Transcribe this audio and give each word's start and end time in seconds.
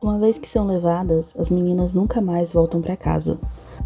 Uma 0.00 0.16
vez 0.16 0.38
que 0.38 0.48
são 0.48 0.64
levadas, 0.64 1.34
as 1.36 1.50
meninas 1.50 1.92
nunca 1.92 2.20
mais 2.20 2.52
voltam 2.52 2.80
para 2.80 2.96
casa. 2.96 3.36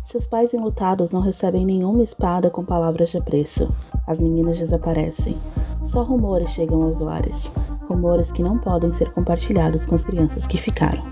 Seus 0.04 0.26
pais 0.26 0.52
enlutados 0.52 1.10
não 1.10 1.22
recebem 1.22 1.64
nenhuma 1.64 2.02
espada 2.02 2.50
com 2.50 2.62
palavras 2.62 3.08
de 3.08 3.16
apreço. 3.16 3.74
As 4.06 4.20
meninas 4.20 4.58
desaparecem. 4.58 5.38
Só 5.86 6.02
rumores 6.02 6.50
chegam 6.50 6.82
aos 6.82 7.00
lares. 7.00 7.50
Rumores 7.88 8.30
que 8.30 8.42
não 8.42 8.58
podem 8.58 8.92
ser 8.92 9.10
compartilhados 9.12 9.86
com 9.86 9.94
as 9.94 10.04
crianças 10.04 10.46
que 10.46 10.58
ficaram. 10.58 11.02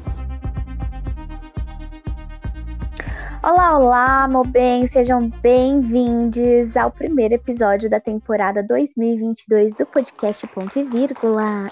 Olá, 3.42 3.78
olá, 3.78 4.28
meu 4.28 4.44
bem, 4.44 4.86
sejam 4.86 5.30
bem-vindos 5.40 6.76
ao 6.76 6.90
primeiro 6.90 7.32
episódio 7.32 7.88
da 7.88 7.98
temporada 7.98 8.62
2022 8.62 9.72
do 9.72 9.86
podcast 9.86 10.46
Ponto 10.48 10.78
e 10.78 10.84
Vírgula. 10.84 11.70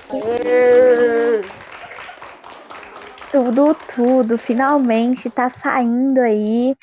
Tudo, 3.31 3.75
tudo, 3.95 4.39
finalmente 4.39 5.29
tá 5.29 5.51
saindo 5.51 6.19
aí. 6.21 6.75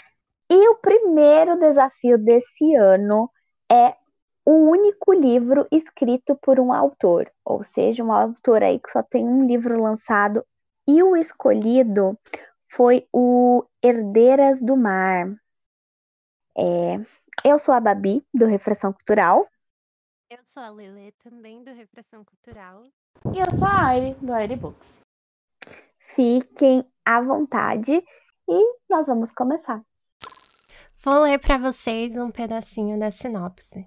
E 0.47 0.69
o 0.69 0.75
primeiro 0.75 1.57
desafio 1.57 2.19
desse 2.19 2.75
ano 2.75 3.31
é 3.71 3.95
o 4.45 4.69
único 4.69 5.11
livro 5.11 5.67
escrito 5.71 6.35
por 6.35 6.59
um 6.59 6.71
autor, 6.71 7.31
ou 7.43 7.63
seja, 7.63 8.03
um 8.03 8.11
autor 8.11 8.61
aí 8.61 8.79
que 8.79 8.91
só 8.91 9.01
tem 9.01 9.27
um 9.27 9.43
livro 9.47 9.81
lançado 9.81 10.45
e 10.87 11.01
o 11.01 11.17
escolhido 11.17 12.15
foi 12.67 13.07
o 13.11 13.65
Herdeiras 13.81 14.61
do 14.61 14.77
Mar. 14.77 15.35
É, 16.55 16.97
eu 17.43 17.57
sou 17.57 17.73
a 17.73 17.79
Babi, 17.79 18.23
do 18.31 18.45
Refração 18.45 18.93
Cultural. 18.93 19.47
Eu 20.29 20.39
sou 20.43 20.61
a 20.61 20.69
Lele, 20.69 21.11
também 21.23 21.63
do 21.63 21.73
Refração 21.73 22.23
Cultural. 22.23 22.83
E 23.33 23.39
eu 23.39 23.51
sou 23.57 23.67
a 23.67 23.87
Aire, 23.87 24.13
do 24.21 24.31
Aire 24.31 24.55
Books. 24.55 25.04
Fiquem 26.15 26.85
à 27.05 27.21
vontade 27.21 27.91
e 28.47 28.75
nós 28.89 29.07
vamos 29.07 29.33
começar. 29.33 29.81
Vou 31.03 31.21
ler 31.23 31.39
para 31.39 31.57
vocês 31.57 32.15
um 32.15 32.31
pedacinho 32.31 32.97
da 32.97 33.11
sinopse. 33.11 33.85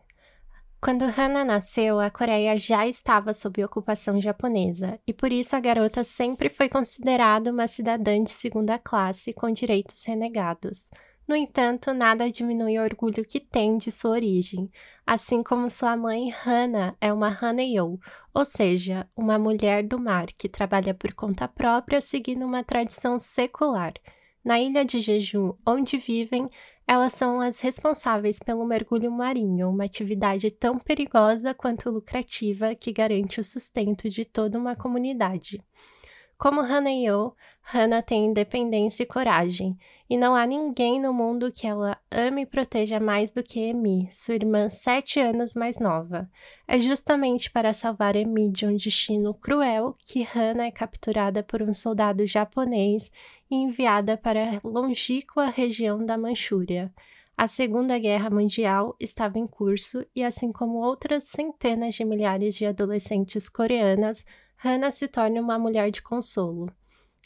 Quando 0.80 1.02
Hana 1.02 1.42
nasceu, 1.42 1.98
a 1.98 2.10
Coreia 2.10 2.56
já 2.58 2.86
estava 2.86 3.32
sob 3.32 3.64
ocupação 3.64 4.20
japonesa, 4.20 5.00
e 5.06 5.12
por 5.12 5.32
isso 5.32 5.56
a 5.56 5.60
garota 5.60 6.04
sempre 6.04 6.48
foi 6.48 6.68
considerada 6.68 7.50
uma 7.50 7.66
cidadã 7.66 8.22
de 8.22 8.30
segunda 8.30 8.78
classe 8.78 9.32
com 9.32 9.50
direitos 9.50 10.04
renegados. 10.04 10.90
No 11.28 11.36
entanto, 11.36 11.92
nada 11.92 12.32
diminui 12.32 12.78
o 12.78 12.82
orgulho 12.82 13.22
que 13.22 13.38
tem 13.38 13.76
de 13.76 13.90
sua 13.90 14.12
origem, 14.12 14.70
assim 15.06 15.42
como 15.42 15.68
sua 15.68 15.94
mãe 15.94 16.32
Hana 16.32 16.96
é 16.98 17.12
uma 17.12 17.28
Haneo, 17.28 18.00
ou 18.32 18.44
seja, 18.46 19.06
uma 19.14 19.38
mulher 19.38 19.86
do 19.86 19.98
mar 19.98 20.28
que 20.28 20.48
trabalha 20.48 20.94
por 20.94 21.12
conta 21.12 21.46
própria 21.46 22.00
seguindo 22.00 22.46
uma 22.46 22.64
tradição 22.64 23.20
secular. 23.20 23.92
Na 24.42 24.58
ilha 24.58 24.86
de 24.86 25.00
Jeju, 25.00 25.58
onde 25.66 25.98
vivem, 25.98 26.48
elas 26.86 27.12
são 27.12 27.42
as 27.42 27.60
responsáveis 27.60 28.38
pelo 28.38 28.66
mergulho 28.66 29.12
marinho, 29.12 29.68
uma 29.68 29.84
atividade 29.84 30.50
tão 30.50 30.78
perigosa 30.78 31.52
quanto 31.52 31.90
lucrativa 31.90 32.74
que 32.74 32.90
garante 32.90 33.38
o 33.38 33.44
sustento 33.44 34.08
de 34.08 34.24
toda 34.24 34.58
uma 34.58 34.74
comunidade. 34.74 35.62
Como 36.38 36.60
Hana 36.60 36.92
Yo, 36.92 37.34
Hana 37.74 38.00
tem 38.00 38.26
independência 38.26 39.02
e 39.02 39.06
coragem, 39.06 39.76
e 40.08 40.16
não 40.16 40.36
há 40.36 40.46
ninguém 40.46 41.00
no 41.00 41.12
mundo 41.12 41.50
que 41.50 41.66
ela 41.66 41.98
ame 42.12 42.42
e 42.42 42.46
proteja 42.46 43.00
mais 43.00 43.32
do 43.32 43.42
que 43.42 43.58
Emi, 43.58 44.08
sua 44.12 44.36
irmã 44.36 44.70
sete 44.70 45.18
anos 45.18 45.54
mais 45.56 45.80
nova. 45.80 46.30
É 46.68 46.78
justamente 46.78 47.50
para 47.50 47.72
salvar 47.72 48.14
Emi 48.14 48.48
de 48.52 48.64
um 48.64 48.76
destino 48.76 49.34
cruel 49.34 49.96
que 50.04 50.24
Hana 50.32 50.66
é 50.66 50.70
capturada 50.70 51.42
por 51.42 51.60
um 51.60 51.74
soldado 51.74 52.24
japonês 52.24 53.10
e 53.50 53.56
enviada 53.56 54.16
para 54.16 54.58
a 54.58 54.60
longínqua 54.62 55.46
região 55.46 56.06
da 56.06 56.16
Manchúria. 56.16 56.94
A 57.36 57.48
Segunda 57.48 57.98
Guerra 57.98 58.30
Mundial 58.30 58.94
estava 59.00 59.40
em 59.40 59.46
curso 59.46 60.06
e, 60.14 60.22
assim 60.22 60.52
como 60.52 60.78
outras 60.78 61.24
centenas 61.24 61.96
de 61.96 62.04
milhares 62.04 62.54
de 62.54 62.64
adolescentes 62.64 63.48
coreanas, 63.48 64.24
Hannah 64.58 64.90
se 64.90 65.06
torna 65.06 65.40
uma 65.40 65.58
mulher 65.58 65.90
de 65.90 66.02
consolo. 66.02 66.68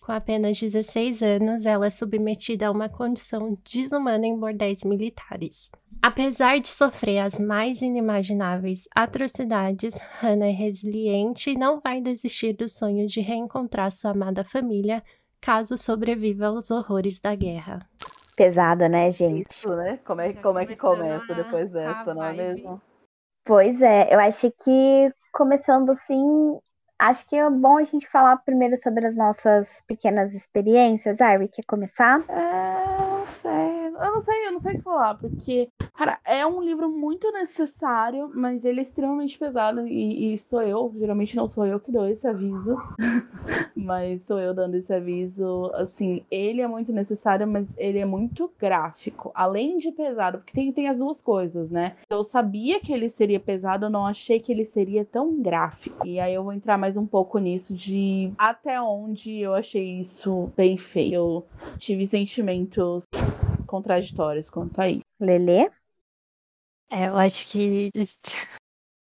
Com 0.02 0.12
apenas 0.12 0.60
16 0.60 1.22
anos, 1.22 1.64
ela 1.64 1.86
é 1.86 1.90
submetida 1.90 2.66
a 2.66 2.70
uma 2.70 2.88
condição 2.88 3.56
desumana 3.64 4.26
em 4.26 4.38
bordéis 4.38 4.84
militares. 4.84 5.70
Apesar 6.02 6.58
de 6.58 6.68
sofrer 6.68 7.20
as 7.20 7.38
mais 7.38 7.80
inimagináveis 7.80 8.88
atrocidades, 8.94 9.94
Hannah 10.20 10.48
é 10.48 10.50
resiliente 10.50 11.50
e 11.50 11.56
não 11.56 11.80
vai 11.80 12.00
desistir 12.00 12.52
do 12.54 12.68
sonho 12.68 13.06
de 13.06 13.20
reencontrar 13.20 13.90
sua 13.92 14.10
amada 14.10 14.42
família 14.42 15.02
caso 15.40 15.78
sobreviva 15.78 16.46
aos 16.46 16.70
horrores 16.70 17.20
da 17.20 17.34
guerra. 17.34 17.88
Pesada, 18.36 18.88
né, 18.88 19.10
gente? 19.10 19.50
Isso, 19.50 19.74
né? 19.74 20.00
Como 20.04 20.20
é, 20.20 20.32
como 20.34 20.58
é 20.58 20.66
que 20.66 20.76
começa 20.76 21.34
depois 21.34 21.70
dessa, 21.70 22.12
não 22.12 22.24
é 22.24 22.32
mesmo? 22.32 22.82
Pois 23.44 23.80
é, 23.80 24.12
eu 24.12 24.18
acho 24.20 24.50
que 24.64 25.12
começando 25.32 25.90
assim, 25.90 26.58
Acho 27.04 27.26
que 27.26 27.34
é 27.34 27.50
bom 27.50 27.78
a 27.78 27.82
gente 27.82 28.08
falar 28.08 28.36
primeiro 28.36 28.76
sobre 28.76 29.04
as 29.04 29.16
nossas 29.16 29.82
pequenas 29.88 30.34
experiências. 30.34 31.20
Ari, 31.20 31.48
quer 31.48 31.64
começar? 31.64 32.20
É, 32.28 32.96
não 32.96 33.26
sei. 33.26 33.71
Eu 34.00 34.12
não 34.12 34.20
sei, 34.20 34.46
eu 34.46 34.52
não 34.52 34.60
sei 34.60 34.72
o 34.72 34.76
que 34.76 34.82
falar, 34.82 35.14
porque, 35.16 35.68
cara, 35.94 36.18
é 36.24 36.46
um 36.46 36.62
livro 36.62 36.88
muito 36.90 37.30
necessário, 37.32 38.30
mas 38.34 38.64
ele 38.64 38.80
é 38.80 38.82
extremamente 38.82 39.38
pesado. 39.38 39.86
E, 39.86 40.32
e 40.32 40.38
sou 40.38 40.62
eu, 40.62 40.92
geralmente 40.98 41.36
não 41.36 41.48
sou 41.48 41.66
eu 41.66 41.78
que 41.78 41.92
dou 41.92 42.06
esse 42.08 42.26
aviso, 42.26 42.76
mas 43.76 44.24
sou 44.24 44.40
eu 44.40 44.54
dando 44.54 44.76
esse 44.76 44.92
aviso. 44.92 45.70
Assim, 45.74 46.24
ele 46.30 46.60
é 46.60 46.66
muito 46.66 46.92
necessário, 46.92 47.46
mas 47.46 47.74
ele 47.76 47.98
é 47.98 48.04
muito 48.04 48.50
gráfico. 48.58 49.30
Além 49.34 49.78
de 49.78 49.92
pesado, 49.92 50.38
porque 50.38 50.52
tem, 50.52 50.72
tem 50.72 50.88
as 50.88 50.98
duas 50.98 51.20
coisas, 51.20 51.70
né? 51.70 51.96
Eu 52.08 52.24
sabia 52.24 52.80
que 52.80 52.92
ele 52.92 53.08
seria 53.08 53.40
pesado, 53.40 53.86
eu 53.86 53.90
não 53.90 54.06
achei 54.06 54.40
que 54.40 54.52
ele 54.52 54.64
seria 54.64 55.04
tão 55.04 55.40
gráfico. 55.40 56.06
E 56.06 56.18
aí 56.18 56.34
eu 56.34 56.44
vou 56.44 56.52
entrar 56.52 56.78
mais 56.78 56.96
um 56.96 57.06
pouco 57.06 57.38
nisso 57.38 57.74
de 57.74 58.32
até 58.38 58.80
onde 58.80 59.38
eu 59.38 59.54
achei 59.54 59.98
isso 59.98 60.50
bem 60.56 60.76
feio. 60.76 61.12
Eu 61.12 61.46
tive 61.78 62.06
sentimentos 62.06 63.02
contraditórios 63.72 64.50
quanto 64.50 64.78
a 64.78 64.88
isso. 64.88 65.04
Lelê? 65.18 65.70
É, 66.90 67.08
eu 67.08 67.16
acho 67.16 67.46
que 67.48 67.90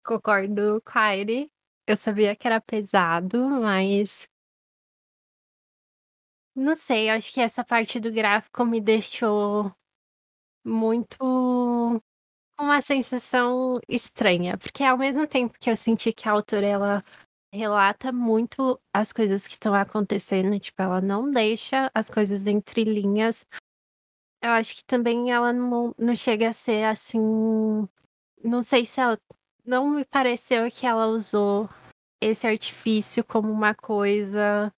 concordo 0.04 0.82
com 0.84 0.98
a 0.98 1.02
Aire. 1.02 1.48
Eu 1.86 1.96
sabia 1.96 2.34
que 2.34 2.48
era 2.48 2.60
pesado, 2.60 3.46
mas. 3.48 4.26
Não 6.52 6.74
sei, 6.74 7.10
eu 7.10 7.14
acho 7.14 7.32
que 7.32 7.40
essa 7.40 7.62
parte 7.62 8.00
do 8.00 8.10
gráfico 8.10 8.64
me 8.64 8.80
deixou 8.80 9.72
muito 10.64 12.02
uma 12.58 12.80
sensação 12.80 13.74
estranha, 13.88 14.56
porque 14.58 14.82
ao 14.82 14.98
mesmo 14.98 15.26
tempo 15.26 15.58
que 15.60 15.70
eu 15.70 15.76
senti 15.76 16.12
que 16.12 16.28
a 16.28 16.32
autora 16.32 16.66
ela 16.66 17.02
relata 17.52 18.10
muito 18.12 18.80
as 18.92 19.12
coisas 19.12 19.46
que 19.46 19.54
estão 19.54 19.74
acontecendo, 19.74 20.58
tipo, 20.58 20.80
ela 20.82 21.00
não 21.00 21.30
deixa 21.30 21.90
as 21.94 22.10
coisas 22.10 22.46
entre 22.46 22.84
linhas 22.84 23.46
eu 24.46 24.52
acho 24.52 24.76
que 24.76 24.84
também 24.84 25.32
ela 25.32 25.52
não, 25.52 25.94
não 25.98 26.14
chega 26.16 26.48
a 26.48 26.52
ser 26.52 26.84
assim. 26.84 27.88
Não 28.42 28.62
sei 28.62 28.86
se 28.86 29.00
ela. 29.00 29.18
Não 29.64 29.90
me 29.90 30.04
pareceu 30.04 30.70
que 30.70 30.86
ela 30.86 31.06
usou 31.08 31.68
esse 32.20 32.46
artifício 32.46 33.24
como 33.24 33.50
uma 33.50 33.74
coisa. 33.74 34.72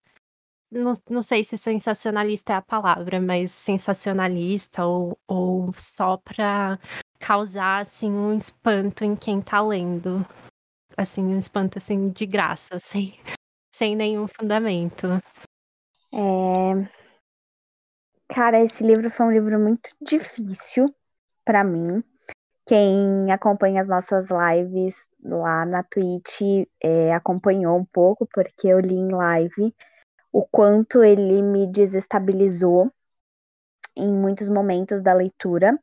Não, 0.70 0.92
não 1.10 1.22
sei 1.22 1.44
se 1.44 1.56
sensacionalista 1.56 2.52
é 2.52 2.56
a 2.56 2.62
palavra, 2.62 3.20
mas 3.20 3.52
sensacionalista 3.52 4.84
ou, 4.84 5.18
ou 5.26 5.72
só 5.74 6.16
pra 6.18 6.78
causar 7.18 7.80
assim 7.80 8.10
um 8.10 8.36
espanto 8.36 9.04
em 9.04 9.16
quem 9.16 9.40
tá 9.40 9.60
lendo. 9.60 10.26
Assim, 10.96 11.22
um 11.22 11.38
espanto 11.38 11.78
assim 11.78 12.10
de 12.10 12.26
graça, 12.26 12.78
sem, 12.80 13.18
sem 13.74 13.94
nenhum 13.96 14.26
fundamento. 14.26 15.06
É, 16.12 17.07
Cara, 18.28 18.62
esse 18.62 18.84
livro 18.84 19.10
foi 19.10 19.26
um 19.26 19.32
livro 19.32 19.58
muito 19.58 19.90
difícil 20.00 20.94
para 21.44 21.64
mim. 21.64 22.02
Quem 22.66 23.32
acompanha 23.32 23.80
as 23.80 23.88
nossas 23.88 24.28
lives 24.30 25.08
lá 25.22 25.64
na 25.64 25.82
Twitch 25.82 26.66
é, 26.82 27.14
acompanhou 27.14 27.78
um 27.78 27.84
pouco, 27.86 28.26
porque 28.26 28.68
eu 28.68 28.78
li 28.78 28.94
em 28.94 29.10
live 29.10 29.74
o 30.30 30.46
quanto 30.46 31.02
ele 31.02 31.40
me 31.42 31.66
desestabilizou 31.66 32.92
em 33.96 34.12
muitos 34.12 34.50
momentos 34.50 35.02
da 35.02 35.14
leitura. 35.14 35.78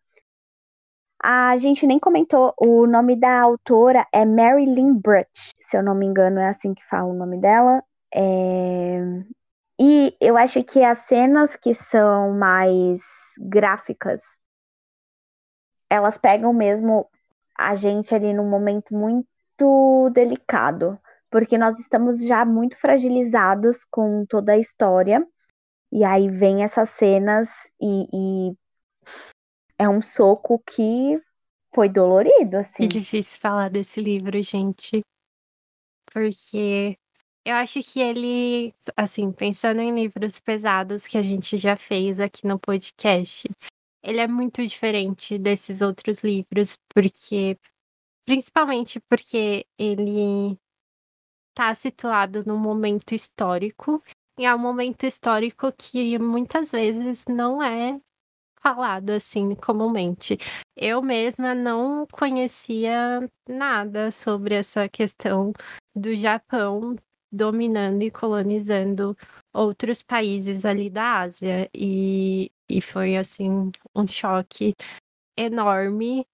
A 1.21 1.57
gente 1.57 1.87
nem 1.87 1.97
comentou, 1.97 2.53
o 2.57 2.85
nome 2.85 3.15
da 3.15 3.41
autora 3.41 4.05
é 4.13 4.23
Marilyn 4.23 4.93
Brutch, 4.93 5.53
se 5.57 5.75
eu 5.75 5.81
não 5.81 5.95
me 5.95 6.05
engano, 6.05 6.39
é 6.39 6.47
assim 6.47 6.75
que 6.75 6.85
fala 6.85 7.07
o 7.07 7.15
nome 7.15 7.39
dela. 7.39 7.83
É... 8.13 8.99
E 9.79 10.15
eu 10.21 10.37
acho 10.37 10.63
que 10.63 10.83
as 10.83 10.99
cenas 10.99 11.55
que 11.55 11.73
são 11.73 12.31
mais 12.31 13.01
gráficas, 13.39 14.21
elas 15.89 16.17
pegam 16.17 16.53
mesmo 16.53 17.09
a 17.57 17.75
gente 17.75 18.13
ali 18.15 18.33
num 18.33 18.49
momento 18.49 18.93
muito 18.93 20.09
delicado, 20.13 20.99
porque 21.29 21.57
nós 21.57 21.79
estamos 21.79 22.23
já 22.25 22.45
muito 22.45 22.77
fragilizados 22.77 23.83
com 23.85 24.25
toda 24.25 24.53
a 24.53 24.57
história. 24.57 25.25
E 25.91 26.03
aí 26.03 26.29
vem 26.29 26.63
essas 26.63 26.89
cenas 26.89 27.49
e, 27.81 28.07
e 28.13 28.57
é 29.77 29.87
um 29.87 30.01
soco 30.01 30.59
que 30.59 31.21
foi 31.73 31.89
dolorido, 31.89 32.57
assim. 32.57 32.85
É 32.85 32.87
difícil 32.87 33.39
falar 33.39 33.69
desse 33.69 33.99
livro, 33.99 34.41
gente. 34.41 35.01
Porque 36.11 36.97
eu 37.45 37.55
acho 37.55 37.81
que 37.83 37.99
ele, 37.99 38.73
assim, 38.97 39.31
pensando 39.31 39.79
em 39.79 39.93
livros 39.93 40.39
pesados 40.39 41.05
que 41.05 41.17
a 41.17 41.21
gente 41.21 41.57
já 41.57 41.77
fez 41.77 42.19
aqui 42.19 42.47
no 42.47 42.59
podcast, 42.59 43.47
ele 44.03 44.19
é 44.19 44.27
muito 44.27 44.65
diferente 44.65 45.37
desses 45.37 45.81
outros 45.81 46.23
livros, 46.23 46.77
porque 46.93 47.57
principalmente 48.25 48.99
porque 49.09 49.65
ele 49.77 50.57
está 51.51 51.73
situado 51.73 52.43
num 52.45 52.57
momento 52.57 53.13
histórico, 53.13 54.03
e 54.37 54.45
é 54.45 54.53
um 54.53 54.59
momento 54.59 55.05
histórico 55.05 55.71
que 55.71 56.19
muitas 56.19 56.71
vezes 56.71 57.25
não 57.29 57.63
é 57.63 57.99
falado 58.59 59.11
assim 59.11 59.53
comumente. 59.55 60.37
Eu 60.75 61.01
mesma 61.01 61.53
não 61.53 62.07
conhecia 62.11 63.29
nada 63.47 64.09
sobre 64.09 64.55
essa 64.55 64.89
questão 64.89 65.53
do 65.95 66.15
Japão 66.15 66.95
dominando 67.35 68.03
e 68.03 68.11
colonizando 68.11 69.17
outros 69.53 70.01
países 70.03 70.65
ali 70.65 70.89
da 70.89 71.19
Ásia. 71.21 71.69
E, 71.75 72.51
e 72.69 72.81
foi 72.81 73.17
assim 73.17 73.71
um 73.95 74.07
choque 74.07 74.73
enorme 75.37 76.25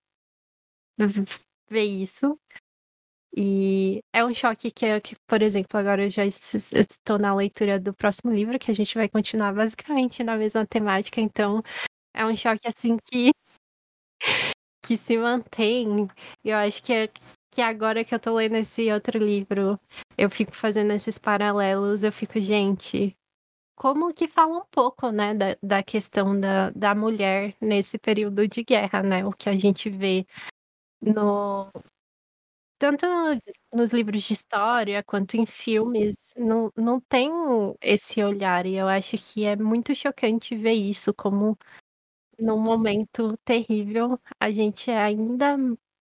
ver 1.69 1.83
isso. 1.83 2.37
E 3.35 4.01
é 4.13 4.25
um 4.25 4.33
choque 4.33 4.69
que, 4.71 4.99
que, 5.01 5.15
por 5.27 5.41
exemplo, 5.41 5.79
agora 5.79 6.03
eu 6.05 6.09
já 6.09 6.25
estou 6.25 7.17
na 7.19 7.33
leitura 7.33 7.79
do 7.79 7.93
próximo 7.93 8.31
livro, 8.33 8.59
que 8.59 8.69
a 8.71 8.73
gente 8.75 8.95
vai 8.95 9.07
continuar 9.09 9.53
basicamente 9.53 10.23
na 10.23 10.35
mesma 10.37 10.65
temática, 10.67 11.21
então 11.21 11.63
é 12.15 12.25
um 12.25 12.35
choque 12.35 12.67
assim 12.67 12.97
que 13.11 13.31
que 14.81 14.97
se 14.97 15.17
mantém. 15.17 16.07
Eu 16.43 16.57
acho 16.57 16.81
que 16.83 16.93
é, 16.93 17.09
que 17.51 17.61
agora 17.61 18.03
que 18.03 18.13
eu 18.15 18.19
tô 18.19 18.35
lendo 18.35 18.55
esse 18.55 18.91
outro 18.91 19.17
livro, 19.19 19.79
eu 20.17 20.29
fico 20.29 20.53
fazendo 20.55 20.91
esses 20.93 21.17
paralelos, 21.17 22.03
eu 22.03 22.11
fico, 22.11 22.39
gente, 22.39 23.15
como 23.75 24.13
que 24.13 24.27
fala 24.27 24.59
um 24.59 24.65
pouco, 24.71 25.11
né, 25.11 25.33
da, 25.33 25.57
da 25.63 25.83
questão 25.83 26.39
da, 26.39 26.71
da 26.71 26.95
mulher 26.95 27.55
nesse 27.61 27.97
período 27.99 28.47
de 28.47 28.63
guerra, 28.63 29.03
né? 29.03 29.25
O 29.25 29.31
que 29.31 29.49
a 29.49 29.57
gente 29.57 29.89
vê 29.89 30.25
no. 31.01 31.69
Tanto 32.79 33.05
nos 33.73 33.91
livros 33.91 34.23
de 34.23 34.33
história 34.33 35.03
quanto 35.03 35.35
em 35.37 35.45
filmes, 35.45 36.33
não, 36.35 36.71
não 36.75 36.99
tem 36.99 37.29
esse 37.79 38.23
olhar, 38.23 38.65
e 38.65 38.75
eu 38.75 38.87
acho 38.87 39.17
que 39.17 39.45
é 39.45 39.55
muito 39.55 39.93
chocante 39.93 40.55
ver 40.55 40.73
isso, 40.73 41.13
como 41.13 41.55
num 42.41 42.59
momento 42.59 43.37
terrível, 43.45 44.19
a 44.39 44.49
gente 44.49 44.89
é 44.89 44.97
ainda 44.97 45.55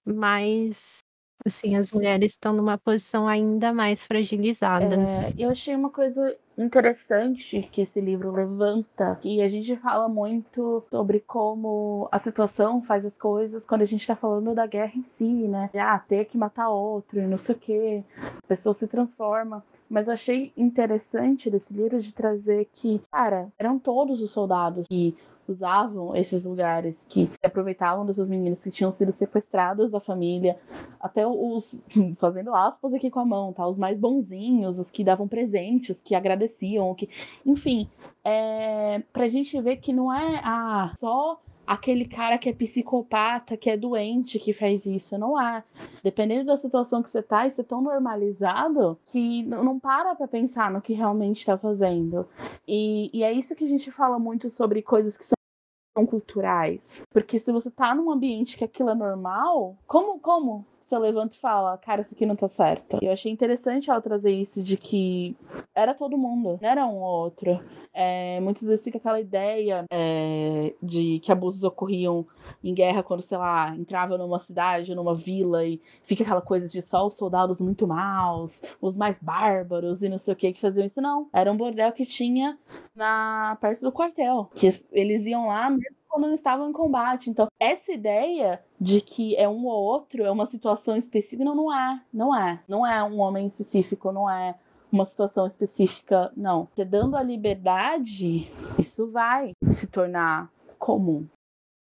mais 0.05 1.05
assim, 1.47 1.77
as 1.77 1.93
mulheres 1.93 2.33
estão 2.33 2.55
numa 2.55 2.79
posição 2.79 3.29
ainda 3.29 3.73
mais 3.73 4.03
fragilizadas. 4.03 5.35
É, 5.39 5.45
eu 5.45 5.51
achei 5.51 5.75
uma 5.75 5.91
coisa 5.91 6.35
interessante 6.57 7.69
que 7.71 7.83
esse 7.83 8.01
livro 8.01 8.33
levanta, 8.33 9.19
que 9.21 9.43
a 9.43 9.49
gente 9.49 9.77
fala 9.77 10.09
muito 10.09 10.83
sobre 10.91 11.21
como 11.21 12.09
a 12.11 12.19
situação 12.19 12.83
faz 12.83 13.05
as 13.05 13.19
coisas 13.19 13.65
quando 13.67 13.83
a 13.83 13.87
gente 13.87 14.07
tá 14.07 14.17
falando 14.17 14.55
da 14.55 14.67
guerra 14.67 14.93
em 14.97 15.05
si, 15.05 15.25
né? 15.25 15.69
Ah, 15.75 15.99
ter 15.99 16.25
que 16.25 16.39
matar 16.39 16.71
outro 16.71 17.21
e 17.21 17.27
não 17.27 17.37
sei 17.37 17.55
o 17.55 17.59
que, 17.59 18.05
a 18.43 18.47
pessoa 18.47 18.75
se 18.75 18.87
transforma. 18.87 19.63
Mas 19.91 20.09
eu 20.09 20.15
achei 20.15 20.51
interessante 20.57 21.51
desse 21.51 21.75
livro 21.75 22.01
de 22.01 22.13
trazer 22.13 22.69
que, 22.75 23.03
cara, 23.13 23.53
eram 23.59 23.79
todos 23.79 24.23
os 24.23 24.31
soldados 24.31 24.89
que 24.89 25.15
usavam 25.53 26.15
esses 26.17 26.45
lugares, 26.45 27.05
que 27.09 27.31
aproveitavam 27.43 28.05
dessas 28.05 28.29
meninas 28.29 28.63
que 28.63 28.71
tinham 28.71 28.91
sido 28.91 29.13
sequestradas 29.13 29.91
da 29.91 30.01
família, 30.01 30.59
até 31.01 31.27
os, 31.27 31.81
fazendo 32.19 32.55
aspas 32.55 32.95
aqui 32.95 33.11
com 33.11 33.21
a 33.21 33.25
mão, 33.25 33.53
tá? 33.53 33.67
Os 33.67 33.79
mais 33.79 33.99
bonzinhos, 33.99 34.79
os 34.79 34.91
que 34.91 35.05
davam 35.05 35.29
presentes, 35.29 36.01
que 36.01 36.15
agradeciam, 36.15 36.95
que, 36.95 37.09
enfim, 37.45 37.89
é, 38.25 39.03
pra 39.13 39.29
gente 39.29 39.61
ver 39.61 39.77
que 39.77 39.93
não 39.93 40.13
é 40.13 40.41
ah, 40.43 40.93
só 40.99 41.41
aquele 41.67 42.07
cara 42.07 42.39
que 42.39 42.49
é 42.49 42.53
psicopata, 42.53 43.57
que 43.57 43.71
é 43.71 43.77
doente, 43.77 44.39
que 44.39 44.53
faz 44.53 44.87
isso. 44.87 45.17
Não 45.19 45.41
é. 45.41 45.63
Dependendo 46.03 46.47
da 46.47 46.59
situação 46.59 47.03
que 47.03 47.11
você 47.11 47.23
tá, 47.23 47.47
isso 47.47 47.61
é 47.61 47.65
tão 47.65 47.81
normalizado 47.81 48.99
que 49.07 49.43
não 49.45 49.79
para 49.79 50.15
pra 50.15 50.29
pensar 50.29 50.71
no 50.71 50.81
que 50.81 50.93
realmente 50.93 51.47
tá 51.47 51.57
fazendo. 51.57 52.27
E, 52.67 53.11
e 53.13 53.23
é 53.23 53.33
isso 53.33 53.55
que 53.55 53.65
a 53.65 53.69
gente 53.69 53.91
fala 53.91 54.19
muito 54.19 54.51
sobre 54.51 54.83
coisas 54.83 55.17
que 55.17 55.25
são 55.25 56.07
culturais. 56.07 57.03
Porque 57.13 57.39
se 57.39 57.53
você 57.53 57.71
tá 57.71 57.95
num 57.95 58.11
ambiente 58.11 58.57
que 58.57 58.65
aquilo 58.65 58.91
é 58.91 58.95
normal, 58.95 59.77
como, 59.87 60.19
como 60.19 60.67
você 60.85 60.99
levanta 60.99 61.35
e 61.35 61.39
fala, 61.39 61.79
cara, 61.79 62.03
isso 62.03 62.15
aqui 62.15 62.27
não 62.27 62.37
tá 62.37 62.47
certo. 62.47 62.99
Eu 63.01 63.13
achei 63.13 63.33
interessante 63.33 63.91
ela 63.91 64.01
trazer 64.01 64.31
isso 64.31 64.63
de 64.63 64.77
que 64.77 65.35
era 65.75 65.95
todo 65.95 66.19
mundo, 66.19 66.59
não 66.61 66.69
era 66.69 66.87
um 66.87 66.97
ou 66.97 67.25
outro. 67.25 67.59
É, 67.93 68.41
muitas 68.41 68.67
vezes 68.67 68.85
fica 68.85 68.99
aquela 68.99 69.21
ideia 69.21 69.85
é, 69.91 70.75
de 70.83 71.21
que 71.21 71.31
abusos 71.31 71.63
ocorriam 71.63 72.27
em 72.63 72.75
guerra 72.75 73.03
quando, 73.03 73.23
sei 73.23 73.39
lá, 73.39 73.75
entrava 73.75 74.19
numa 74.19 74.41
cidade, 74.41 74.95
numa 74.95 75.15
vila 75.15 75.65
e 75.65 75.81
fica 76.03 76.23
aquela 76.23 76.43
coisa 76.43 76.69
de 76.69 76.83
só 76.83 77.07
os 77.07 77.15
soldados 77.15 77.61
muito 77.61 77.87
maus, 77.87 78.61
os 78.81 78.97
mais 78.97 79.19
bárbaros 79.21 80.03
e 80.03 80.09
não 80.09 80.19
sei 80.19 80.35
o 80.35 80.37
que 80.37 80.53
que 80.53 80.61
faziam 80.61 80.87
isso. 80.87 81.01
Não, 81.01 81.29
era 81.33 81.51
um 81.51 81.57
bordel 81.57 81.93
que 81.93 82.05
tinha 82.05 82.59
na 82.95 83.57
perto 83.61 83.81
do 83.81 83.93
quartel, 83.93 84.51
que 84.55 84.69
eles 84.93 85.25
iam 85.25 85.47
lá 85.47 85.71
mesmo 85.71 86.04
quando 86.15 86.29
não 86.29 86.35
estavam 86.35 86.71
em 86.71 86.73
combate. 86.73 87.29
Então, 87.29 87.49
essa 87.61 87.93
ideia 87.93 88.65
de 88.81 89.01
que 89.01 89.35
é 89.35 89.49
um 89.49 89.67
ou 89.67 89.83
outro, 89.83 90.23
é 90.23 90.31
uma 90.31 90.47
situação 90.47 90.97
específica, 90.97 91.45
não, 91.45 91.57
não 91.57 91.77
é. 91.77 92.05
Não 92.13 92.37
é. 92.37 92.63
Não 92.69 92.87
é 92.87 93.03
um 93.03 93.19
homem 93.19 93.49
específico, 93.49 94.13
não 94.13 94.31
é 94.31 94.57
uma 94.93 95.05
situação 95.05 95.45
específica, 95.45 96.33
não. 96.37 96.67
Porque 96.67 96.85
dando 96.85 97.17
a 97.17 97.23
liberdade, 97.23 98.49
isso 98.79 99.11
vai 99.11 99.53
se 99.73 99.89
tornar 99.89 100.49
comum. 100.79 101.29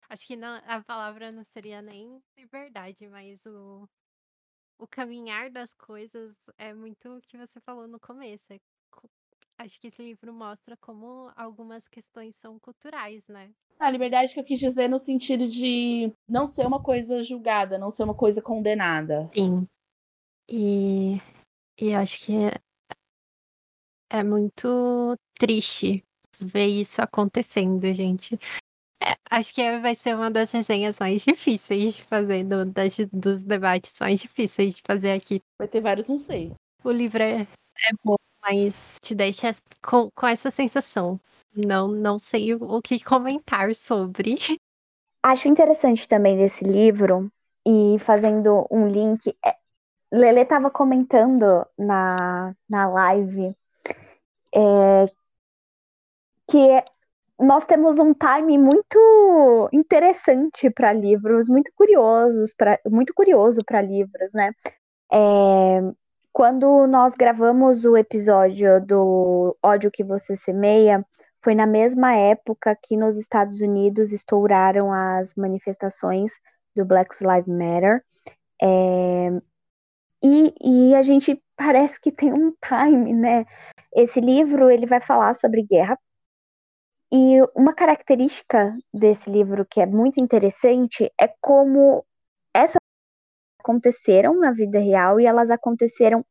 Acho 0.09 0.27
que 0.27 0.35
não, 0.35 0.61
a 0.67 0.83
palavra 0.83 1.31
não 1.31 1.45
seria 1.45 1.81
nem 1.81 2.21
liberdade, 2.37 3.07
mas 3.07 3.47
o, 3.47 3.89
o 4.81 4.87
caminhar 4.89 5.49
das 5.49 5.73
coisas 5.75 6.35
é 6.57 6.75
muito 6.75 7.09
o 7.09 7.21
que 7.21 7.39
você 7.39 7.61
falou 7.61 7.87
no 7.87 8.01
começo. 8.01 8.53
É 8.53 8.59
acho 9.59 9.81
que 9.81 9.89
esse 9.89 10.03
livro 10.03 10.33
mostra 10.33 10.77
como 10.77 11.31
algumas 11.37 11.89
questões 11.89 12.37
são 12.37 12.59
culturais, 12.59 13.27
né? 13.29 13.51
A 13.79 13.91
liberdade 13.91 14.33
que 14.33 14.41
eu 14.41 14.45
quis 14.45 14.59
dizer 14.59 14.89
no 14.89 14.99
sentido 14.99 15.49
de 15.49 16.13
não 16.29 16.47
ser 16.47 16.67
uma 16.67 16.83
coisa 16.83 17.23
julgada, 17.23 17.79
não 17.79 17.91
ser 17.91 18.05
uma 18.05 18.15
coisa 18.15 18.41
condenada. 18.41 19.29
Sim. 19.33 19.67
E, 20.49 21.21
e 21.79 21.95
acho 21.95 22.25
que 22.25 22.33
é, 22.33 22.53
é 24.11 24.25
muito 24.25 25.17
triste 25.39 26.05
ver 26.41 26.67
isso 26.67 27.03
acontecendo, 27.03 27.93
gente. 27.93 28.39
É, 29.03 29.15
acho 29.31 29.55
que 29.55 29.79
vai 29.79 29.95
ser 29.95 30.15
uma 30.15 30.31
das 30.31 30.51
resenhas 30.51 30.99
mais 30.99 31.23
difíceis 31.27 31.97
de 31.97 32.03
fazer, 32.05 32.45
do, 32.45 32.65
das, 32.65 32.97
dos 33.13 33.45
debates 33.45 33.99
mais 34.01 34.21
difíceis 34.21 34.77
de 34.77 34.83
fazer 34.83 35.13
aqui. 35.13 35.41
Vai 35.59 35.69
ter 35.69 35.81
vários, 35.81 36.09
não 36.09 36.19
sei. 36.21 36.53
O 36.83 36.91
livro 36.91 37.23
é, 37.23 37.43
é 37.43 37.91
bom, 38.05 38.17
mas 38.49 38.99
te 39.03 39.15
deixa 39.15 39.55
com, 39.83 40.11
com 40.11 40.27
essa 40.27 40.51
sensação. 40.51 41.21
Não, 41.55 41.89
não 41.89 42.19
sei 42.19 42.55
o, 42.55 42.81
que 42.81 43.03
comentar 43.03 43.75
sobre. 43.75 44.37
Acho 45.23 45.49
interessante 45.49 46.09
também 46.09 46.37
desse 46.37 46.65
livro, 46.65 47.31
e 47.67 47.99
fazendo 47.99 48.67
um 48.71 48.87
link. 48.87 49.37
É, 49.45 49.57
Lele 50.11 50.41
estava 50.41 50.71
comentando 50.71 51.67
na, 51.77 52.55
na 52.69 52.89
live 52.89 53.55
é, 54.55 55.05
que 56.49 56.85
nós 57.39 57.67
temos 57.67 57.99
um 57.99 58.15
time 58.15 58.57
muito 58.57 59.69
interessante 59.73 60.71
para 60.71 60.93
livros, 60.93 61.49
muito 61.49 61.71
curiosos, 61.75 62.55
pra, 62.55 62.81
muito 62.87 63.13
curioso 63.13 63.61
para 63.65 63.83
livros, 63.83 64.33
né? 64.33 64.53
É, 65.13 65.81
quando 66.39 66.87
nós 66.87 67.17
gravamos 67.17 67.85
o 67.85 67.97
episódio 67.97 68.81
do 68.81 69.59
Ódio 69.61 69.91
que 69.91 70.05
Você 70.05 70.37
Semeia, 70.37 71.05
foi 71.43 71.53
na 71.53 71.67
mesma 71.67 72.15
época 72.15 72.79
que 72.81 72.97
nos 72.97 73.19
Estados 73.19 73.61
Unidos 73.61 74.13
estouraram 74.13 74.93
as 74.93 75.35
manifestações 75.35 76.35
do 76.77 76.85
Black 76.85 77.13
Lives 77.21 77.49
Matter. 77.49 78.05
É, 78.63 79.31
e, 80.23 80.55
e 80.91 80.95
a 80.95 81.03
gente 81.03 81.43
parece 81.59 82.01
que 82.01 82.13
tem 82.13 82.33
um 82.33 82.55
time, 82.65 83.13
né? 83.13 83.45
Esse 83.93 84.21
livro 84.21 84.71
ele 84.71 84.87
vai 84.87 85.01
falar 85.01 85.35
sobre 85.35 85.65
guerra. 85.65 85.99
E 87.13 87.41
uma 87.57 87.75
característica 87.75 88.77
desse 88.95 89.29
livro 89.29 89.67
que 89.69 89.81
é 89.81 89.87
muito 89.87 90.21
interessante 90.21 91.11
é 91.21 91.27
como 91.41 92.05
aconteceram 93.69 94.39
na 94.39 94.53
vida 94.53 94.79
real 94.79 95.21
e 95.21 95.27
elas 95.27 95.51
aconteceram 95.51 96.25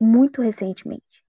muito 0.00 0.40
recentemente. 0.40 1.24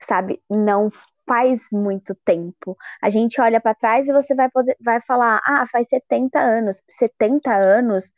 Sabe? 0.00 0.42
Não 0.50 0.90
faz 1.26 1.68
muito 1.72 2.14
tempo. 2.24 2.76
A 3.02 3.08
gente 3.08 3.40
olha 3.40 3.60
para 3.60 3.74
trás 3.74 4.08
e 4.08 4.12
você 4.12 4.34
vai 4.34 4.50
poder 4.50 4.76
vai 4.80 5.00
falar: 5.00 5.40
"Ah, 5.44 5.66
faz 5.66 5.88
70 5.88 6.38
anos". 6.40 6.82
70 6.88 7.54
anos 7.54 8.12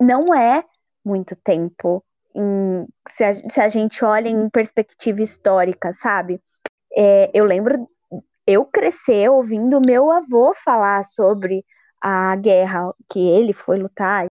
não 0.00 0.34
é 0.34 0.64
muito 1.04 1.36
tempo. 1.36 2.04
Em, 2.34 2.86
se, 3.08 3.24
a, 3.24 3.34
se, 3.34 3.60
a, 3.60 3.68
gente 3.68 4.04
olha 4.04 4.28
em 4.28 4.48
perspectiva 4.50 5.22
histórica, 5.22 5.92
sabe? 5.92 6.40
É, 6.96 7.30
eu 7.34 7.44
lembro 7.44 7.88
eu 8.46 8.64
crescer 8.66 9.30
ouvindo 9.30 9.80
meu 9.80 10.10
avô 10.10 10.54
falar 10.56 11.04
sobre 11.04 11.64
a 12.02 12.36
guerra 12.36 12.92
que 13.10 13.20
ele 13.20 13.52
foi 13.52 13.78
lutar 13.78 14.26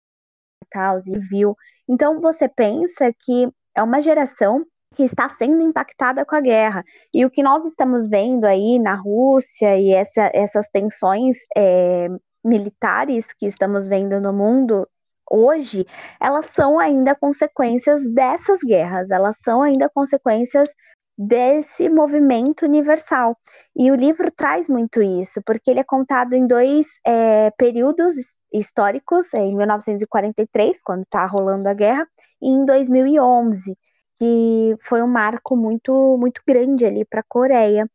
tal, 0.71 0.99
e 1.07 1.19
viu. 1.19 1.57
Então 1.89 2.21
você 2.21 2.49
pensa 2.49 3.13
que 3.21 3.49
é 3.75 3.83
uma 3.83 4.01
geração 4.01 4.65
que 4.95 5.03
está 5.05 5.29
sendo 5.29 5.63
impactada 5.63 6.25
com 6.25 6.35
a 6.35 6.41
guerra. 6.41 6.85
E 7.13 7.25
o 7.25 7.31
que 7.31 7.43
nós 7.43 7.65
estamos 7.65 8.09
vendo 8.09 8.45
aí 8.45 8.79
na 8.79 8.95
Rússia 8.95 9.79
e 9.79 9.93
essa, 9.93 10.31
essas 10.35 10.69
tensões 10.69 11.37
é, 11.57 12.09
militares 12.45 13.33
que 13.33 13.47
estamos 13.47 13.87
vendo 13.87 14.21
no 14.21 14.33
mundo 14.33 14.89
hoje, 15.31 15.87
elas 16.21 16.47
são 16.47 16.79
ainda 16.79 17.15
consequências 17.15 18.07
dessas 18.13 18.61
guerras, 18.61 19.11
elas 19.11 19.39
são 19.39 19.63
ainda 19.63 19.89
consequências 19.89 20.71
desse 21.19 21.89
movimento 21.89 22.65
universal. 22.65 23.37
E 23.77 23.91
o 23.91 23.97
livro 23.97 24.31
traz 24.31 24.69
muito 24.69 25.03
isso, 25.03 25.43
porque 25.45 25.71
ele 25.71 25.81
é 25.81 25.85
contado 25.85 26.35
em 26.35 26.47
dois 26.47 27.01
é, 27.05 27.51
períodos 27.53 28.15
históricos, 28.53 29.35
em 29.35 29.57
1943, 29.57 30.81
quando 30.83 31.03
está 31.03 31.27
rolando 31.27 31.69
a 31.69 31.75
guerra, 31.75 32.07
e 32.41 32.49
em 32.49 32.65
2011, 32.65 33.77
que 34.17 34.77
foi 34.81 35.03
um 35.03 35.09
marco 35.09 35.57
muito, 35.57 36.17
muito 36.19 36.41
grande 36.47 36.87
ali 36.87 37.05
para 37.05 37.21
a 37.21 37.25
Coreia, 37.29 37.89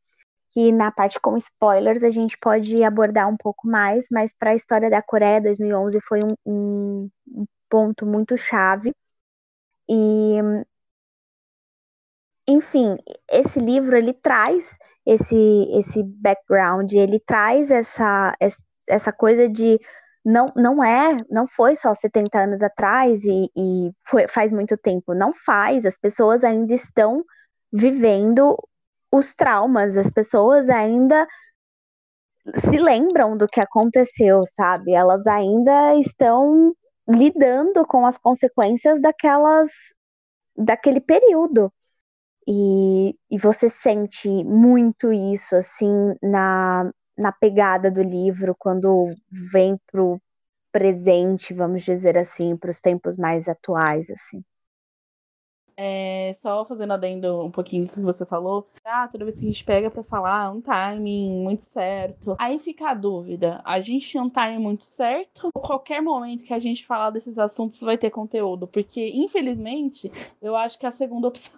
que 0.52 0.72
na 0.72 0.92
parte 0.92 1.20
com 1.20 1.38
spoilers 1.38 2.04
a 2.04 2.10
gente 2.12 2.38
pode 2.38 2.84
abordar 2.84 3.30
um 3.30 3.38
pouco 3.38 3.68
mais, 3.68 4.08
mas 4.12 4.34
para 4.38 4.52
a 4.52 4.56
história 4.56 4.90
da 4.90 5.02
Coreia, 5.02 5.42
2011 5.42 6.00
foi 6.08 6.22
um, 6.24 6.36
um 6.46 7.46
ponto 7.70 8.06
muito 8.06 8.38
chave. 8.38 8.94
E 9.90 10.38
enfim, 12.48 12.98
esse 13.32 13.60
livro 13.60 13.98
ele 13.98 14.14
traz 14.14 14.78
esse 15.06 15.36
esse 15.74 16.04
background, 16.04 16.92
ele 16.94 17.20
traz 17.20 17.72
essa 17.72 18.36
essa 18.88 19.12
coisa 19.14 19.48
de 19.50 19.80
não, 20.26 20.52
não 20.56 20.84
é, 20.84 21.18
não 21.30 21.48
foi 21.48 21.76
só 21.76 21.94
70 21.94 22.40
anos 22.40 22.64
atrás 22.64 23.24
e, 23.26 23.50
e 23.58 23.92
foi, 24.08 24.28
faz 24.28 24.52
muito 24.52 24.78
tempo, 24.78 25.14
não 25.14 25.34
faz, 25.34 25.86
as 25.86 25.98
pessoas 25.98 26.44
ainda 26.44 26.74
estão 26.74 27.24
vivendo 27.72 28.56
os 29.12 29.34
traumas, 29.36 29.98
as 29.98 30.10
pessoas 30.12 30.70
ainda 30.70 31.28
se 32.56 32.78
lembram 32.78 33.38
do 33.38 33.48
que 33.48 33.60
aconteceu, 33.62 34.44
sabe? 34.46 34.94
Elas 34.94 35.28
ainda 35.28 35.96
estão 35.96 36.74
lidando 37.08 37.86
com 37.86 38.06
as 38.06 38.18
consequências 38.18 39.02
daquelas 39.02 39.70
daquele 40.56 41.02
período. 41.02 41.72
E, 42.48 43.16
e 43.32 43.38
você 43.40 43.70
sente 43.70 44.28
muito 44.44 45.12
isso, 45.14 45.56
assim, 45.56 45.90
na, 46.22 46.92
na 47.18 47.32
pegada 47.32 47.90
do 47.92 48.02
livro, 48.04 48.56
quando 48.58 49.12
vem 49.32 49.78
pro 49.92 50.20
presente, 50.74 51.54
vamos 51.54 51.84
dizer 51.84 52.18
assim, 52.18 52.58
para 52.58 52.72
os 52.72 52.82
tempos 52.82 53.18
mais 53.18 53.48
atuais, 53.50 54.10
assim. 54.12 54.44
É, 55.76 56.34
só 56.42 56.66
fazendo 56.66 56.94
adendo 56.94 57.44
um 57.44 57.52
pouquinho 57.52 57.86
do 57.86 57.92
que 57.92 58.00
você 58.00 58.26
falou. 58.26 58.68
Ah, 58.86 59.08
toda 59.08 59.26
vez 59.26 59.40
que 59.40 59.46
a 59.46 59.48
gente 59.48 59.64
pega 59.64 59.90
para 59.90 60.04
falar 60.04 60.52
um 60.52 60.62
timing 60.62 61.44
muito 61.44 61.64
certo. 61.64 62.36
Aí 62.40 62.60
fica 62.60 62.90
a 62.90 62.94
dúvida: 62.94 63.62
a 63.66 63.80
gente 63.82 64.12
tem 64.12 64.22
um 64.22 64.30
timing 64.30 64.60
muito 64.60 64.86
certo? 64.86 65.50
Ou 65.54 65.62
qualquer 65.62 66.02
momento 66.02 66.44
que 66.44 66.54
a 66.54 66.60
gente 66.60 66.86
falar 66.86 67.10
desses 67.10 67.40
assuntos 67.40 67.80
vai 67.82 67.98
ter 67.98 68.10
conteúdo? 68.10 68.68
Porque, 68.68 69.12
infelizmente, 69.14 70.12
eu 70.42 70.56
acho 70.56 70.78
que 70.78 70.86
é 70.86 70.90
a 70.90 70.92
segunda 70.92 71.28
opção. 71.30 71.54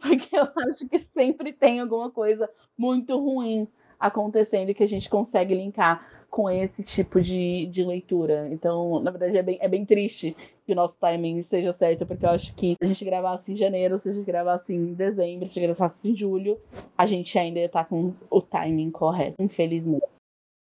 Porque 0.00 0.36
eu 0.36 0.46
acho 0.68 0.88
que 0.88 0.98
sempre 0.98 1.52
tem 1.52 1.80
alguma 1.80 2.10
coisa 2.10 2.48
muito 2.76 3.18
ruim 3.18 3.66
acontecendo 3.98 4.74
que 4.74 4.82
a 4.82 4.88
gente 4.88 5.08
consegue 5.08 5.54
linkar 5.54 6.06
com 6.34 6.50
esse 6.50 6.82
tipo 6.82 7.20
de, 7.20 7.66
de 7.66 7.84
leitura. 7.84 8.48
Então, 8.50 9.00
na 9.00 9.12
verdade, 9.12 9.38
é 9.38 9.42
bem, 9.42 9.56
é 9.60 9.68
bem 9.68 9.84
triste 9.84 10.36
que 10.64 10.72
o 10.72 10.76
nosso 10.76 10.98
timing 10.98 11.42
seja 11.42 11.72
certo, 11.72 12.06
porque 12.06 12.24
eu 12.24 12.30
acho 12.30 12.54
que 12.54 12.76
a 12.80 12.86
gente 12.86 13.04
gravasse 13.04 13.52
em 13.52 13.56
janeiro, 13.56 13.98
se 13.98 14.08
a 14.08 14.12
gente 14.12 14.24
gravasse 14.24 14.74
em 14.74 14.94
dezembro, 14.94 15.46
se 15.46 15.52
a 15.52 15.62
gente 15.62 15.74
gravasse 15.74 16.10
em 16.10 16.16
julho, 16.16 16.58
a 16.96 17.06
gente 17.06 17.38
ainda 17.38 17.58
ia 17.58 17.66
estar 17.66 17.84
com 17.84 18.14
o 18.30 18.40
timing 18.40 18.90
correto, 18.90 19.36
infelizmente. 19.38 20.06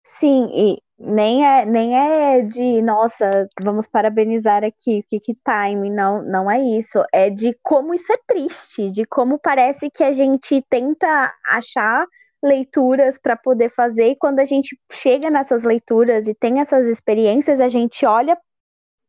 Sim, 0.04 0.48
e 0.54 0.78
nem 0.98 1.44
é, 1.44 1.66
nem 1.66 1.96
é 1.96 2.40
de, 2.40 2.80
nossa, 2.80 3.48
vamos 3.62 3.86
parabenizar 3.86 4.64
aqui, 4.64 5.02
que 5.06 5.20
que 5.20 5.34
time, 5.34 5.90
não, 5.90 6.22
não 6.22 6.50
é 6.50 6.60
isso, 6.60 7.04
é 7.12 7.28
de 7.28 7.56
como 7.62 7.92
isso 7.92 8.12
é 8.12 8.16
triste, 8.26 8.90
de 8.90 9.04
como 9.04 9.38
parece 9.38 9.90
que 9.90 10.02
a 10.02 10.12
gente 10.12 10.60
tenta 10.68 11.32
achar 11.46 12.06
leituras 12.42 13.18
para 13.18 13.36
poder 13.36 13.68
fazer, 13.68 14.10
e 14.10 14.16
quando 14.16 14.38
a 14.38 14.44
gente 14.44 14.78
chega 14.90 15.28
nessas 15.30 15.64
leituras 15.64 16.26
e 16.26 16.34
tem 16.34 16.60
essas 16.60 16.86
experiências, 16.86 17.60
a 17.60 17.68
gente 17.68 18.06
olha 18.06 18.38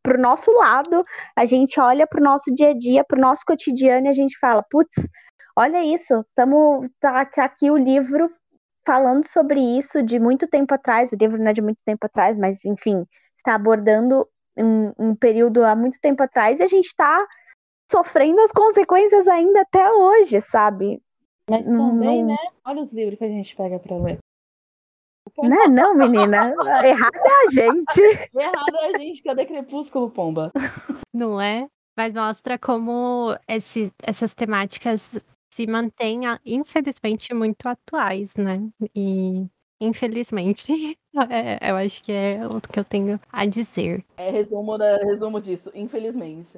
para 0.10 0.18
o 0.18 0.22
nosso 0.22 0.52
lado, 0.52 1.06
a 1.36 1.46
gente 1.46 1.80
olha 1.80 2.08
para 2.08 2.20
o 2.20 2.24
nosso 2.24 2.52
dia 2.52 2.70
a 2.70 2.74
dia, 2.74 3.04
para 3.04 3.20
o 3.20 3.22
nosso 3.22 3.44
cotidiano 3.46 4.08
e 4.08 4.10
a 4.10 4.14
gente 4.14 4.40
fala, 4.40 4.64
putz, 4.68 5.08
olha 5.56 5.84
isso, 5.84 6.26
tamo, 6.34 6.90
tá, 7.00 7.24
tá 7.26 7.46
aqui 7.46 7.70
o 7.70 7.78
livro 7.78 8.28
falando 8.84 9.24
sobre 9.28 9.60
isso 9.60 10.02
de 10.02 10.18
muito 10.20 10.48
tempo 10.48 10.74
atrás, 10.74 11.12
o 11.12 11.16
livro 11.16 11.38
não 11.38 11.52
é 11.52 11.54
de 11.54 11.62
muito 11.62 11.84
tempo 11.86 12.08
atrás, 12.08 12.36
mas 12.38 12.66
enfim, 12.66 13.06
está 13.38 13.54
abordando 13.54 14.28
um, 14.58 14.92
um 14.98 15.16
período 15.16 15.64
há 15.64 15.76
muito 15.76 16.00
tempo 16.02 16.24
atrás 16.24 16.60
e 16.60 16.64
a 16.64 16.68
gente 16.68 16.88
está 16.88 17.24
sofrendo 17.92 18.42
as 18.42 18.52
consequências 18.52 19.28
ainda 19.28 19.62
até 19.62 19.92
hoje, 19.92 20.42
sabe? 20.42 21.00
Mas 21.48 21.66
também, 21.66 22.24
não... 22.24 22.30
né? 22.30 22.38
Olha 22.66 22.82
os 22.82 22.92
livros 22.92 23.20
que 23.20 23.26
a 23.26 23.30
gente 23.30 23.56
pega 23.56 23.78
pra 23.78 23.96
ler. 23.96 24.18
Não 25.44 25.64
é 25.64 25.68
não, 25.70 25.96
menina. 25.96 26.54
Errado 26.84 27.16
é 27.16 27.48
a 27.48 27.52
gente. 27.52 28.30
Errado 28.36 28.76
é 28.76 28.86
a 28.86 28.98
gente. 28.98 29.24
Cadê 29.24 29.46
Crepúsculo, 29.46 30.10
pomba? 30.10 30.52
Não 31.14 31.40
é? 31.40 31.68
Mas 31.98 32.14
mostra 32.14 32.58
como 32.58 33.36
esse, 33.48 33.92
essas 34.02 34.34
temáticas 34.34 35.18
se 35.52 35.68
mantêm, 35.68 36.22
infelizmente, 36.46 37.34
muito 37.34 37.68
atuais, 37.68 38.36
né? 38.36 38.70
E 38.96 39.48
Infelizmente, 39.82 40.98
é, 41.32 41.72
eu 41.72 41.78
acho 41.78 42.04
que 42.04 42.12
é 42.12 42.46
o 42.46 42.60
que 42.60 42.80
eu 42.80 42.84
tenho 42.84 43.20
a 43.32 43.46
dizer. 43.46 44.04
É 44.18 44.30
resumo, 44.30 44.78
da, 44.78 44.98
resumo 44.98 45.40
disso, 45.40 45.72
infelizmente. 45.74 46.52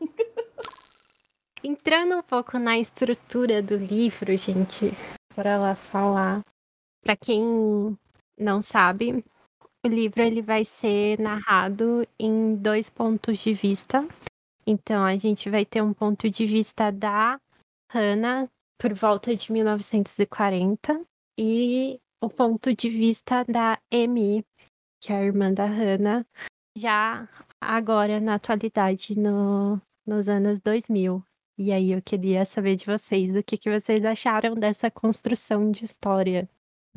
Entrando 1.64 2.16
um 2.16 2.22
pouco 2.22 2.56
na 2.56 2.78
estrutura 2.78 3.60
do 3.60 3.76
livro, 3.76 4.36
gente, 4.36 4.92
para 5.34 5.58
lá 5.58 5.74
falar. 5.74 6.40
Para 7.02 7.16
quem 7.16 7.98
não 8.38 8.62
sabe, 8.62 9.24
o 9.84 9.88
livro 9.88 10.22
ele 10.22 10.42
vai 10.42 10.64
ser 10.64 11.18
narrado 11.18 12.06
em 12.18 12.54
dois 12.56 12.90
pontos 12.90 13.38
de 13.38 13.54
vista. 13.54 14.06
Então 14.66 15.04
a 15.04 15.16
gente 15.16 15.48
vai 15.48 15.64
ter 15.64 15.82
um 15.82 15.92
ponto 15.92 16.28
de 16.28 16.46
vista 16.46 16.90
da 16.90 17.40
Hannah 17.90 18.48
por 18.78 18.92
volta 18.94 19.34
de 19.34 19.50
1940 19.52 21.04
e 21.38 21.98
o 22.20 22.28
ponto 22.28 22.74
de 22.74 22.90
vista 22.90 23.44
da 23.44 23.78
Amy, 23.92 24.44
que 25.00 25.12
é 25.12 25.16
a 25.16 25.22
irmã 25.22 25.52
da 25.52 25.64
Hannah, 25.64 26.26
já 26.76 27.28
agora 27.60 28.20
na 28.20 28.34
atualidade 28.34 29.18
no, 29.18 29.80
nos 30.06 30.28
anos 30.28 30.60
2000. 30.60 31.22
E 31.56 31.72
aí 31.72 31.92
eu 31.92 32.02
queria 32.02 32.44
saber 32.44 32.76
de 32.76 32.86
vocês, 32.86 33.34
o 33.34 33.42
que, 33.42 33.56
que 33.56 33.70
vocês 33.70 34.04
acharam 34.04 34.54
dessa 34.54 34.90
construção 34.90 35.70
de 35.70 35.84
história? 35.84 36.48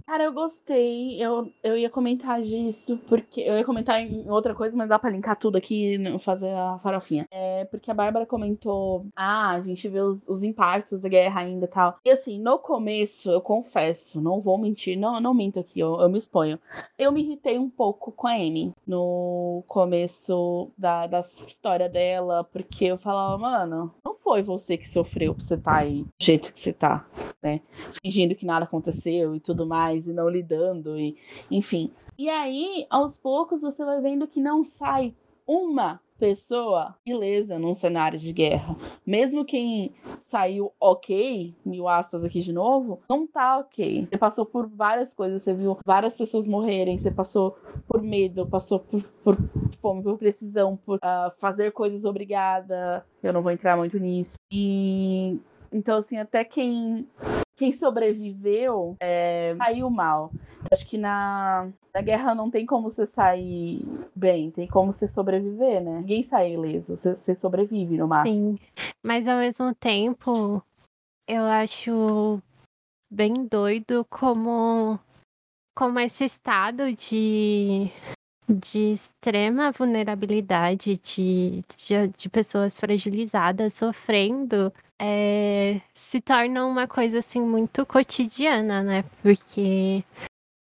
Cara, 0.06 0.24
eu 0.26 0.34
gostei. 0.34 1.22
Eu, 1.22 1.52
eu 1.64 1.78
ia 1.78 1.90
comentar 1.90 2.42
disso, 2.42 2.98
porque. 3.08 3.42
Eu 3.42 3.58
ia 3.58 3.66
comentar 3.66 4.02
em 4.02 4.30
outra 4.30 4.54
coisa, 4.54 4.76
mas 4.76 4.90
dá 4.90 5.00
pra 5.00 5.10
linkar 5.10 5.38
tudo 5.38 5.58
aqui 5.58 5.96
e 5.96 6.20
fazer 6.20 6.50
a 6.50 6.80
farofinha. 6.80 7.28
É 7.32 7.66
porque 7.66 7.90
a 7.90 7.94
Bárbara 7.94 8.26
comentou: 8.26 9.06
ah, 9.16 9.52
a 9.52 9.62
gente 9.62 9.88
vê 9.88 10.00
os, 10.00 10.28
os 10.28 10.44
impactos 10.44 11.02
da 11.02 11.10
guerra 11.10 11.42
ainda 11.42 11.66
e 11.66 11.70
tal. 11.70 11.98
E 12.06 12.10
assim, 12.10 12.40
no 12.40 12.58
começo, 12.60 13.30
eu 13.32 13.42
confesso, 13.42 14.22
não 14.22 14.42
vou 14.42 14.58
mentir, 14.58 14.98
não, 14.98 15.20
não 15.20 15.34
minto 15.34 15.60
aqui, 15.60 15.80
eu, 15.80 16.00
eu 16.00 16.10
me 16.10 16.20
exponho. 16.20 16.60
Eu 16.98 17.12
me 17.12 17.22
irritei 17.22 17.58
um 17.58 17.70
pouco 17.70 18.12
com 18.12 18.28
a 18.28 18.34
Amy 18.34 18.74
no 18.86 19.64
começo 19.68 20.72
da, 20.78 21.08
da 21.08 21.20
história 21.22 21.88
dela, 21.90 22.44
porque 22.44 22.86
eu 22.86 22.98
falava, 22.98 23.38
mano, 23.38 23.94
não 24.04 24.16
foi 24.16 24.42
você 24.42 24.78
que 24.78 24.88
sofreu 24.88 25.34
pra 25.34 25.44
você 25.44 25.58
tá 25.58 25.78
aí 25.78 26.04
do 26.04 26.10
jeito 26.20 26.52
que 26.54 26.60
você 26.60 26.74
tá, 26.74 27.06
né? 27.42 27.62
Fingindo 28.04 28.36
que 28.36 28.46
nada 28.46 28.66
aconteceu 28.66 29.36
e 29.36 29.40
tudo 29.40 29.66
mais 29.66 29.91
mais 29.92 30.08
e 30.08 30.14
não 30.14 30.30
lidando 30.30 30.98
e 30.98 31.18
enfim. 31.50 31.92
E 32.18 32.30
aí, 32.30 32.86
aos 32.90 33.18
poucos 33.18 33.62
você 33.62 33.84
vai 33.84 34.00
vendo 34.02 34.28
que 34.28 34.40
não 34.40 34.64
sai 34.64 35.14
uma 35.46 36.00
pessoa 36.18 36.96
ilesa 37.04 37.58
num 37.58 37.74
cenário 37.74 38.20
de 38.20 38.32
guerra. 38.32 38.76
Mesmo 39.04 39.44
quem 39.44 39.92
saiu 40.22 40.72
ok, 40.80 41.56
mil 41.66 41.88
aspas 41.88 42.24
aqui 42.24 42.42
de 42.42 42.54
novo, 42.54 43.02
não 43.10 43.26
tá 43.26 43.58
ok. 43.58 44.08
Você 44.08 44.18
passou 44.20 44.46
por 44.46 44.68
várias 44.68 45.16
coisas, 45.16 45.42
você 45.42 45.52
viu 45.52 45.80
várias 45.84 46.16
pessoas 46.16 46.46
morrerem, 46.46 47.00
você 47.00 47.10
passou 47.10 47.58
por 47.88 48.04
medo, 48.04 48.46
passou 48.46 48.80
por, 48.80 49.02
por 49.24 49.36
fome, 49.82 50.04
por 50.04 50.16
precisão, 50.20 50.78
por 50.78 50.98
uh, 50.98 51.32
fazer 51.40 51.72
coisas 51.72 52.06
obrigada. 52.06 53.04
Eu 53.24 53.34
não 53.34 53.42
vou 53.42 53.52
entrar 53.52 53.76
muito 53.76 53.98
nisso. 53.98 54.36
E 54.52 55.40
então, 55.74 55.98
assim, 55.98 56.18
até 56.18 56.44
quem 56.44 57.08
quem 57.62 57.74
sobreviveu 57.74 58.98
é, 59.00 59.56
saiu 59.56 59.88
mal. 59.88 60.32
Acho 60.72 60.84
que 60.88 60.98
na, 60.98 61.70
na 61.94 62.02
guerra 62.02 62.34
não 62.34 62.50
tem 62.50 62.66
como 62.66 62.90
você 62.90 63.06
sair 63.06 63.86
bem, 64.16 64.50
tem 64.50 64.68
como 64.68 64.92
você 64.92 65.08
sobreviver, 65.08 65.80
né? 65.80 66.00
Ninguém 66.00 66.24
sai 66.24 66.54
ileso, 66.54 66.98
você, 66.98 67.16
você 67.16 67.36
sobrevive 67.36 67.98
no 67.98 68.08
máximo. 68.08 68.58
Sim, 68.58 68.84
mas 69.06 69.28
ao 69.28 69.38
mesmo 69.38 69.76
tempo, 69.76 70.64
eu 71.28 71.44
acho 71.44 72.42
bem 73.12 73.32
doido 73.48 74.04
como, 74.10 75.00
como 75.78 76.00
esse 76.00 76.26
estado 76.26 76.92
de, 76.92 77.92
de 78.52 78.94
extrema 78.94 79.72
vulnerabilidade 79.72 80.98
de, 80.98 81.64
de, 81.78 82.08
de 82.18 82.30
pessoas 82.30 82.80
fragilizadas 82.80 83.74
sofrendo 83.74 84.72
é, 85.00 85.82
se 85.96 86.22
torna 86.22 86.66
uma 86.66 86.88
coisa 86.88 87.20
assim 87.20 87.42
muito 87.42 87.86
cotidiana, 87.88 88.84
né? 88.84 89.04
Porque 89.24 90.04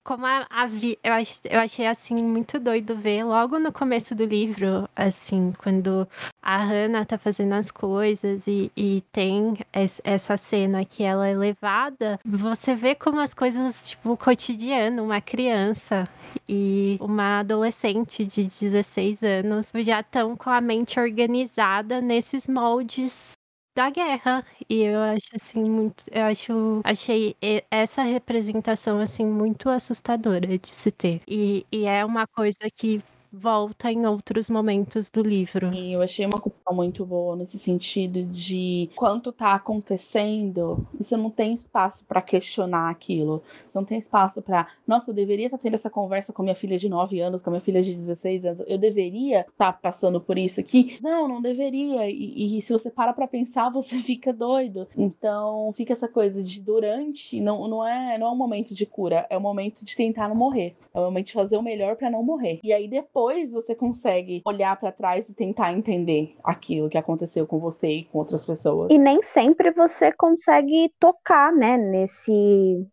como 0.04 0.26
a, 0.26 0.46
a 0.50 0.66
vi, 0.66 1.00
eu, 1.04 1.14
ach, 1.14 1.40
eu 1.46 1.60
achei 1.60 1.88
assim 1.88 2.16
muito 2.16 2.60
doido 2.60 2.96
ver 2.96 3.24
logo 3.24 3.58
no 3.58 3.72
começo 3.72 4.14
do 4.14 4.26
livro, 4.26 4.88
assim, 4.96 5.54
quando 5.58 6.08
a 6.42 6.58
Hannah 6.58 7.06
tá 7.06 7.18
fazendo 7.18 7.54
as 7.54 7.72
coisas 7.72 8.46
e, 8.48 8.72
e 8.76 9.04
tem 9.12 9.58
essa 10.04 10.36
cena 10.36 10.84
que 10.84 11.04
ela 11.04 11.28
é 11.28 11.36
levada, 11.36 12.20
você 12.26 12.76
vê 12.76 12.96
como 12.96 13.20
as 13.20 13.34
coisas, 13.34 13.90
tipo, 13.90 14.18
cotidiano, 14.18 15.04
uma 15.04 15.22
criança 15.22 16.08
e 16.50 16.98
uma 17.00 17.40
adolescente 17.40 18.26
de 18.26 18.44
16 18.44 19.24
anos 19.24 19.72
já 19.78 20.02
estão 20.02 20.36
com 20.36 20.50
a 20.50 20.60
mente 20.60 21.00
organizada 21.00 22.02
nesses 22.02 22.48
moldes 22.48 23.38
da 23.76 23.90
guerra. 23.90 24.46
E 24.70 24.82
eu 24.84 25.00
acho 25.02 25.28
assim 25.36 25.64
muito, 25.64 26.06
eu 26.12 26.24
acho, 26.26 26.82
achei 26.84 27.36
essa 27.72 28.04
representação 28.04 29.00
assim 29.00 29.26
muito 29.26 29.70
assustadora 29.70 30.58
de 30.58 30.74
se 30.76 30.92
ter. 30.92 31.22
E, 31.28 31.66
e 31.72 31.86
é 31.86 32.06
uma 32.06 32.28
coisa 32.28 32.60
que 32.74 33.02
volta 33.34 33.92
em 33.92 34.06
outros 34.06 34.48
momentos 34.48 35.10
do 35.10 35.24
livro. 35.24 35.74
E 35.74 35.94
eu 35.94 36.02
achei 36.04 36.24
uma 36.26 36.40
conclusão 36.40 36.76
muito 36.76 37.04
boa 37.04 37.36
nesse 37.36 37.58
sentido 37.58 38.24
de 38.26 38.90
quanto 38.96 39.32
tá 39.32 39.56
acontecendo, 39.56 40.86
você 40.96 41.18
não 41.18 41.32
tem 41.32 41.56
espaço 41.56 42.04
para 42.06 42.22
questionar 42.22 42.92
aquilo. 42.92 43.42
Você 43.68 43.78
não 43.78 43.86
tem 43.86 43.98
espaço 43.98 44.40
para, 44.42 44.68
nossa, 44.88 45.10
eu 45.10 45.16
deveria 45.16 45.48
estar 45.48 45.58
tá 45.58 45.64
tendo 45.64 45.74
essa 45.74 45.90
conversa 45.90 46.32
com 46.32 46.44
minha 46.44 46.54
filha 46.54 46.78
de 46.78 46.88
9 46.88 47.20
anos, 47.20 47.42
com 47.42 47.50
minha 47.50 47.62
filha 47.62 47.82
de 47.82 47.96
16 47.96 48.46
anos. 48.46 48.64
Eu 48.68 48.78
deveria 48.78 49.42
estar 49.42 49.74
tá 49.74 49.74
passando 49.74 50.22
por 50.22 50.38
isso 50.38 50.60
aqui? 50.60 51.00
Não, 51.02 51.28
não 51.28 51.42
deveria. 51.42 52.08
E, 52.10 52.58
e 52.58 52.62
se 52.62 52.72
você 52.72 52.92
para 52.92 53.14
para 53.14 53.28
pensar, 53.28 53.70
você 53.70 53.98
fica 54.04 54.32
doido. 54.32 54.88
Então, 54.96 55.74
fica 55.74 55.94
essa 55.94 56.08
coisa 56.08 56.44
de 56.44 56.62
durante, 56.62 57.42
não, 57.42 57.68
não 57.68 57.88
é, 57.88 58.18
não 58.20 58.28
é 58.28 58.32
um 58.32 58.36
momento 58.36 58.76
de 58.76 58.86
cura, 58.86 59.26
é 59.30 59.38
um 59.38 59.42
momento 59.42 59.84
de 59.84 59.96
tentar 59.96 60.30
não 60.30 60.36
morrer. 60.36 60.76
É 60.94 61.00
um 61.00 61.06
momento 61.06 61.28
de 61.28 61.34
fazer 61.34 61.58
o 61.58 61.64
melhor 61.64 61.96
para 61.96 62.12
não 62.12 62.22
morrer. 62.22 62.60
E 62.64 62.72
aí 62.72 62.88
depois 62.88 63.23
depois 63.24 63.54
você 63.54 63.74
consegue 63.74 64.42
olhar 64.46 64.78
para 64.78 64.92
trás 64.92 65.30
e 65.30 65.34
tentar 65.34 65.72
entender 65.72 66.36
aquilo 66.44 66.90
que 66.90 66.98
aconteceu 66.98 67.48
com 67.48 67.58
você 67.60 67.88
e 67.88 68.06
com 68.06 68.18
outras 68.18 68.44
pessoas. 68.44 68.92
E 68.92 68.98
nem 68.98 69.22
sempre 69.22 69.72
você 69.72 70.12
consegue 70.12 70.94
tocar, 71.00 71.54
né, 71.54 71.78
nesse 71.78 72.86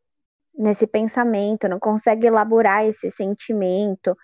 nesse 0.57 0.87
pensamento, 0.87 1.69
não 1.69 1.81
consegue 1.81 2.27
elaborar 2.27 2.85
esse 2.85 3.11
sentimento. 3.11 4.15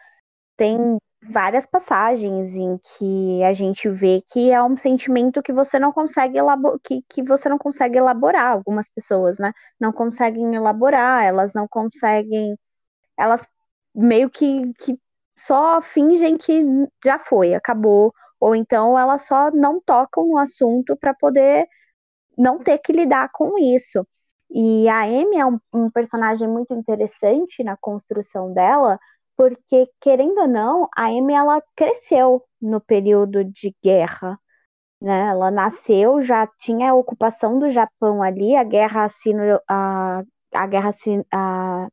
Tem 0.57 0.98
várias 1.22 1.66
passagens 1.66 2.57
em 2.57 2.78
que 2.78 3.42
a 3.42 3.52
gente 3.52 3.88
vê 3.88 4.22
que 4.31 4.50
é 4.52 4.62
um 4.62 4.76
sentimento 4.76 5.42
que 5.42 5.52
você 5.52 5.78
não 5.78 5.92
consegue 5.92 6.38
elaborar, 6.38 6.78
que, 6.85 7.02
que 7.09 7.22
você 7.22 7.48
não 7.48 7.59
consegue 7.59 7.98
elaborar, 7.98 8.52
algumas 8.52 8.88
pessoas, 8.90 9.38
né? 9.38 9.52
Não 9.81 9.92
conseguem 9.92 10.54
elaborar, 10.54 11.24
elas 11.24 11.52
não 11.54 11.66
conseguem, 11.68 12.57
elas 13.18 13.48
meio 13.94 14.31
que, 14.31 14.72
que 14.74 14.98
só 15.38 15.81
fingem 15.81 16.37
que 16.38 16.64
já 17.05 17.18
foi, 17.18 17.55
acabou, 17.55 18.12
ou 18.40 18.55
então 18.55 18.99
elas 18.99 19.27
só 19.27 19.51
não 19.51 19.81
tocam 19.81 20.27
no 20.29 20.38
assunto 20.38 20.96
para 20.96 21.14
poder 21.14 21.66
não 22.38 22.59
ter 22.59 22.79
que 22.79 22.92
lidar 22.92 23.31
com 23.33 23.59
isso. 23.59 24.07
E 24.51 24.88
a 24.88 25.03
Amy 25.05 25.38
é 25.38 25.46
um, 25.46 25.59
um, 25.72 25.90
personagem 25.90 26.49
muito 26.49 26.75
interessante 26.75 27.64
na 27.64 27.77
construção 27.77 28.53
dela, 28.53 28.99
porque 29.37 29.88
querendo 30.01 30.40
ou 30.42 30.49
não, 30.49 30.88
a 30.96 31.07
Amy 31.07 31.35
ela 31.35 31.62
cresceu 31.77 32.42
no 32.61 32.81
período 32.81 33.44
de 33.44 33.75
guerra, 33.83 34.38
né? 35.01 35.29
Ela 35.31 35.51
nasceu, 35.51 36.20
já 36.22 36.46
tinha 36.59 36.90
a 36.92 36.94
ocupação 36.94 37.59
do 37.59 37.68
Japão 37.70 38.22
ali, 38.22 38.57
a 38.57 38.64
guerra 38.64 39.09
sino, 39.09 39.61
a, 39.68 40.22
a 40.55 40.66
guerra 40.66 40.90
a, 41.33 41.88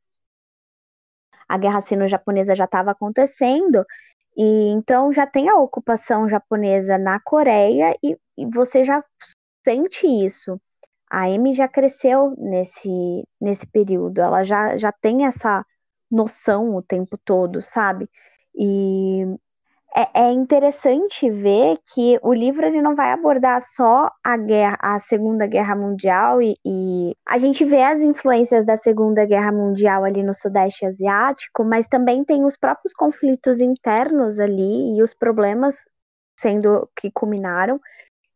a 1.54 1.58
guerra 1.58 1.82
sino-japonesa 1.82 2.56
já 2.56 2.66
estava 2.66 2.92
acontecendo, 2.92 3.86
e 4.36 4.70
então 4.72 5.14
já 5.14 5.28
tem 5.28 5.50
a 5.50 5.56
ocupação 5.58 6.28
japonesa 6.28 6.98
na 6.98 7.20
Coreia 7.20 7.96
e, 8.04 8.18
e, 8.38 8.46
você 8.48 8.84
já 8.84 9.04
sente 9.64 10.08
isso. 10.08 10.60
A 11.10 11.26
Amy 11.28 11.54
já 11.54 11.68
cresceu 11.68 12.36
nesse, 12.40 12.90
nesse 13.40 13.68
período, 13.68 14.20
ela 14.22 14.44
já, 14.44 14.78
já 14.78 14.92
tem 14.92 15.26
essa 15.28 15.64
noção 16.12 16.76
o 16.76 16.82
tempo 16.82 17.18
todo, 17.24 17.62
sabe? 17.62 18.10
E 18.56 19.24
é, 19.96 20.24
é, 20.24 20.32
interessante 20.32 21.30
ver 21.30 21.78
que 21.94 22.20
o 22.24 22.34
livro 22.34 22.66
ele 22.66 22.82
não 22.82 22.96
vai 22.96 23.12
abordar 23.12 23.62
só 23.62 24.10
a 24.24 24.36
guerra, 24.36 24.78
a 24.82 25.00
Segunda 25.00 25.46
Guerra 25.46 25.76
Mundial 25.76 26.42
e, 26.42 26.56
e, 26.66 27.16
a 27.28 27.38
gente 27.38 27.64
vê 27.64 27.84
as 27.84 28.02
influências 28.02 28.66
da 28.66 28.76
Segunda 28.76 29.24
Guerra 29.26 29.52
Mundial 29.52 30.04
ali 30.04 30.24
no 30.24 30.34
Sudeste 30.34 30.86
Asiático, 30.86 31.64
mas 31.64 31.88
também 31.88 32.24
tem 32.24 32.44
os 32.44 32.58
próprios 32.58 32.94
conflitos 32.94 33.62
internos 33.62 34.40
ali 34.40 34.98
e 34.98 35.04
os 35.04 35.14
problemas 35.14 35.86
sendo 36.40 36.90
que 37.00 37.12
culminaram. 37.12 37.80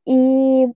E 0.08 0.68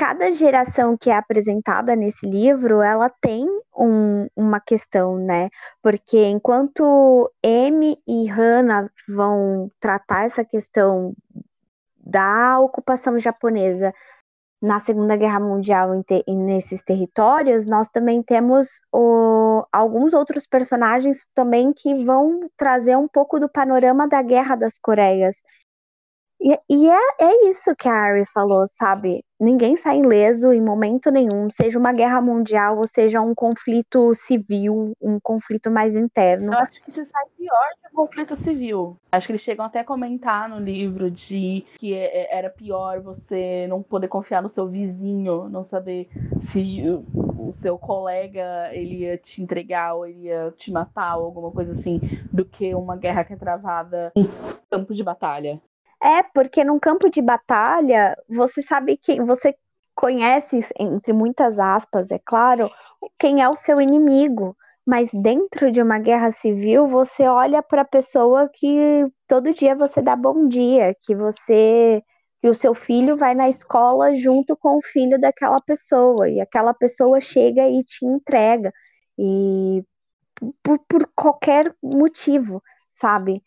cada 0.00 0.30
geração 0.30 0.96
que 0.96 1.10
é 1.10 1.14
apresentada 1.14 1.94
nesse 1.94 2.26
livro, 2.26 2.80
ela 2.80 3.10
tem 3.10 3.46
um, 3.76 4.26
uma 4.34 4.58
questão, 4.58 5.18
né? 5.18 5.50
Porque 5.82 6.24
enquanto 6.24 7.30
M 7.42 7.98
e 8.08 8.26
Hannah 8.26 8.90
vão 9.06 9.70
tratar 9.78 10.24
essa 10.24 10.42
questão 10.42 11.14
da 11.98 12.58
ocupação 12.60 13.20
japonesa 13.20 13.92
na 14.62 14.80
Segunda 14.80 15.16
Guerra 15.16 15.38
Mundial 15.38 16.02
te, 16.02 16.24
nesses 16.28 16.82
territórios, 16.82 17.66
nós 17.66 17.90
também 17.90 18.22
temos 18.22 18.80
o, 18.90 19.66
alguns 19.70 20.14
outros 20.14 20.46
personagens 20.46 21.26
também 21.34 21.74
que 21.74 22.04
vão 22.04 22.48
trazer 22.56 22.96
um 22.96 23.06
pouco 23.06 23.38
do 23.38 23.50
panorama 23.50 24.08
da 24.08 24.22
Guerra 24.22 24.56
das 24.56 24.78
Coreias. 24.78 25.42
E, 26.40 26.58
e 26.70 26.88
é, 26.88 26.98
é 27.20 27.48
isso 27.50 27.76
que 27.76 27.86
a 27.86 27.92
Ari 27.92 28.24
falou, 28.24 28.66
sabe? 28.66 29.22
Ninguém 29.38 29.76
sai 29.76 29.98
ileso 29.98 30.52
em 30.52 30.60
momento 30.60 31.10
nenhum, 31.10 31.50
seja 31.50 31.78
uma 31.78 31.92
guerra 31.92 32.20
mundial 32.20 32.78
ou 32.78 32.86
seja 32.86 33.20
um 33.20 33.34
conflito 33.34 34.14
civil, 34.14 34.92
um 35.00 35.18
conflito 35.20 35.70
mais 35.70 35.94
interno. 35.94 36.52
Eu 36.52 36.58
acho 36.58 36.82
que 36.82 36.90
se 36.90 37.04
sai 37.04 37.24
pior 37.36 37.68
que 37.80 37.88
o 37.92 37.96
conflito 37.96 38.36
civil. 38.36 38.96
Acho 39.12 39.26
que 39.26 39.32
eles 39.32 39.42
chegam 39.42 39.64
até 39.64 39.80
a 39.80 39.84
comentar 39.84 40.48
no 40.48 40.58
livro 40.58 41.10
de 41.10 41.64
que 41.78 41.94
é, 41.94 42.22
é, 42.22 42.38
era 42.38 42.48
pior 42.48 43.00
você 43.00 43.66
não 43.68 43.82
poder 43.82 44.08
confiar 44.08 44.42
no 44.42 44.50
seu 44.50 44.66
vizinho, 44.66 45.48
não 45.48 45.64
saber 45.64 46.08
se 46.40 46.82
o, 47.14 47.52
seu 47.54 47.78
colega 47.78 48.70
ele 48.72 49.00
ia 49.00 49.18
te 49.18 49.42
entregar 49.42 49.94
ou 49.94 50.06
ele 50.06 50.26
ia 50.26 50.54
te 50.56 50.70
matar 50.70 51.16
ou 51.16 51.24
alguma 51.24 51.50
coisa 51.50 51.72
assim, 51.72 52.00
do 52.32 52.44
que 52.44 52.74
uma 52.74 52.96
guerra 52.96 53.24
que 53.24 53.32
é 53.32 53.36
travada 53.36 54.12
em 54.14 54.28
campo 54.70 54.94
de 54.94 55.02
batalha. 55.02 55.60
É, 56.02 56.22
porque 56.22 56.64
num 56.64 56.78
campo 56.78 57.10
de 57.10 57.20
batalha, 57.20 58.16
você 58.28 58.62
sabe 58.62 58.96
quem 58.96 59.22
você 59.24 59.54
conhece, 59.94 60.60
entre 60.78 61.12
muitas 61.12 61.58
aspas, 61.58 62.10
é 62.10 62.18
claro, 62.18 62.70
quem 63.18 63.42
é 63.42 63.48
o 63.48 63.54
seu 63.56 63.80
inimigo. 63.80 64.56
Mas 64.86 65.10
dentro 65.12 65.70
de 65.70 65.80
uma 65.82 65.98
guerra 65.98 66.30
civil, 66.30 66.86
você 66.86 67.24
olha 67.28 67.62
para 67.62 67.82
a 67.82 67.84
pessoa 67.84 68.48
que 68.52 69.06
todo 69.28 69.52
dia 69.52 69.74
você 69.76 70.00
dá 70.02 70.16
bom 70.16 70.48
dia, 70.48 70.94
que 71.02 71.14
você 71.14 72.02
que 72.40 72.48
o 72.48 72.54
seu 72.54 72.74
filho 72.74 73.16
vai 73.18 73.34
na 73.34 73.50
escola 73.50 74.14
junto 74.16 74.56
com 74.56 74.78
o 74.78 74.82
filho 74.82 75.20
daquela 75.20 75.60
pessoa 75.60 76.26
e 76.28 76.40
aquela 76.40 76.72
pessoa 76.72 77.20
chega 77.20 77.68
e 77.68 77.84
te 77.84 78.06
entrega 78.06 78.72
e 79.18 79.84
por, 80.62 80.78
por 80.88 81.06
qualquer 81.14 81.74
motivo, 81.82 82.62
sabe? 82.92 83.42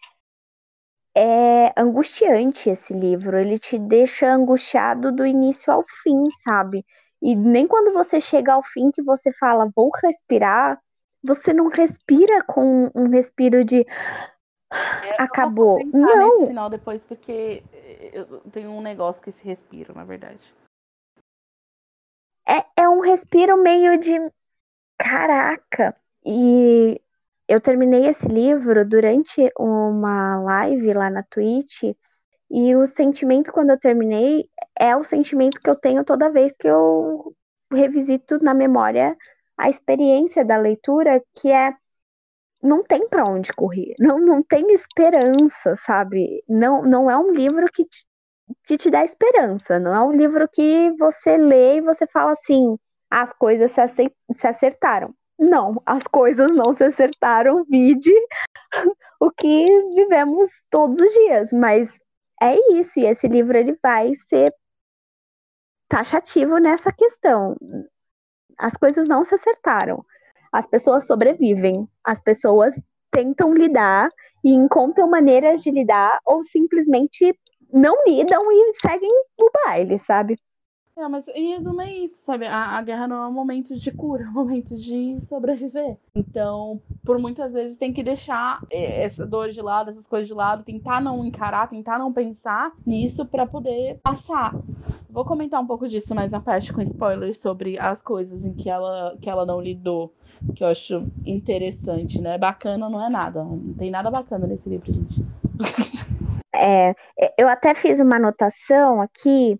É 1.15 1.73
angustiante 1.77 2.69
esse 2.69 2.93
livro. 2.93 3.37
Ele 3.37 3.59
te 3.59 3.77
deixa 3.77 4.31
angustiado 4.31 5.11
do 5.11 5.25
início 5.25 5.71
ao 5.71 5.83
fim, 5.87 6.29
sabe? 6.43 6.85
E 7.21 7.35
nem 7.35 7.67
quando 7.67 7.93
você 7.93 8.19
chega 8.19 8.53
ao 8.53 8.63
fim 8.63 8.91
que 8.91 9.01
você 9.01 9.31
fala, 9.33 9.69
vou 9.75 9.89
respirar, 10.03 10.79
você 11.23 11.53
não 11.53 11.67
respira 11.67 12.43
com 12.43 12.91
um 12.93 13.07
respiro 13.09 13.63
de 13.63 13.85
é, 14.71 15.21
acabou. 15.21 15.79
Não. 15.85 16.39
Nesse 16.39 16.47
final 16.47 16.69
depois 16.69 17.03
porque 17.03 17.63
eu 18.11 18.41
tenho 18.51 18.71
um 18.71 18.81
negócio 18.81 19.23
com 19.23 19.29
esse 19.29 19.43
respiro, 19.43 19.93
na 19.93 20.03
verdade. 20.03 20.53
É, 22.47 22.83
é 22.83 22.89
um 22.89 22.99
respiro 22.99 23.55
meio 23.57 23.97
de 23.97 24.19
caraca. 24.97 25.95
E 26.25 27.01
eu 27.47 27.61
terminei 27.61 28.07
esse 28.07 28.27
livro 28.27 28.87
durante 28.87 29.51
uma 29.57 30.39
live 30.41 30.93
lá 30.93 31.09
na 31.09 31.23
Twitch. 31.23 31.83
E 32.51 32.75
o 32.75 32.85
sentimento, 32.85 33.51
quando 33.51 33.71
eu 33.71 33.79
terminei, 33.79 34.49
é 34.79 34.95
o 34.95 35.03
sentimento 35.03 35.59
que 35.61 35.69
eu 35.69 35.75
tenho 35.75 36.03
toda 36.03 36.31
vez 36.31 36.55
que 36.57 36.67
eu 36.67 37.35
revisito 37.71 38.39
na 38.43 38.53
memória 38.53 39.17
a 39.57 39.69
experiência 39.69 40.45
da 40.45 40.57
leitura, 40.57 41.23
que 41.35 41.51
é 41.51 41.73
não 42.61 42.83
tem 42.83 43.07
para 43.09 43.25
onde 43.25 43.53
correr, 43.53 43.93
não, 43.99 44.19
não 44.19 44.41
tem 44.43 44.71
esperança, 44.73 45.75
sabe? 45.75 46.43
Não, 46.47 46.81
não 46.83 47.11
é 47.11 47.17
um 47.17 47.31
livro 47.31 47.65
que 47.73 47.85
te, 47.85 48.05
que 48.65 48.77
te 48.77 48.89
dá 48.91 49.03
esperança, 49.03 49.79
não 49.79 49.93
é 49.95 50.01
um 50.01 50.11
livro 50.13 50.47
que 50.49 50.91
você 50.99 51.37
lê 51.37 51.77
e 51.77 51.81
você 51.81 52.07
fala 52.07 52.31
assim, 52.33 52.77
as 53.09 53.33
coisas 53.33 53.71
se 54.31 54.47
acertaram. 54.47 55.13
Não, 55.39 55.81
as 55.85 56.03
coisas 56.07 56.53
não 56.53 56.73
se 56.73 56.83
acertaram, 56.83 57.63
vide 57.65 58.13
o 59.19 59.31
que 59.31 59.65
vivemos 59.95 60.49
todos 60.69 60.99
os 60.99 61.11
dias, 61.13 61.51
mas 61.51 61.99
é 62.41 62.55
isso, 62.73 62.99
e 62.99 63.05
esse 63.05 63.27
livro 63.27 63.57
ele 63.57 63.77
vai 63.81 64.13
ser 64.13 64.53
taxativo 65.89 66.57
nessa 66.57 66.91
questão. 66.91 67.55
As 68.57 68.75
coisas 68.75 69.07
não 69.07 69.23
se 69.23 69.35
acertaram. 69.35 70.03
As 70.51 70.67
pessoas 70.67 71.07
sobrevivem, 71.07 71.87
as 72.03 72.21
pessoas 72.21 72.81
tentam 73.11 73.53
lidar 73.53 74.09
e 74.43 74.51
encontram 74.51 75.09
maneiras 75.09 75.61
de 75.61 75.71
lidar 75.71 76.19
ou 76.25 76.43
simplesmente 76.43 77.37
não 77.71 78.03
lidam 78.05 78.51
e 78.51 78.73
seguem 78.73 79.11
o 79.39 79.49
baile, 79.65 79.97
sabe? 79.97 80.37
É, 80.95 81.07
mas 81.07 81.27
em 81.29 81.55
resumo 81.55 81.81
é 81.81 81.91
isso, 81.91 82.23
sabe? 82.23 82.45
A, 82.45 82.77
a, 82.77 82.81
guerra 82.83 83.07
não 83.07 83.23
é 83.23 83.27
um 83.27 83.33
momento 83.33 83.75
de 83.75 83.91
cura, 83.91 84.25
é 84.25 84.27
um 84.27 84.33
momento 84.33 84.77
de 84.77 85.17
sobreviver. 85.27 85.97
Então, 86.13 86.79
por 87.03 87.17
muitas 87.17 87.51
vezes 87.51 87.79
tem 87.79 87.91
que 87.91 88.03
deixar 88.03 88.61
é, 88.69 89.03
essa 89.03 89.25
dor 89.25 89.49
de 89.49 89.59
lado, 89.59 89.89
essas 89.89 90.05
coisas 90.05 90.27
de 90.27 90.35
lado, 90.35 90.63
tentar 90.63 91.01
não 91.01 91.25
encarar, 91.25 91.67
tentar 91.67 91.97
não 91.97 92.13
pensar 92.13 92.71
nisso 92.85 93.25
para 93.25 93.47
poder 93.47 93.99
passar. 94.03 94.53
Vou 95.09 95.25
comentar 95.25 95.59
um 95.59 95.65
pouco 95.65 95.87
disso 95.87 96.13
mais 96.13 96.31
na 96.31 96.39
parte 96.39 96.71
com 96.71 96.81
spoilers 96.81 97.39
sobre 97.39 97.79
as 97.79 98.01
coisas 98.01 98.45
em 98.45 98.53
que 98.53 98.69
ela, 98.69 99.17
que 99.19 99.29
ela 99.29 99.47
não 99.47 99.59
lidou, 99.59 100.13
que 100.55 100.63
eu 100.63 100.67
acho 100.67 101.07
interessante, 101.25 102.21
né? 102.21 102.37
Bacana 102.37 102.87
não 102.87 103.03
é 103.03 103.09
nada, 103.09 103.43
não 103.43 103.73
tem 103.73 103.89
nada 103.89 104.11
bacana 104.11 104.45
nesse 104.45 104.69
livro, 104.69 104.93
gente. 104.93 105.25
É, 106.55 106.93
eu 107.37 107.47
até 107.49 107.73
fiz 107.73 107.99
uma 107.99 108.17
anotação 108.17 109.01
aqui 109.01 109.59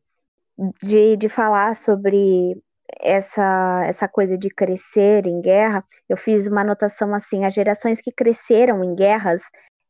de, 0.81 1.17
de 1.17 1.29
falar 1.29 1.75
sobre 1.75 2.61
essa, 3.01 3.83
essa 3.85 4.07
coisa 4.07 4.37
de 4.37 4.49
crescer 4.49 5.25
em 5.27 5.41
guerra, 5.41 5.83
eu 6.07 6.17
fiz 6.17 6.47
uma 6.47 6.61
anotação 6.61 7.13
assim: 7.13 7.45
as 7.45 7.53
gerações 7.53 8.01
que 8.01 8.11
cresceram 8.11 8.83
em 8.83 8.95
guerras 8.95 9.43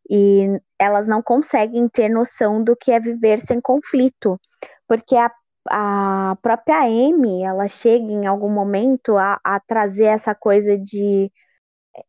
e 0.09 0.47
elas 0.79 1.07
não 1.07 1.21
conseguem 1.21 1.87
ter 1.87 2.09
noção 2.09 2.63
do 2.63 2.75
que 2.75 2.91
é 2.91 2.99
viver 2.99 3.39
sem 3.39 3.61
conflito, 3.61 4.39
porque 4.87 5.15
a, 5.15 5.31
a 5.69 6.37
própria 6.41 6.81
Amy, 6.81 7.43
ela 7.43 7.67
chega 7.67 8.11
em 8.11 8.25
algum 8.27 8.49
momento 8.49 9.17
a, 9.17 9.39
a 9.43 9.59
trazer 9.59 10.05
essa 10.05 10.35
coisa 10.35 10.77
de 10.77 11.31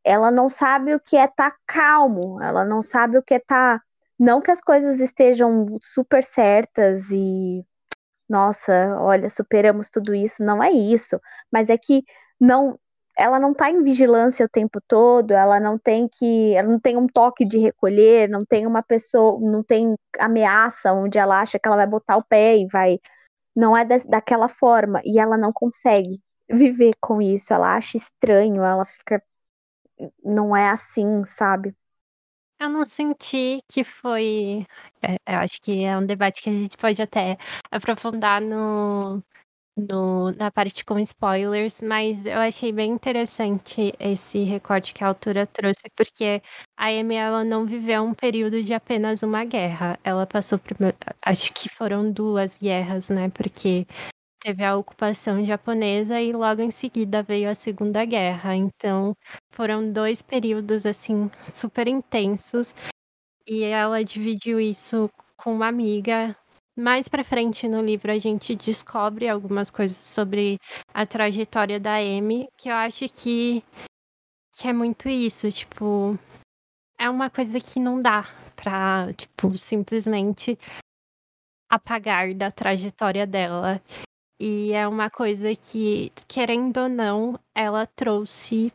ela 0.05 0.31
não 0.31 0.49
sabe 0.49 0.95
o 0.95 1.01
que 1.01 1.17
é 1.17 1.25
estar 1.25 1.51
tá 1.51 1.57
calmo, 1.67 2.43
ela 2.43 2.65
não 2.65 2.83
sabe 2.83 3.19
o 3.19 3.23
que 3.23 3.35
é 3.35 3.37
estar. 3.39 3.79
Tá, 3.79 3.85
não 4.19 4.41
que 4.41 4.51
as 4.51 4.61
coisas 4.61 5.01
estejam 5.01 5.67
super 5.83 6.23
certas 6.23 7.11
e 7.11 7.65
nossa, 8.29 8.97
olha, 9.01 9.29
superamos 9.31 9.91
tudo 9.91 10.15
isso, 10.15 10.45
não 10.45 10.63
é 10.63 10.71
isso, 10.71 11.21
mas 11.53 11.71
é 11.71 11.77
que 11.79 12.03
não 12.41 12.79
ela 13.17 13.39
não 13.39 13.53
está 13.53 13.71
em 13.71 13.81
vigilância 13.83 14.45
o 14.47 14.49
tempo 14.49 14.81
todo, 14.89 15.33
ela 15.33 15.61
não 15.61 15.79
tem 15.79 16.09
que, 16.09 16.53
ela 16.55 16.69
não 16.69 16.81
tem 16.81 16.97
um 16.97 17.07
toque 17.07 17.45
de 17.45 17.59
recolher, 17.59 18.29
não 18.29 18.45
tem 18.45 18.67
uma 18.67 18.83
pessoa, 18.83 19.39
não 19.41 19.63
tem 19.63 19.95
ameaça 20.19 20.93
onde 20.93 21.17
ela 21.19 21.41
acha 21.41 21.59
que 21.59 21.69
ela 21.69 21.77
vai 21.77 21.87
botar 21.87 22.17
o 22.17 22.25
pé 22.25 22.57
e 22.59 22.67
vai, 22.67 22.99
não 23.57 23.77
é 23.77 23.85
da, 23.85 23.99
daquela 24.09 24.49
forma, 24.49 25.01
e 25.05 25.19
ela 25.21 25.37
não 25.39 25.53
consegue 25.53 26.21
viver 26.51 26.93
com 27.01 27.23
isso, 27.23 27.55
ela 27.55 27.77
acha 27.77 27.97
estranho, 27.99 28.65
ela 28.65 28.85
fica, 28.85 29.23
não 30.25 30.57
é 30.57 30.69
assim, 30.71 31.25
sabe? 31.25 31.75
Eu 32.61 32.69
não 32.71 32.85
senti 32.85 33.61
que 33.69 33.83
foi. 33.85 34.67
é, 35.03 35.15
eu 35.35 35.39
acho 35.41 35.61
que 35.61 35.85
é 35.85 35.97
um 35.99 36.07
debate 36.07 36.41
que 36.43 36.49
a 36.51 36.53
gente 36.55 36.77
pode 36.77 37.01
até 37.03 37.37
aprofundar 37.71 38.41
no, 38.41 39.23
no, 39.77 40.33
na 40.33 40.51
parte 40.53 40.85
com 40.85 40.99
spoilers, 41.01 41.81
mas 41.83 42.27
eu 42.27 42.39
achei 42.39 42.73
bem 42.73 42.93
interessante 42.93 43.95
esse 44.01 44.45
recorte 44.45 44.95
que 44.95 45.05
a 45.05 45.09
autora 45.09 45.47
trouxe, 45.47 45.83
porque 45.97 46.43
a 46.79 46.87
Amy 46.89 47.17
ela 47.17 47.45
não 47.45 47.67
viveu 47.67 48.05
um 48.05 48.15
período 48.15 48.63
de 48.63 48.75
apenas 48.75 49.23
uma 49.23 49.45
guerra. 49.45 49.99
Ela 50.05 50.27
passou 50.27 50.59
por. 50.59 50.77
Acho 51.25 51.53
que 51.55 51.69
foram 51.69 52.11
duas 52.13 52.59
guerras, 52.59 53.11
né? 53.11 53.31
Porque 53.31 53.87
teve 54.45 54.63
a 54.63 54.77
ocupação 54.77 55.43
japonesa 55.45 56.21
e 56.21 56.31
logo 56.33 56.61
em 56.61 56.71
seguida 56.71 57.23
veio 57.23 57.49
a 57.49 57.55
Segunda 57.55 58.05
Guerra. 58.05 58.55
Então, 58.55 59.15
foram 59.51 59.91
dois 59.91 60.21
períodos 60.21 60.85
assim 60.85 61.31
super 61.41 61.89
intensos 61.89 62.75
e 63.49 63.65
ela 63.65 64.05
dividiu 64.05 64.61
isso 64.61 65.11
com 65.37 65.55
uma 65.55 65.69
amiga. 65.69 66.37
Mais 66.79 67.09
para 67.09 67.25
frente 67.25 67.69
no 67.69 67.83
livro 67.83 68.13
a 68.13 68.19
gente 68.19 68.55
descobre 68.57 69.29
algumas 69.29 69.71
coisas 69.71 69.97
sobre 69.99 70.59
a 70.95 71.07
trajetória 71.07 71.81
da 71.81 71.97
Amy, 71.97 72.49
que 72.59 72.69
eu 72.69 72.75
acho 72.75 73.09
que 73.09 73.63
que 74.57 74.69
é 74.69 74.73
muito 74.73 75.09
isso, 75.09 75.51
tipo, 75.51 76.19
é 76.99 77.11
uma 77.11 77.31
coisa 77.31 77.61
que 77.61 77.81
não 77.81 78.01
dá 78.01 78.25
pra, 78.57 79.13
tipo, 79.15 79.57
simplesmente 79.59 80.59
apagar 81.71 82.35
da 82.35 82.51
trajetória 82.51 83.27
dela. 83.27 83.83
E 84.47 84.75
é 84.75 84.87
uma 84.87 85.09
coisa 85.09 85.55
que, 85.57 86.13
querendo 86.29 86.77
ou 86.77 86.87
não, 86.87 87.41
ela 87.55 87.87
trouxe. 87.87 88.71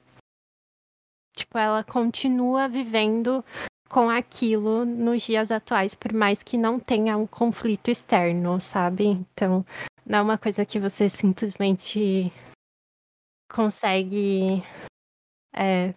Tipo, 1.35 1.59
ela 1.59 1.83
continua 1.83 2.67
vivendo 2.67 3.45
com 3.87 4.09
aquilo 4.09 4.83
nos 4.83 5.21
dias 5.21 5.51
atuais, 5.51 5.93
por 5.93 6.11
mais 6.11 6.41
que 6.41 6.57
não 6.57 6.79
tenha 6.79 7.15
um 7.15 7.27
conflito 7.27 7.91
externo, 7.91 8.59
sabe? 8.59 9.05
Então, 9.09 9.63
não 10.03 10.17
é 10.17 10.21
uma 10.23 10.37
coisa 10.39 10.65
que 10.65 10.79
você 10.79 11.07
simplesmente 11.07 12.33
consegue 13.47 14.63
é, 15.55 15.93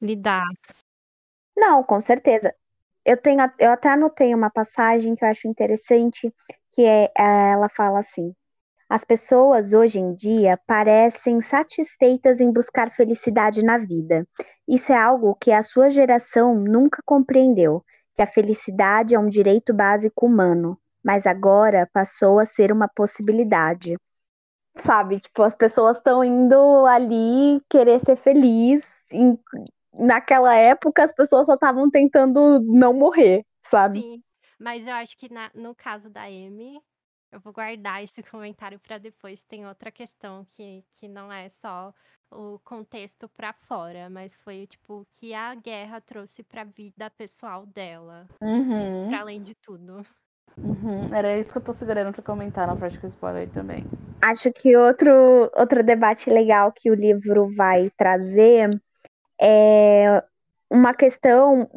lidar. 0.00 0.48
Não, 1.54 1.84
com 1.84 2.00
certeza. 2.00 2.54
Eu 3.04 3.18
tenho, 3.18 3.40
eu 3.58 3.70
até 3.70 3.90
anotei 3.90 4.34
uma 4.34 4.48
passagem 4.48 5.14
que 5.14 5.22
eu 5.22 5.28
acho 5.28 5.46
interessante, 5.46 6.34
que 6.70 6.86
é, 6.86 7.12
ela 7.14 7.68
fala 7.68 7.98
assim: 7.98 8.34
as 8.88 9.04
pessoas 9.04 9.74
hoje 9.74 9.98
em 9.98 10.14
dia 10.14 10.58
parecem 10.66 11.40
satisfeitas 11.42 12.40
em 12.40 12.50
buscar 12.50 12.90
felicidade 12.90 13.62
na 13.62 13.76
vida. 13.76 14.26
Isso 14.66 14.92
é 14.92 14.96
algo 14.96 15.34
que 15.34 15.52
a 15.52 15.62
sua 15.62 15.90
geração 15.90 16.54
nunca 16.54 17.02
compreendeu, 17.04 17.84
que 18.16 18.22
a 18.22 18.26
felicidade 18.26 19.14
é 19.14 19.18
um 19.18 19.28
direito 19.28 19.74
básico 19.74 20.24
humano, 20.24 20.78
mas 21.04 21.26
agora 21.26 21.88
passou 21.92 22.38
a 22.38 22.46
ser 22.46 22.72
uma 22.72 22.88
possibilidade. 22.88 23.96
Sabe, 24.76 25.20
tipo, 25.20 25.42
as 25.42 25.56
pessoas 25.56 25.98
estão 25.98 26.24
indo 26.24 26.86
ali 26.86 27.60
querer 27.68 28.00
ser 28.00 28.16
feliz. 28.16 28.88
Em... 29.12 29.38
Naquela 29.92 30.54
época, 30.54 31.04
as 31.04 31.12
pessoas 31.12 31.46
só 31.46 31.54
estavam 31.54 31.90
tentando 31.90 32.60
não 32.60 32.94
morrer, 32.94 33.44
sabe? 33.60 34.00
Sim, 34.00 34.22
mas 34.58 34.86
eu 34.86 34.94
acho 34.94 35.16
que 35.16 35.32
na, 35.32 35.50
no 35.54 35.74
caso 35.74 36.08
da 36.08 36.22
Amy, 36.22 36.80
eu 37.32 37.40
vou 37.40 37.52
guardar 37.52 38.02
esse 38.02 38.22
comentário 38.30 38.78
para 38.78 38.98
depois. 38.98 39.44
Tem 39.44 39.66
outra 39.66 39.90
questão 39.90 40.46
que, 40.50 40.84
que 40.92 41.08
não 41.08 41.32
é 41.32 41.48
só 41.48 41.92
o 42.30 42.58
contexto 42.60 43.28
para 43.28 43.52
fora, 43.52 44.10
mas 44.10 44.34
foi 44.36 44.66
tipo 44.66 45.00
o 45.00 45.06
que 45.10 45.32
a 45.32 45.54
guerra 45.54 46.00
trouxe 46.00 46.42
para 46.42 46.62
a 46.62 46.64
vida 46.64 47.10
pessoal 47.10 47.64
dela, 47.64 48.26
uhum. 48.42 49.08
para 49.08 49.20
além 49.20 49.42
de 49.42 49.54
tudo. 49.54 50.02
Uhum. 50.58 51.14
Era 51.14 51.38
isso 51.38 51.52
que 51.52 51.58
eu 51.58 51.62
tô 51.62 51.72
segurando 51.72 52.12
para 52.12 52.22
comentar 52.22 52.66
na 52.66 52.76
com 52.76 53.06
spoiler 53.06 53.48
também. 53.50 53.84
Acho 54.20 54.52
que 54.52 54.76
outro, 54.76 55.50
outro 55.54 55.82
debate 55.82 56.28
legal 56.28 56.72
que 56.72 56.90
o 56.90 56.94
livro 56.94 57.46
vai 57.54 57.90
trazer 57.96 58.68
é 59.40 60.22
uma 60.70 60.92
questão 60.92 61.68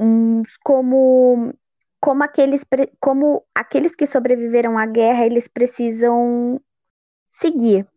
como 0.64 1.54
como 2.02 2.24
aqueles, 2.24 2.66
como 3.00 3.46
aqueles 3.54 3.96
que 3.96 4.08
sobreviveram 4.08 4.78
à 4.78 4.88
guerra, 4.88 5.26
eles 5.26 5.48
precisam 5.48 6.60
seguir. 7.30 7.88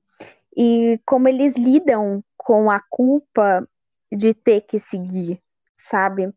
E 0.57 1.01
como 1.07 1.27
eles 1.27 1.55
lidam 1.55 2.23
com 2.37 2.71
a 2.71 2.81
culpa 2.91 3.67
de 4.13 4.35
ter 4.35 4.61
que 4.61 4.79
seguir, 4.79 5.43
sabe? 5.75 6.33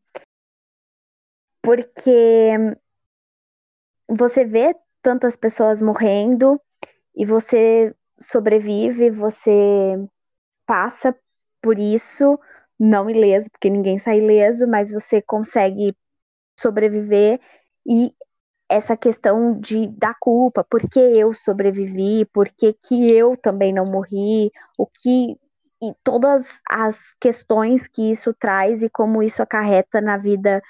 Porque 1.61 2.53
você 4.07 4.45
vê 4.45 4.73
tantas 5.01 5.35
pessoas 5.35 5.81
morrendo 5.81 6.59
e 7.13 7.25
você 7.25 7.93
sobrevive, 8.17 9.11
você 9.11 10.07
passa 10.65 11.15
por 11.61 11.77
isso, 11.77 12.39
não 12.79 13.09
ileso, 13.09 13.51
porque 13.51 13.69
ninguém 13.69 13.99
sai 13.99 14.19
ileso, 14.19 14.65
mas 14.67 14.89
você 14.89 15.21
consegue 15.21 15.95
sobreviver 16.59 17.39
e 17.87 18.13
essa 18.69 18.97
questão 18.97 19.57
de 19.59 19.87
da 19.87 20.13
culpa, 20.19 20.63
por 20.63 20.81
que 20.81 20.99
eu 20.99 21.33
sobrevivi, 21.33 22.25
por 22.33 22.49
que, 22.49 22.73
que 22.73 23.11
eu 23.11 23.37
também 23.37 23.73
não 23.73 23.85
morri, 23.85 24.51
o 24.77 24.85
que 24.85 25.37
e 25.81 25.93
todas 26.03 26.59
as 26.69 27.13
questões 27.21 27.87
que 27.87 28.11
isso 28.11 28.33
traz 28.33 28.81
e 28.81 28.89
como 28.89 29.21
isso 29.23 29.43
acarreta 29.43 30.01
na 30.01 30.17
vida 30.17 30.61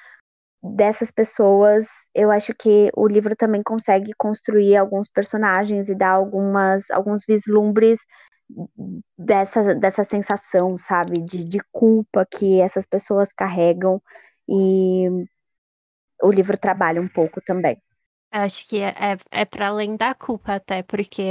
dessas 0.61 1.11
pessoas, 1.11 1.87
eu 2.15 2.31
acho 2.31 2.53
que 2.55 2.91
o 2.95 3.07
livro 3.07 3.35
também 3.35 3.63
consegue 3.63 4.11
construir 4.17 4.75
alguns 4.77 5.09
personagens 5.09 5.89
e 5.89 5.95
dar 5.95 6.11
algumas 6.11 6.91
alguns 6.91 7.23
vislumbres 7.27 7.99
dessa, 9.17 9.75
dessa 9.75 10.03
sensação, 10.03 10.77
sabe, 10.77 11.21
de, 11.21 11.43
de 11.45 11.59
culpa 11.71 12.25
que 12.25 12.59
essas 12.61 12.85
pessoas 12.85 13.33
carregam 13.33 14.01
e 14.49 15.25
o 16.21 16.31
livro 16.31 16.57
trabalha 16.57 17.01
um 17.01 17.07
pouco 17.07 17.41
também. 17.41 17.77
Acho 18.31 18.67
que 18.67 18.77
é, 18.77 18.89
é, 18.89 19.41
é 19.41 19.45
para 19.45 19.69
além 19.69 19.95
da 19.95 20.13
culpa, 20.13 20.55
até, 20.55 20.83
porque 20.83 21.21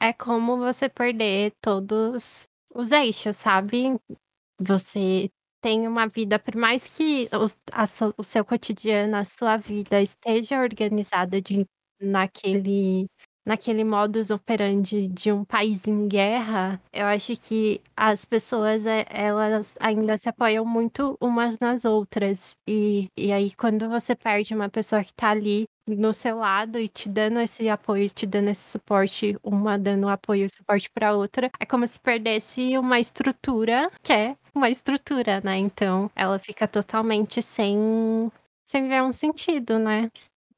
é 0.00 0.12
como 0.12 0.58
você 0.58 0.88
perder 0.88 1.52
todos 1.60 2.48
os 2.74 2.92
eixos, 2.92 3.36
sabe? 3.36 3.98
Você 4.60 5.30
tem 5.62 5.86
uma 5.86 6.06
vida, 6.06 6.38
por 6.38 6.56
mais 6.56 6.86
que 6.86 7.28
o, 7.32 7.46
a, 7.72 7.84
o 8.16 8.24
seu 8.24 8.44
cotidiano, 8.44 9.16
a 9.16 9.24
sua 9.24 9.56
vida 9.56 10.00
esteja 10.00 10.60
organizada 10.60 11.40
de, 11.40 11.66
naquele 12.00 13.06
naquele 13.46 13.84
modus 13.84 14.30
operandi 14.30 15.06
de 15.08 15.32
um 15.32 15.44
país 15.44 15.86
em 15.86 16.06
guerra, 16.08 16.80
eu 16.92 17.06
acho 17.06 17.36
que 17.36 17.80
as 17.96 18.24
pessoas, 18.24 18.86
eh, 18.86 19.04
elas 19.10 19.76
ainda 19.80 20.16
se 20.18 20.28
apoiam 20.28 20.64
muito 20.64 21.16
umas 21.20 21.58
nas 21.58 21.84
outras. 21.84 22.56
E, 22.68 23.08
e 23.16 23.32
aí, 23.32 23.52
quando 23.54 23.88
você 23.88 24.14
perde 24.14 24.54
uma 24.54 24.68
pessoa 24.68 25.02
que 25.04 25.12
tá 25.14 25.30
ali 25.30 25.64
no 25.88 26.12
seu 26.12 26.38
lado 26.38 26.78
e 26.78 26.88
te 26.88 27.08
dando 27.08 27.40
esse 27.40 27.68
apoio, 27.68 28.08
te 28.10 28.26
dando 28.26 28.48
esse 28.50 28.62
suporte, 28.70 29.36
uma 29.42 29.78
dando 29.78 30.08
apoio 30.08 30.44
e 30.46 30.48
suporte 30.50 30.88
para 30.90 31.14
outra, 31.14 31.50
é 31.58 31.66
como 31.66 31.86
se 31.86 31.98
perdesse 31.98 32.76
uma 32.78 33.00
estrutura 33.00 33.90
que 34.02 34.12
é 34.12 34.36
uma 34.54 34.70
estrutura, 34.70 35.40
né? 35.42 35.56
Então, 35.56 36.10
ela 36.14 36.38
fica 36.38 36.66
totalmente 36.68 37.42
sem 37.42 38.30
sem 38.64 38.88
ver 38.88 39.02
um 39.02 39.10
sentido, 39.12 39.80
né? 39.80 40.08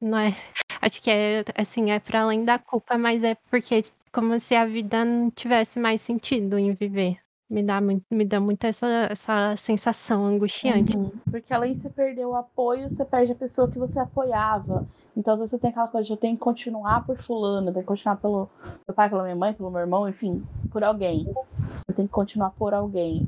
Não 0.03 0.17
é. 0.17 0.35
Acho 0.81 1.01
que 1.01 1.09
é 1.09 1.45
assim, 1.55 1.91
é 1.91 1.97
para 1.97 2.23
além 2.23 2.43
da 2.43 2.59
culpa, 2.59 2.97
mas 2.97 3.23
é 3.23 3.35
porque 3.49 3.85
como 4.11 4.37
se 4.37 4.53
a 4.53 4.65
vida 4.65 5.05
não 5.05 5.31
tivesse 5.31 5.79
mais 5.79 6.01
sentido 6.01 6.59
em 6.59 6.73
viver. 6.73 7.17
Me 7.49 7.63
dá 7.63 7.79
muito, 7.79 8.03
me 8.11 8.25
dá 8.25 8.39
muito 8.39 8.65
essa, 8.65 9.07
essa 9.09 9.55
sensação 9.55 10.25
angustiante. 10.25 10.97
Uhum. 10.97 11.11
Porque 11.31 11.53
além 11.53 11.75
de 11.75 11.81
você 11.81 11.89
perder 11.89 12.25
o 12.25 12.35
apoio, 12.35 12.89
você 12.89 13.05
perde 13.05 13.31
a 13.31 13.35
pessoa 13.35 13.69
que 13.69 13.79
você 13.79 13.97
apoiava. 13.97 14.85
Então, 15.15 15.35
às 15.35 15.39
vezes 15.39 15.51
você 15.51 15.59
tem 15.59 15.69
aquela 15.69 15.87
coisa 15.87 16.05
de 16.05 16.13
eu 16.13 16.17
tenho 16.17 16.35
que 16.35 16.41
continuar 16.41 17.05
por 17.05 17.17
fulano, 17.17 17.69
eu 17.69 17.73
tenho 17.73 17.83
que 17.83 17.87
continuar 17.87 18.17
pelo 18.17 18.49
meu 18.85 18.95
pai, 18.95 19.09
pela 19.09 19.23
minha 19.23 19.35
mãe, 19.35 19.53
pelo 19.53 19.71
meu 19.71 19.81
irmão, 19.81 20.09
enfim, 20.09 20.43
por 20.71 20.83
alguém. 20.83 21.31
Você 21.77 21.93
tem 21.93 22.07
que 22.07 22.11
continuar 22.11 22.49
por 22.51 22.73
alguém. 22.73 23.27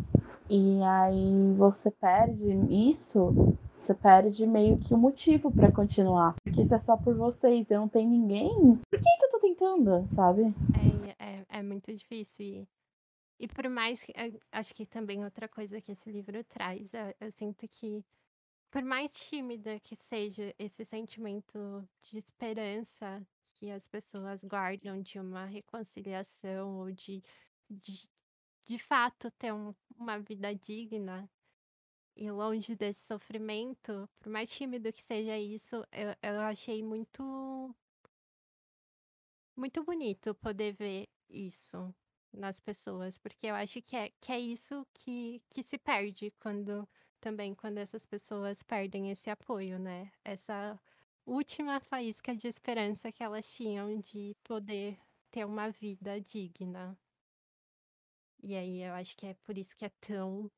E 0.49 0.81
aí 0.83 1.53
você 1.57 1.89
perde 1.91 2.51
isso 2.69 3.55
você 3.85 3.93
perde 3.93 4.47
meio 4.47 4.79
que 4.79 4.93
o 4.93 4.97
motivo 4.97 5.51
para 5.51 5.71
continuar. 5.71 6.35
Porque 6.43 6.61
isso 6.61 6.73
é 6.73 6.79
só 6.79 6.97
por 6.97 7.15
vocês, 7.15 7.69
eu 7.69 7.81
não 7.81 7.87
tenho 7.87 8.09
ninguém. 8.09 8.49
Por 8.89 8.99
que, 8.99 9.17
que 9.17 9.25
eu 9.25 9.31
tô 9.31 9.39
tentando, 9.39 10.07
sabe? 10.15 10.41
É, 11.19 11.23
é, 11.23 11.45
é 11.59 11.63
muito 11.63 11.93
difícil. 11.93 12.45
E, 12.45 12.67
e 13.41 13.47
por 13.47 13.69
mais 13.69 14.03
que. 14.03 14.11
Acho 14.51 14.73
que 14.73 14.85
também 14.85 15.23
outra 15.23 15.47
coisa 15.47 15.79
que 15.79 15.91
esse 15.91 16.09
livro 16.11 16.43
traz, 16.45 16.93
eu, 16.93 17.13
eu 17.21 17.31
sinto 17.31 17.67
que 17.67 18.03
por 18.71 18.83
mais 18.83 19.13
tímida 19.13 19.79
que 19.79 19.95
seja 19.95 20.53
esse 20.59 20.83
sentimento 20.83 21.87
de 22.11 22.17
esperança 22.17 23.25
que 23.45 23.71
as 23.71 23.87
pessoas 23.87 24.43
guardam 24.43 25.01
de 25.01 25.17
uma 25.17 25.45
reconciliação 25.45 26.79
ou 26.79 26.91
de, 26.91 27.23
de, 27.69 28.09
de 28.65 28.77
fato 28.77 29.31
ter 29.31 29.53
um, 29.53 29.73
uma 29.97 30.19
vida 30.19 30.53
digna, 30.53 31.29
e 32.15 32.31
longe 32.31 32.75
desse 32.75 33.05
sofrimento, 33.05 34.09
por 34.19 34.29
mais 34.29 34.49
tímido 34.49 34.91
que 34.93 35.03
seja 35.03 35.37
isso, 35.37 35.75
eu, 35.91 36.15
eu 36.21 36.41
achei 36.41 36.83
muito. 36.83 37.75
Muito 39.55 39.83
bonito 39.83 40.35
poder 40.35 40.73
ver 40.73 41.07
isso 41.29 41.93
nas 42.31 42.59
pessoas, 42.59 43.17
porque 43.17 43.47
eu 43.47 43.55
acho 43.55 43.81
que 43.81 43.95
é, 43.95 44.11
que 44.19 44.31
é 44.31 44.39
isso 44.39 44.85
que, 44.93 45.41
que 45.49 45.63
se 45.63 45.77
perde 45.77 46.31
quando 46.39 46.87
também 47.21 47.55
quando 47.55 47.79
essas 47.79 48.05
pessoas 48.05 48.61
perdem 48.61 49.09
esse 49.09 49.29
apoio, 49.29 49.79
né? 49.79 50.11
Essa 50.23 50.79
última 51.25 51.79
faísca 51.79 52.35
de 52.35 52.47
esperança 52.47 53.11
que 53.11 53.23
elas 53.23 53.51
tinham 53.51 53.99
de 53.99 54.35
poder 54.43 54.97
ter 55.31 55.45
uma 55.45 55.69
vida 55.71 56.21
digna. 56.21 56.97
E 58.43 58.55
aí 58.55 58.83
eu 58.83 58.93
acho 58.93 59.17
que 59.17 59.25
é 59.25 59.33
por 59.33 59.57
isso 59.57 59.75
que 59.75 59.85
é 59.85 59.89
tão 59.99 60.51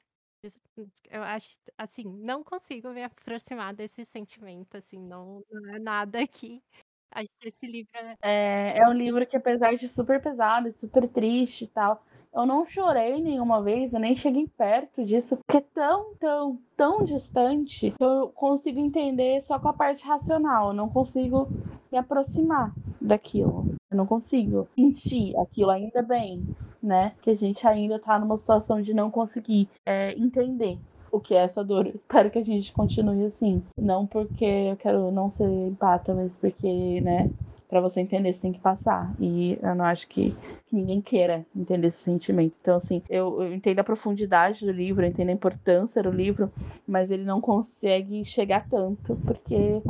eu 1.10 1.24
acho, 1.24 1.60
assim, 1.78 2.04
não 2.06 2.44
consigo 2.44 2.90
me 2.90 3.04
aproximar 3.04 3.74
desse 3.74 4.06
sentimento, 4.06 4.78
assim, 4.78 5.00
não, 5.00 5.42
não 5.52 5.76
é 5.76 5.80
nada 5.80 6.26
que 6.28 6.62
acho 7.12 7.30
que 7.40 7.48
esse 7.48 7.66
livro 7.68 7.90
é... 7.96 8.16
é... 8.22 8.78
É 8.80 8.88
um 8.88 8.94
livro 8.94 9.26
que, 9.26 9.36
apesar 9.38 9.76
de 9.76 9.88
super 9.88 10.22
pesado 10.22 10.72
super 10.72 11.08
triste 11.08 11.66
e 11.66 11.68
tal, 11.68 12.04
eu 12.34 12.46
não 12.46 12.66
chorei 12.66 13.22
nenhuma 13.22 13.62
vez, 13.64 13.94
eu 13.94 14.00
nem 14.00 14.16
cheguei 14.16 14.48
perto 14.48 15.04
disso, 15.04 15.38
porque 15.38 15.58
é 15.58 15.62
tão, 15.74 16.14
tão, 16.16 16.62
tão 16.76 17.04
distante 17.04 17.92
que 17.92 18.04
eu 18.04 18.30
consigo 18.30 18.80
entender 18.80 19.42
só 19.42 19.58
com 19.60 19.70
a 19.70 19.74
parte 19.74 20.06
racional, 20.06 20.68
eu 20.68 20.74
não 20.74 20.90
consigo 20.90 21.48
me 21.92 21.98
aproximar 21.98 22.74
daquilo. 23.00 23.76
Eu 23.90 23.98
não 23.98 24.06
consigo 24.06 24.68
sentir 24.76 25.38
aquilo 25.38 25.72
ainda 25.72 26.02
bem 26.02 26.44
né? 26.82 27.14
Que 27.22 27.32
a 27.32 27.36
gente 27.36 27.68
ainda 27.68 28.00
tá 28.00 28.18
numa 28.20 28.38
situação 28.38 28.82
de 28.82 28.94
não 28.94 29.12
conseguir 29.12 29.68
é, 29.86 30.14
entender 30.18 30.78
o 31.12 31.20
que 31.20 31.34
é 31.34 31.44
essa 31.44 31.64
dor. 31.64 31.88
Eu 31.88 31.96
espero 31.96 32.30
que 32.30 32.40
a 32.40 32.44
gente 32.44 32.72
continue 32.72 33.26
assim. 33.26 33.62
Não 33.78 34.06
porque 34.06 34.46
eu 34.46 34.78
quero 34.78 35.12
não 35.12 35.30
ser 35.32 35.48
empata, 35.48 36.14
mas 36.14 36.36
porque, 36.36 37.02
né? 37.02 37.30
Para 37.70 37.82
você 37.82 38.00
entender, 38.00 38.32
você 38.32 38.42
tem 38.42 38.54
que 38.54 38.60
passar. 38.60 39.14
E 39.20 39.60
eu 39.62 39.76
não 39.76 39.84
acho 39.84 40.08
que, 40.08 40.34
que 40.68 40.76
ninguém 40.76 41.02
queira 41.02 41.46
entender 41.54 41.88
esse 41.88 41.98
sentimento. 41.98 42.56
Então, 42.62 42.78
assim, 42.78 43.02
eu, 43.10 43.44
eu, 43.44 43.54
entendo 43.54 43.80
a 43.80 43.84
profundidade 43.84 44.66
do 44.66 44.72
livro, 44.72 45.04
eu 45.04 45.10
entendo 45.10 45.30
a 45.30 45.34
importância 45.34 46.02
do 46.02 46.10
livro, 46.10 46.50
mas 46.88 47.12
ele 47.12 47.26
não 47.26 47.42
consegue 47.42 48.24
chegar 48.24 48.70
tanto, 48.70 49.18
porque 49.26 49.82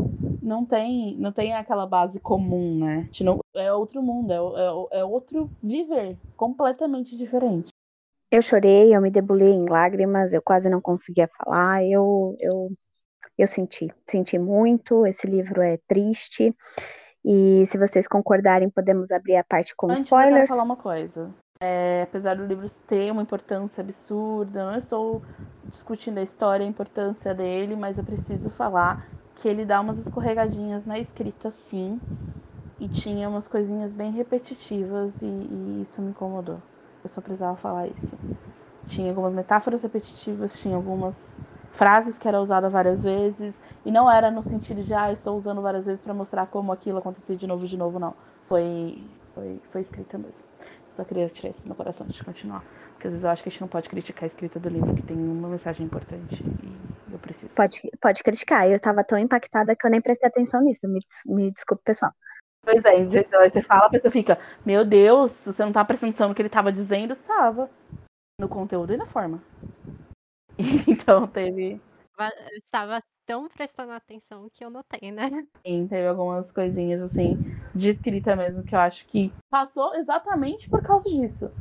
não 0.48 0.66
tem, 0.66 1.16
não 1.18 1.32
tem 1.32 1.54
aquela 1.54 1.86
base 1.86 2.20
comum, 2.20 2.80
né? 2.80 3.10
Não, 3.22 3.40
é 3.54 3.72
outro 3.74 4.02
mundo, 4.02 4.32
é, 4.32 4.98
é, 4.98 5.00
é 5.02 5.06
outro 5.06 5.52
viver 5.62 6.18
completamente 6.36 7.18
diferente. 7.18 7.68
Eu 8.32 8.42
chorei, 8.42 8.96
eu 8.96 9.02
me 9.02 9.12
debulhei 9.12 9.52
em 9.52 9.70
lágrimas, 9.70 10.34
eu 10.34 10.42
quase 10.42 10.70
não 10.70 10.82
conseguia 10.82 11.30
falar, 11.38 11.84
eu, 11.86 12.36
eu, 12.40 12.70
eu 13.38 13.48
senti, 13.48 13.94
senti 14.06 14.40
muito, 14.40 15.06
esse 15.06 15.28
livro 15.28 15.62
é 15.62 15.78
triste, 15.88 16.56
e 17.24 17.66
se 17.66 17.78
vocês 17.78 18.08
concordarem, 18.08 18.70
podemos 18.70 19.12
abrir 19.12 19.36
a 19.36 19.44
parte 19.44 19.76
com 19.76 19.88
Antes 19.88 20.04
spoilers. 20.04 20.32
Eu 20.32 20.36
quero 20.38 20.48
falar 20.48 20.64
uma 20.64 20.76
coisa. 20.78 21.30
É, 21.60 22.04
apesar 22.04 22.36
do 22.36 22.46
livro 22.46 22.70
ter 22.86 23.12
uma 23.12 23.22
importância 23.22 23.82
absurda, 23.82 24.72
não 24.72 24.78
estou 24.78 25.22
discutindo 25.66 26.20
a 26.20 26.24
história, 26.24 26.66
a 26.66 26.70
importância 26.70 27.34
dele, 27.34 27.76
mas 27.76 27.98
eu 27.98 28.04
preciso 28.04 28.50
falar 28.50 29.10
que 29.38 29.47
ele 29.47 29.65
dá 29.65 29.80
umas 29.80 29.97
escorregadinhas 29.97 30.86
na 30.86 31.00
escrita, 31.00 31.52
sim, 31.52 32.00
e 32.80 32.88
tinha 32.88 33.30
umas 33.30 33.47
coisinhas 33.47 33.93
bem 33.93 34.12
repetitivas, 34.12 35.21
e, 35.21 35.26
e 35.26 35.80
isso 35.82 36.02
me 36.02 36.10
incomodou. 36.10 36.62
Eu 37.04 37.10
só 37.10 37.21
precisava 37.21 37.56
falar 37.56 37.88
isso. 37.88 38.17
Tinha 38.88 39.10
algumas 39.10 39.34
metáforas 39.34 39.84
repetitivas, 39.84 40.60
tinha 40.60 40.76
algumas 40.76 41.39
frases 41.71 42.17
que 42.17 42.28
era 42.28 42.41
usada 42.41 42.69
várias 42.69 43.04
vezes 43.04 43.60
e 43.86 43.91
não 43.91 44.10
era 44.10 44.32
no 44.32 44.41
sentido 44.41 44.84
de 44.84 44.93
ah, 44.93 45.12
estou 45.12 45.38
usando 45.38 45.62
várias 45.62 45.86
vezes 45.86 46.02
para 46.02 46.13
mostrar 46.13 46.47
como 46.47 46.71
aquilo 46.71 46.97
acontecia 46.97 47.36
de 47.36 47.45
novo 47.45 47.67
de 47.67 47.78
novo, 47.78 48.00
não. 48.00 48.13
Foi 48.47 49.04
foi 49.36 49.62
foi 49.71 49.82
escrita 49.82 50.17
mesmo. 50.17 50.43
Só 50.98 51.04
queria 51.04 51.30
tirar 51.30 51.52
isso 51.52 51.62
do 51.62 51.68
meu 51.68 51.76
coração 51.76 52.08
antes 52.08 52.18
de 52.18 52.24
continuar. 52.24 52.64
Porque 52.94 53.06
às 53.06 53.14
vezes 53.14 53.24
eu 53.24 53.30
acho 53.30 53.44
que 53.44 53.50
a 53.50 53.52
gente 53.52 53.62
não 53.62 53.68
pode 53.68 53.88
criticar 53.88 54.24
a 54.24 54.26
escrita 54.26 54.60
do 54.60 54.68
livro, 54.68 54.96
que 54.96 55.04
tem 55.04 55.16
uma 55.16 55.48
mensagem 55.48 55.86
importante 55.86 56.44
e 56.44 57.14
eu 57.14 57.20
preciso. 57.20 57.56
Pode, 57.56 57.80
pode 58.02 58.24
criticar. 58.24 58.68
Eu 58.68 58.80
tava 58.80 59.04
tão 59.04 59.20
impactada 59.20 59.76
que 59.76 59.86
eu 59.86 59.92
nem 59.92 60.02
prestei 60.02 60.28
atenção 60.28 60.60
nisso. 60.60 60.88
Me, 60.88 61.00
me 61.28 61.52
desculpe, 61.52 61.84
pessoal. 61.84 62.12
Pois 62.64 62.84
é, 62.84 62.98
então 62.98 63.40
você 63.48 63.62
fala, 63.62 63.86
a 63.86 63.90
pessoa 63.92 64.12
fica, 64.12 64.40
meu 64.66 64.84
Deus, 64.84 65.32
você 65.46 65.64
não 65.64 65.72
tá 65.72 65.86
prestando 65.86 66.10
atenção 66.10 66.30
no 66.30 66.36
que 66.36 66.42
ele 66.42 66.50
tava 66.50 66.74
dizendo, 66.74 67.14
estava. 67.14 67.70
No 68.42 68.50
conteúdo 68.50 68.92
e 68.92 68.98
na 68.98 69.06
forma. 69.06 69.42
Então 70.88 71.28
teve. 71.28 71.80
Estava 72.54 73.00
tão 73.28 73.50
prestando 73.50 73.92
atenção 73.92 74.50
que 74.52 74.63
eu 74.63 74.70
notei, 74.70 75.12
né? 75.12 75.30
Sim, 75.63 75.86
teve 75.88 76.08
algumas 76.08 76.50
coisinhas 76.50 77.02
assim 77.02 77.38
de 77.76 77.90
escrita 77.90 78.36
mesmo 78.36 78.63
que 78.63 78.74
eu 78.74 78.80
acho 78.80 79.06
que 79.06 79.32
passou 79.50 79.94
exatamente 79.96 80.70
por 80.70 80.82
causa 80.82 81.08
disso. 81.10 81.52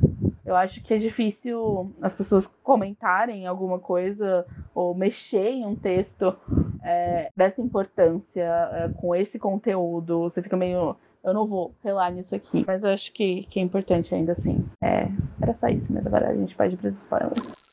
Eu 0.45 0.55
acho 0.55 0.81
que 0.81 0.93
é 0.93 0.97
difícil 0.97 1.93
as 2.01 2.15
pessoas 2.15 2.47
comentarem 2.63 3.45
alguma 3.45 3.79
coisa 3.79 4.45
ou 4.73 4.95
mexer 4.95 5.49
em 5.49 5.65
um 5.65 5.75
texto 5.75 6.33
é, 6.81 7.29
dessa 7.35 7.61
importância, 7.61 8.43
é, 8.71 8.89
com 8.97 9.13
esse 9.13 9.37
conteúdo. 9.37 10.21
Você 10.21 10.41
fica 10.41 10.55
meio. 10.55 10.95
Eu 11.21 11.33
não 11.33 11.45
vou 11.45 11.75
relar 11.83 12.09
nisso 12.11 12.33
aqui, 12.33 12.63
mas 12.65 12.85
eu 12.85 12.91
acho 12.91 13.11
que, 13.11 13.43
que 13.49 13.59
é 13.59 13.63
importante 13.63 14.15
ainda 14.15 14.31
assim. 14.31 14.65
É, 14.81 15.09
era 15.41 15.53
só 15.55 15.67
isso, 15.67 15.91
mas 15.91 16.07
agora 16.07 16.29
a 16.29 16.35
gente 16.35 16.55
pode 16.55 16.75
ir 16.75 16.77
para 16.77 16.87
os 16.87 16.97
spoilers. 16.97 17.66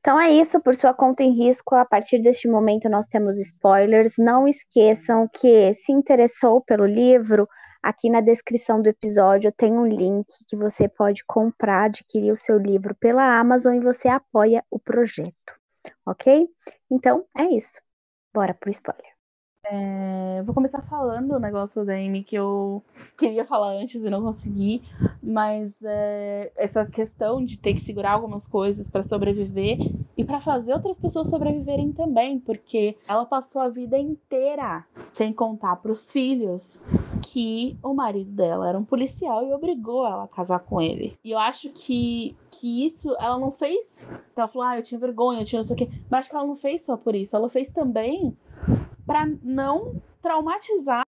Então 0.00 0.18
é 0.18 0.30
isso, 0.30 0.60
por 0.60 0.74
sua 0.74 0.94
conta 0.94 1.22
em 1.22 1.30
risco, 1.30 1.74
a 1.74 1.84
partir 1.84 2.20
deste 2.20 2.48
momento 2.48 2.88
nós 2.88 3.06
temos 3.06 3.38
spoilers. 3.38 4.14
Não 4.18 4.48
esqueçam 4.48 5.28
que 5.28 5.74
se 5.74 5.92
interessou 5.92 6.62
pelo 6.62 6.86
livro, 6.86 7.46
aqui 7.82 8.08
na 8.08 8.20
descrição 8.22 8.80
do 8.80 8.88
episódio 8.88 9.52
tem 9.52 9.72
um 9.72 9.86
link 9.86 10.26
que 10.46 10.56
você 10.56 10.88
pode 10.88 11.24
comprar, 11.26 11.84
adquirir 11.84 12.32
o 12.32 12.36
seu 12.36 12.58
livro 12.58 12.94
pela 12.94 13.38
Amazon 13.38 13.74
e 13.74 13.80
você 13.80 14.08
apoia 14.08 14.64
o 14.70 14.78
projeto, 14.78 15.54
ok? 16.06 16.48
Então 16.90 17.26
é 17.36 17.44
isso. 17.44 17.80
Bora 18.32 18.54
pro 18.54 18.70
spoiler. 18.70 19.19
É, 19.72 20.42
vou 20.42 20.52
começar 20.52 20.82
falando 20.82 21.32
o 21.32 21.38
negócio 21.38 21.84
da 21.84 21.94
Amy 21.94 22.24
que 22.24 22.34
eu 22.34 22.82
queria 23.16 23.44
falar 23.44 23.74
antes 23.74 24.02
e 24.02 24.10
não 24.10 24.20
consegui, 24.20 24.82
mas 25.22 25.80
é, 25.84 26.50
essa 26.56 26.84
questão 26.84 27.44
de 27.44 27.56
ter 27.56 27.74
que 27.74 27.80
segurar 27.80 28.12
algumas 28.12 28.48
coisas 28.48 28.90
para 28.90 29.04
sobreviver 29.04 29.78
e 30.16 30.24
para 30.24 30.40
fazer 30.40 30.72
outras 30.72 30.98
pessoas 30.98 31.28
sobreviverem 31.28 31.92
também, 31.92 32.40
porque 32.40 32.96
ela 33.06 33.24
passou 33.24 33.62
a 33.62 33.68
vida 33.68 33.96
inteira 33.96 34.84
sem 35.12 35.32
contar 35.32 35.76
para 35.76 35.92
os 35.92 36.10
filhos 36.10 36.82
que 37.22 37.78
o 37.80 37.94
marido 37.94 38.32
dela 38.32 38.68
era 38.68 38.78
um 38.78 38.84
policial 38.84 39.46
e 39.46 39.52
obrigou 39.52 40.04
ela 40.04 40.24
a 40.24 40.28
casar 40.28 40.58
com 40.58 40.82
ele. 40.82 41.16
E 41.22 41.30
eu 41.30 41.38
acho 41.38 41.70
que, 41.70 42.36
que 42.50 42.84
isso 42.84 43.14
ela 43.20 43.38
não 43.38 43.52
fez. 43.52 44.10
Ela 44.36 44.48
falou, 44.48 44.66
ah, 44.66 44.78
eu 44.78 44.82
tinha 44.82 44.98
vergonha, 44.98 45.42
eu 45.42 45.44
tinha 45.44 45.60
não 45.60 45.64
sei 45.64 45.74
o 45.74 45.78
quê. 45.78 45.88
Mas 46.10 46.20
acho 46.20 46.30
que 46.30 46.36
ela 46.36 46.46
não 46.46 46.56
fez 46.56 46.84
só 46.84 46.96
por 46.96 47.14
isso. 47.14 47.36
Ela 47.36 47.48
fez 47.48 47.72
também 47.72 48.36
para 49.10 49.26
não 49.42 50.00
traumatizar 50.22 51.02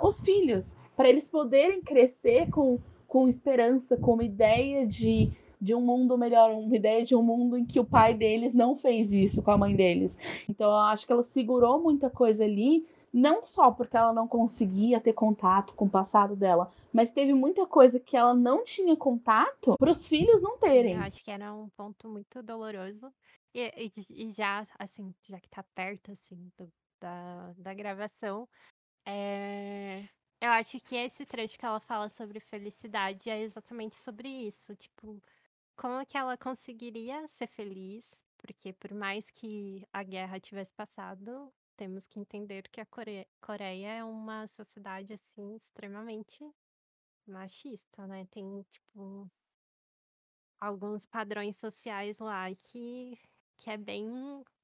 os 0.00 0.20
filhos, 0.20 0.76
para 0.96 1.08
eles 1.08 1.28
poderem 1.28 1.82
crescer 1.82 2.48
com, 2.50 2.78
com 3.08 3.26
esperança, 3.26 3.96
com 3.96 4.12
uma 4.12 4.22
ideia 4.22 4.86
de, 4.86 5.32
de 5.60 5.74
um 5.74 5.80
mundo 5.80 6.16
melhor, 6.16 6.52
uma 6.52 6.76
ideia 6.76 7.04
de 7.04 7.16
um 7.16 7.22
mundo 7.22 7.58
em 7.58 7.66
que 7.66 7.80
o 7.80 7.84
pai 7.84 8.14
deles 8.14 8.54
não 8.54 8.76
fez 8.76 9.12
isso 9.12 9.42
com 9.42 9.50
a 9.50 9.58
mãe 9.58 9.74
deles. 9.74 10.16
Então 10.48 10.70
eu 10.70 10.76
acho 10.76 11.04
que 11.04 11.12
ela 11.12 11.24
segurou 11.24 11.82
muita 11.82 12.08
coisa 12.08 12.44
ali, 12.44 12.86
não 13.12 13.44
só 13.44 13.72
porque 13.72 13.96
ela 13.96 14.12
não 14.12 14.28
conseguia 14.28 15.00
ter 15.00 15.12
contato 15.12 15.74
com 15.74 15.86
o 15.86 15.90
passado 15.90 16.36
dela, 16.36 16.70
mas 16.92 17.10
teve 17.10 17.34
muita 17.34 17.66
coisa 17.66 17.98
que 17.98 18.16
ela 18.16 18.34
não 18.34 18.62
tinha 18.62 18.94
contato 18.94 19.74
para 19.76 19.90
os 19.90 20.06
filhos 20.06 20.40
não 20.40 20.58
terem. 20.58 20.94
Eu 20.94 21.00
acho 21.00 21.24
que 21.24 21.30
era 21.32 21.52
um 21.52 21.68
ponto 21.70 22.08
muito 22.08 22.40
doloroso. 22.40 23.12
E, 23.52 23.72
e, 23.74 23.92
e 24.10 24.30
já, 24.32 24.64
assim, 24.78 25.14
já 25.22 25.40
que 25.40 25.48
tá 25.48 25.64
perto, 25.74 26.12
assim, 26.12 26.52
do, 26.58 26.70
da, 27.06 27.52
da 27.58 27.74
gravação. 27.74 28.48
É... 29.06 30.00
Eu 30.40 30.50
acho 30.50 30.80
que 30.80 30.96
esse 30.96 31.24
trecho 31.24 31.58
que 31.58 31.64
ela 31.64 31.80
fala 31.80 32.08
sobre 32.08 32.40
felicidade 32.40 33.30
é 33.30 33.40
exatamente 33.40 33.96
sobre 33.96 34.28
isso. 34.28 34.74
Tipo, 34.76 35.22
como 35.76 36.04
que 36.04 36.18
ela 36.18 36.36
conseguiria 36.36 37.26
ser 37.28 37.46
feliz? 37.46 38.04
Porque 38.38 38.72
por 38.72 38.92
mais 38.92 39.30
que 39.30 39.86
a 39.92 40.02
guerra 40.02 40.40
tivesse 40.40 40.74
passado, 40.74 41.52
temos 41.76 42.06
que 42.06 42.18
entender 42.20 42.68
que 42.68 42.80
a 42.80 42.86
Coreia, 42.86 43.26
Coreia 43.40 43.88
é 43.94 44.04
uma 44.04 44.46
sociedade, 44.46 45.12
assim, 45.14 45.56
extremamente 45.56 46.44
machista, 47.26 48.06
né? 48.06 48.26
Tem, 48.30 48.62
tipo, 48.70 49.30
alguns 50.60 51.06
padrões 51.06 51.56
sociais 51.56 52.18
lá 52.18 52.54
que, 52.54 53.18
que 53.56 53.70
é 53.70 53.76
bem, 53.76 54.06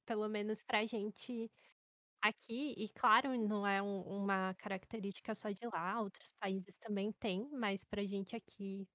pelo 0.04 0.28
menos 0.28 0.62
pra 0.62 0.84
gente 0.86 1.50
Aqui, 2.22 2.74
e 2.78 2.88
claro, 2.90 3.36
não 3.36 3.66
é 3.66 3.82
um- 3.82 4.02
uma 4.02 4.54
característica 4.54 5.34
só 5.34 5.50
de 5.50 5.66
lá, 5.66 6.00
outros 6.00 6.32
países 6.40 6.76
também 6.78 7.10
têm, 7.12 7.48
mas 7.52 7.82
pra 7.84 8.04
gente 8.04 8.36
aqui, 8.36 8.86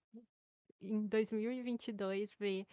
em 0.82 1.08
2022, 1.08 2.36
ver 2.40 2.68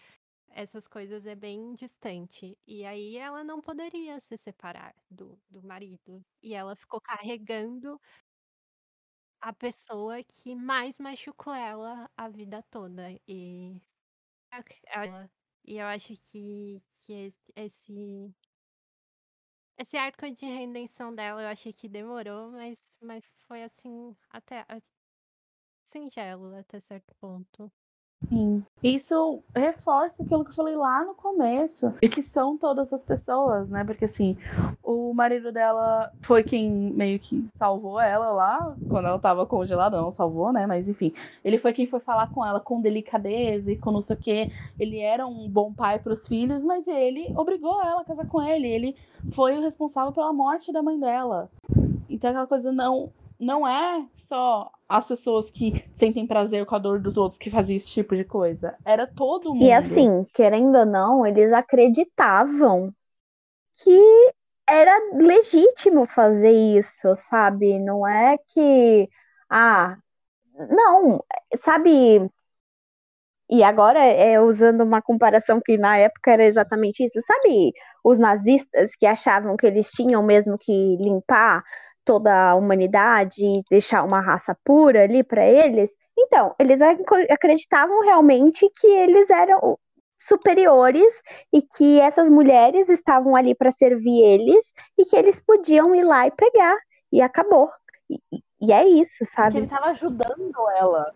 essas 0.51 0.89
coisas 0.89 1.27
é 1.27 1.35
bem 1.37 1.75
distante. 1.75 2.59
E 2.67 2.85
aí 2.87 3.17
ela 3.19 3.45
não 3.45 3.61
poderia 3.63 4.21
se 4.21 4.37
separar 4.39 4.95
do, 5.11 5.39
do 5.51 5.63
marido. 5.63 6.25
E 6.43 6.55
ela 6.55 6.77
ficou 6.77 7.01
carregando 7.01 8.01
a 9.41 9.53
pessoa 9.53 10.23
que 10.25 10.55
mais 10.57 10.99
machucou 10.99 11.53
ela 11.55 12.11
a 12.17 12.29
vida 12.29 12.63
toda. 12.71 13.13
E, 13.29 13.81
e 15.65 15.77
eu 15.79 15.87
acho 15.87 16.15
que, 16.17 16.79
que 17.03 17.33
esse 17.57 18.35
arco 19.97 20.31
de 20.31 20.47
redenção 20.47 21.15
dela 21.15 21.43
eu 21.43 21.49
achei 21.49 21.73
que 21.73 21.89
demorou, 21.89 22.51
mas, 22.51 22.79
mas 23.01 23.25
foi 23.47 23.63
assim, 23.63 24.17
até 24.31 24.65
singelo 25.85 26.55
até 26.57 26.79
certo 26.81 27.15
ponto. 27.21 27.71
Sim. 28.29 28.63
Isso 28.83 29.43
reforça 29.55 30.23
aquilo 30.23 30.45
que 30.45 30.51
eu 30.51 30.55
falei 30.55 30.77
lá 30.77 31.05
no 31.05 31.15
começo, 31.15 31.93
e 32.03 32.09
que 32.09 32.23
são 32.23 32.57
todas 32.59 32.93
as 32.93 33.03
pessoas, 33.03 33.69
né? 33.69 33.83
Porque 33.85 34.05
assim, 34.05 34.37
o 34.83 35.15
marido 35.15 35.51
dela 35.51 36.13
foi 36.21 36.43
quem 36.43 36.71
meio 36.71 37.19
que 37.19 37.47
salvou 37.59 38.01
ela 38.01 38.31
lá, 38.31 38.77
quando 38.89 39.09
ela 39.09 39.19
tava 39.19 39.47
congelada, 39.47 40.01
não 40.01 40.13
salvou, 40.13 40.53
né? 40.53 40.67
Mas 40.67 40.89
enfim, 40.89 41.13
ele 41.45 41.59
foi 41.59 41.73
quem 41.73 41.87
foi 41.87 42.01
falar 42.01 42.31
com 42.31 42.45
ela 42.45 42.61
com 42.61 42.81
delicadeza 42.81 43.73
e 43.73 43.77
com 43.79 43.91
não 43.91 44.03
sei 44.03 44.17
o 44.17 44.19
quê. 44.19 44.51
Ele 44.79 45.01
era 45.01 45.27
um 45.27 45.49
bom 45.49 45.73
pai 45.73 45.99
para 45.99 46.13
os 46.13 46.29
filhos, 46.29 46.65
mas 46.65 46.87
ele 46.87 47.33
obrigou 47.37 47.83
ela 47.83 48.03
a 48.03 48.05
casar 48.05 48.27
com 48.27 48.43
ele. 48.43 48.67
Ele 48.67 48.97
foi 49.33 49.57
o 49.57 49.63
responsável 49.63 50.13
pela 50.13 50.33
morte 50.33 50.73
da 50.73 50.83
mãe 50.83 50.99
dela. 50.99 51.51
Então 52.09 52.31
aquela 52.31 52.47
coisa 52.47 52.71
não 52.71 53.11
não 53.45 53.69
é 53.69 54.07
só 54.17 54.71
as 54.89 55.07
pessoas 55.07 55.51
que 55.51 55.85
sentem 55.95 56.27
prazer 56.27 56.65
com 56.65 56.75
a 56.75 56.79
dor 56.79 56.99
dos 56.99 57.17
outros 57.17 57.39
que 57.39 57.51
faziam 57.51 57.77
esse 57.77 57.89
tipo 57.89 58.17
de 58.17 58.25
coisa. 58.25 58.77
Era 58.85 59.07
todo 59.07 59.53
mundo. 59.53 59.63
E 59.63 59.73
assim, 59.73 60.25
querendo 60.33 60.77
ou 60.77 60.87
não, 60.87 61.27
eles 61.27 61.53
acreditavam 61.53 62.93
que 63.77 64.33
era 64.67 64.93
legítimo 65.15 66.07
fazer 66.07 66.53
isso, 66.53 67.15
sabe? 67.17 67.79
Não 67.79 68.07
é 68.07 68.39
que. 68.49 69.09
Ah, 69.51 69.97
não, 70.71 71.23
sabe? 71.55 72.31
E 73.51 73.63
agora, 73.63 74.03
é, 74.03 74.41
usando 74.41 74.81
uma 74.83 75.03
comparação 75.03 75.61
que 75.63 75.77
na 75.77 75.99
época 75.99 76.33
era 76.33 76.45
exatamente 76.47 77.05
isso, 77.05 77.21
sabe? 77.21 77.73
Os 78.03 78.19
nazistas 78.19 78.97
que 78.97 79.05
achavam 79.07 79.57
que 79.57 79.67
eles 79.67 79.91
tinham 79.91 80.23
mesmo 80.23 80.57
que 80.59 80.97
limpar 80.97 81.63
toda 82.05 82.51
a 82.51 82.55
humanidade 82.55 83.45
e 83.45 83.63
deixar 83.71 84.05
uma 84.05 84.21
raça 84.21 84.57
pura 84.65 85.03
ali 85.03 85.23
para 85.23 85.45
eles. 85.45 85.97
Então, 86.19 86.55
eles 86.59 86.81
acreditavam 87.31 88.03
realmente 88.03 88.69
que 88.79 88.87
eles 88.87 89.31
eram 89.31 89.79
superiores 90.19 91.23
e 91.53 91.61
que 91.61 92.01
essas 92.01 92.31
mulheres 92.31 92.89
estavam 92.89 93.37
ali 93.37 93.55
para 93.55 93.71
servir 93.71 94.23
eles 94.23 94.73
e 94.99 95.05
que 95.05 95.17
eles 95.17 95.41
podiam 95.41 95.95
ir 95.95 96.03
lá 96.03 96.27
e 96.27 96.31
pegar 96.31 96.77
e 97.13 97.21
acabou. 97.21 97.69
E, 98.09 98.19
e 98.61 98.73
é 98.73 98.87
isso, 98.87 99.25
sabe? 99.27 99.53
Porque 99.53 99.59
ele 99.59 99.67
estava 99.67 99.87
ajudando 99.87 100.55
ela, 100.77 101.13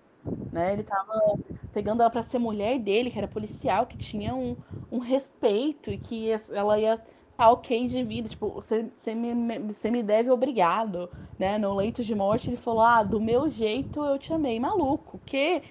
né? 0.53 0.72
Ele 0.72 0.82
estava 0.82 1.39
pegando 1.72 2.03
ela 2.03 2.11
para 2.11 2.22
ser 2.22 2.39
mulher 2.39 2.78
dele, 2.78 3.11
que 3.11 3.18
era 3.18 3.28
policial, 3.28 3.86
que 3.86 3.97
tinha 3.97 4.34
um, 4.34 4.57
um 4.91 4.99
respeito 4.99 5.91
e 5.91 5.99
que 5.99 6.30
ela 6.53 6.78
ia 6.78 7.01
tá 7.39 7.51
ok 7.53 7.89
de 7.89 8.05
vida, 8.05 8.28
tipo, 8.28 8.51
você, 8.51 8.91
me, 9.14 9.59
você 9.61 9.91
me 9.91 10.03
deve 10.03 10.30
obrigado, 10.30 11.11
né? 11.39 11.59
No 11.59 11.74
leito 11.74 12.05
de 12.05 12.14
morte 12.14 12.51
ele 12.51 12.57
falou, 12.59 12.82
ah, 12.82 13.03
do 13.05 13.20
meu 13.20 13.49
jeito 13.51 14.05
eu 14.05 14.18
te 14.18 14.32
amei, 14.34 14.61
maluco, 14.61 15.20
que? 15.26 15.62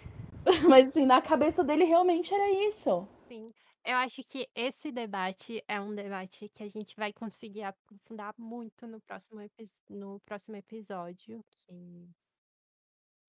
Mas 0.70 0.90
assim, 0.90 1.06
na 1.06 1.22
cabeça 1.22 1.64
dele 1.64 1.86
realmente 1.86 2.34
era 2.34 2.50
isso. 2.68 3.08
Sim. 3.30 3.52
Eu 3.84 3.96
acho 3.98 4.24
que 4.24 4.50
esse 4.56 4.92
debate 4.92 5.64
é 5.68 5.80
um 5.82 5.94
debate 5.94 6.48
que 6.50 6.64
a 6.64 6.68
gente 6.70 6.96
vai 6.96 7.12
conseguir 7.14 7.64
aprofundar 7.64 8.34
muito 8.38 8.88
no 8.88 9.02
próximo, 9.02 9.42
no 9.90 10.20
próximo 10.22 10.56
episódio, 10.56 11.44
que 11.52 12.10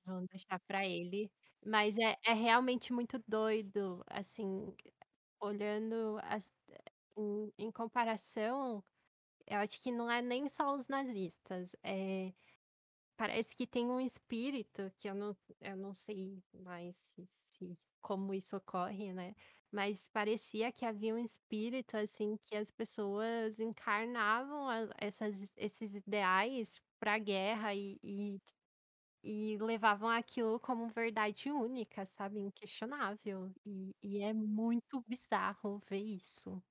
Vamos 0.04 0.28
deixar 0.30 0.58
pra 0.60 0.86
ele. 0.86 1.30
Mas 1.64 1.96
é 1.98 2.16
é 2.24 2.32
realmente 2.32 2.92
muito 2.92 3.22
doido, 3.28 4.02
assim, 4.08 4.74
olhando 5.40 6.18
as 6.22 6.48
em 7.18 7.52
em 7.58 7.72
comparação, 7.72 8.84
eu 9.46 9.58
acho 9.58 9.80
que 9.82 9.92
não 9.92 10.10
é 10.10 10.22
nem 10.22 10.48
só 10.48 10.74
os 10.76 10.88
nazistas, 10.88 11.76
eh, 11.84 12.34
parece 13.16 13.54
que 13.56 13.66
tem 13.66 13.86
um 13.90 14.00
espírito 14.00 14.92
que 14.98 15.08
eu 15.08 15.14
não 15.14 15.36
eu 15.60 15.76
não 15.76 15.94
sei 15.94 16.42
mais 16.54 16.96
se 16.98 17.26
se 17.28 17.78
como 18.02 18.34
isso 18.34 18.56
ocorre, 18.56 19.12
né, 19.12 19.34
mas 19.72 20.08
parecia 20.08 20.72
que 20.72 20.84
havia 20.86 21.14
um 21.14 21.18
espírito, 21.18 21.96
assim, 21.96 22.36
que 22.38 22.56
as 22.56 22.70
pessoas 22.72 23.60
encarnavam 23.60 24.68
a 24.70 24.88
essas 25.00 25.52
esses 25.56 25.94
ideais 25.96 26.80
pra 27.00 27.18
guerra 27.18 27.74
e 27.74 27.98
e 28.02 28.40
e 29.24 29.58
levavam 29.60 30.08
aquilo 30.10 30.60
como 30.60 30.88
verdade 30.88 31.50
única, 31.52 32.06
sabe, 32.06 32.40
inquestionável. 32.40 33.52
E 33.66 33.94
e 34.02 34.22
é 34.22 34.32
muito 34.34 35.02
bizarro 35.08 35.80
ver 35.90 35.98
isso. 36.00 36.62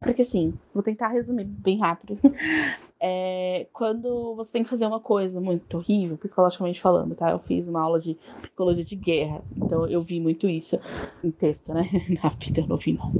Porque 0.00 0.22
assim, 0.22 0.54
vou 0.72 0.82
tentar 0.82 1.08
resumir 1.08 1.44
bem 1.44 1.78
rápido. 1.78 2.18
É, 3.04 3.66
quando 3.72 4.36
você 4.36 4.52
tem 4.52 4.62
que 4.62 4.70
fazer 4.70 4.86
uma 4.86 5.00
coisa 5.00 5.40
muito 5.40 5.76
horrível, 5.76 6.16
psicologicamente 6.16 6.80
falando, 6.80 7.16
tá? 7.16 7.32
Eu 7.32 7.40
fiz 7.40 7.66
uma 7.66 7.82
aula 7.82 7.98
de 7.98 8.16
psicologia 8.42 8.84
de 8.84 8.94
guerra, 8.94 9.42
então 9.56 9.88
eu 9.88 10.00
vi 10.00 10.20
muito 10.20 10.48
isso 10.48 10.78
em 11.24 11.32
texto, 11.32 11.74
né? 11.74 11.82
Na 12.22 12.28
vida 12.28 12.60
eu 12.60 12.68
não 12.68 12.76
vi, 12.76 12.92
não. 12.92 13.12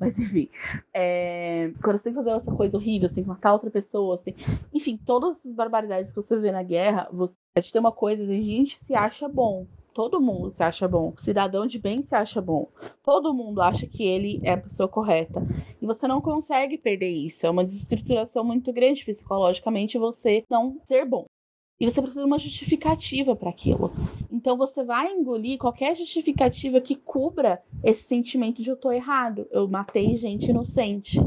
Mas 0.00 0.18
enfim, 0.18 0.48
é, 0.94 1.70
quando 1.82 1.98
você 1.98 2.04
tem 2.04 2.12
que 2.14 2.18
fazer 2.18 2.30
essa 2.30 2.50
coisa 2.50 2.78
horrível, 2.78 3.10
você 3.10 3.16
tem 3.16 3.24
que 3.24 3.28
matar 3.28 3.52
outra 3.52 3.70
pessoa, 3.70 4.16
tem... 4.16 4.34
enfim, 4.72 4.98
todas 5.04 5.44
as 5.44 5.52
barbaridades 5.52 6.14
que 6.14 6.16
você 6.16 6.38
vê 6.38 6.50
na 6.50 6.62
guerra, 6.62 7.06
você 7.12 7.36
tem 7.70 7.78
uma 7.78 7.92
coisa, 7.92 8.22
a 8.22 8.26
gente 8.26 8.78
se 8.78 8.94
acha 8.94 9.28
bom. 9.28 9.66
Todo 9.96 10.20
mundo 10.20 10.50
se 10.50 10.62
acha 10.62 10.86
bom. 10.86 11.14
O 11.16 11.18
cidadão 11.18 11.66
de 11.66 11.78
bem 11.78 12.02
se 12.02 12.14
acha 12.14 12.38
bom. 12.38 12.68
Todo 13.02 13.32
mundo 13.32 13.62
acha 13.62 13.86
que 13.86 14.02
ele 14.02 14.42
é 14.42 14.52
a 14.52 14.58
pessoa 14.58 14.86
correta. 14.86 15.40
E 15.80 15.86
você 15.86 16.06
não 16.06 16.20
consegue 16.20 16.76
perder 16.76 17.08
isso. 17.08 17.46
É 17.46 17.50
uma 17.50 17.64
desestruturação 17.64 18.44
muito 18.44 18.70
grande 18.74 19.06
psicologicamente 19.06 19.96
você 19.96 20.44
não 20.50 20.78
ser 20.84 21.06
bom. 21.06 21.24
E 21.80 21.90
você 21.90 22.02
precisa 22.02 22.20
de 22.20 22.26
uma 22.26 22.38
justificativa 22.38 23.34
para 23.34 23.48
aquilo. 23.48 23.90
Então 24.30 24.58
você 24.58 24.84
vai 24.84 25.14
engolir 25.14 25.56
qualquer 25.56 25.96
justificativa 25.96 26.78
que 26.78 26.94
cubra 26.94 27.62
esse 27.82 28.02
sentimento 28.02 28.60
de 28.60 28.68
eu 28.68 28.76
tô 28.76 28.92
errado. 28.92 29.48
Eu 29.50 29.66
matei 29.66 30.18
gente 30.18 30.50
inocente. 30.50 31.18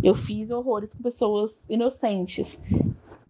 Eu 0.00 0.14
fiz 0.14 0.48
horrores 0.52 0.94
com 0.94 1.02
pessoas 1.02 1.68
inocentes. 1.68 2.56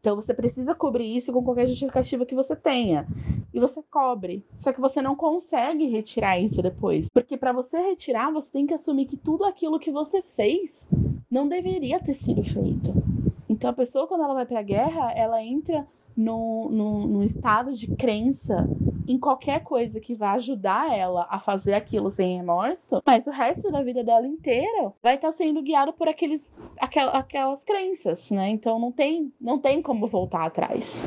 Então 0.03 0.16
você 0.16 0.34
precisa 0.34 0.74
cobrir 0.74 1.16
isso 1.16 1.32
com 1.32 1.44
qualquer 1.44 1.68
justificativa 1.68 2.26
que 2.26 2.34
você 2.34 2.57
tenha. 2.57 3.07
E 3.55 3.61
você 3.61 3.80
cobre. 3.88 4.44
Só 4.59 4.72
que 4.72 4.80
você 4.80 5.00
não 5.00 5.14
consegue 5.14 5.86
retirar 5.86 6.40
isso 6.40 6.61
depois. 6.61 7.09
Porque 7.09 7.36
para 7.36 7.53
você 7.53 7.78
retirar, 7.78 8.32
você 8.32 8.50
tem 8.50 8.66
que 8.66 8.74
assumir 8.74 9.07
que 9.07 9.16
tudo 9.16 9.44
aquilo 9.44 9.78
que 9.78 9.92
você 9.92 10.20
fez 10.20 10.88
não 11.30 11.46
deveria 11.46 12.00
ter 12.00 12.14
sido 12.14 12.42
feito. 12.42 12.92
Então 13.48 13.70
a 13.70 13.72
pessoa, 13.72 14.09
quando 14.09 14.24
ela 14.24 14.34
vai 14.34 14.44
pra 14.44 14.61
guerra, 14.61 15.12
ela 15.12 15.40
entra 15.40 15.86
no, 16.16 16.68
no, 16.70 17.06
no, 17.06 17.24
estado 17.24 17.74
de 17.76 17.94
crença 17.96 18.68
em 19.06 19.18
qualquer 19.18 19.62
coisa 19.62 20.00
que 20.00 20.14
vá 20.14 20.32
ajudar 20.32 20.96
ela 20.96 21.26
a 21.30 21.40
fazer 21.40 21.74
aquilo 21.74 22.10
sem 22.10 22.36
remorso, 22.36 23.02
mas 23.04 23.26
o 23.26 23.30
resto 23.30 23.70
da 23.70 23.82
vida 23.82 24.04
dela 24.04 24.26
inteira 24.26 24.92
vai 25.02 25.16
estar 25.16 25.28
tá 25.28 25.32
sendo 25.34 25.62
guiado 25.62 25.92
por 25.92 26.08
aqueles, 26.08 26.52
aquel, 26.78 27.08
aquelas 27.08 27.64
crenças, 27.64 28.30
né? 28.30 28.48
Então 28.50 28.78
não 28.78 28.92
tem, 28.92 29.32
não 29.40 29.58
tem 29.58 29.82
como 29.82 30.06
voltar 30.06 30.44
atrás. 30.46 31.04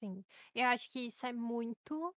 Sim, 0.00 0.22
eu 0.54 0.66
acho 0.66 0.90
que 0.90 1.06
isso 1.06 1.26
é 1.26 1.32
muito 1.32 2.14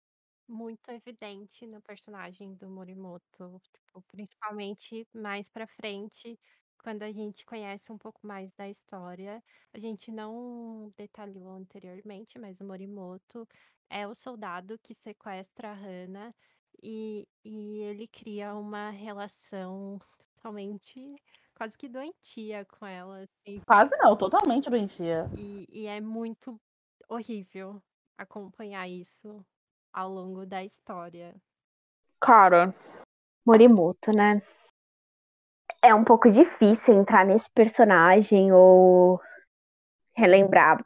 muito 0.47 0.89
evidente 0.91 1.65
no 1.65 1.81
personagem 1.81 2.53
do 2.55 2.69
Morimoto, 2.69 3.59
tipo, 3.61 4.01
principalmente 4.07 5.07
mais 5.13 5.49
pra 5.49 5.67
frente, 5.67 6.39
quando 6.81 7.03
a 7.03 7.11
gente 7.11 7.45
conhece 7.45 7.91
um 7.91 7.97
pouco 7.97 8.25
mais 8.25 8.53
da 8.53 8.69
história. 8.69 9.43
A 9.73 9.79
gente 9.79 10.11
não 10.11 10.91
detalhou 10.97 11.49
anteriormente, 11.49 12.37
mas 12.37 12.61
o 12.61 12.65
Morimoto 12.65 13.47
é 13.89 14.07
o 14.07 14.13
soldado 14.13 14.77
que 14.83 14.93
sequestra 14.93 15.71
a 15.71 15.73
Hana 15.73 16.35
e, 16.81 17.27
e 17.43 17.79
ele 17.81 18.07
cria 18.07 18.53
uma 18.53 18.89
relação 18.91 19.99
totalmente 20.35 21.07
quase 21.55 21.77
que 21.77 21.87
doentia 21.87 22.65
com 22.65 22.85
ela. 22.85 23.19
Assim. 23.19 23.61
Quase 23.65 23.95
não, 23.97 24.15
totalmente 24.15 24.69
doentia. 24.69 25.29
E, 25.37 25.65
e 25.69 25.87
é 25.87 25.99
muito 25.99 26.59
horrível 27.09 27.81
acompanhar 28.17 28.87
isso 28.87 29.43
ao 29.95 30.09
longo 30.09 30.45
da 30.45 30.61
história. 30.61 31.33
Cara, 32.19 32.75
Morimoto, 33.45 34.11
né? 34.11 34.41
É 35.81 35.95
um 35.95 36.03
pouco 36.03 36.29
difícil 36.29 36.95
entrar 36.95 37.25
nesse 37.25 37.49
personagem 37.51 38.51
ou 38.51 39.21
relembrar 40.13 40.85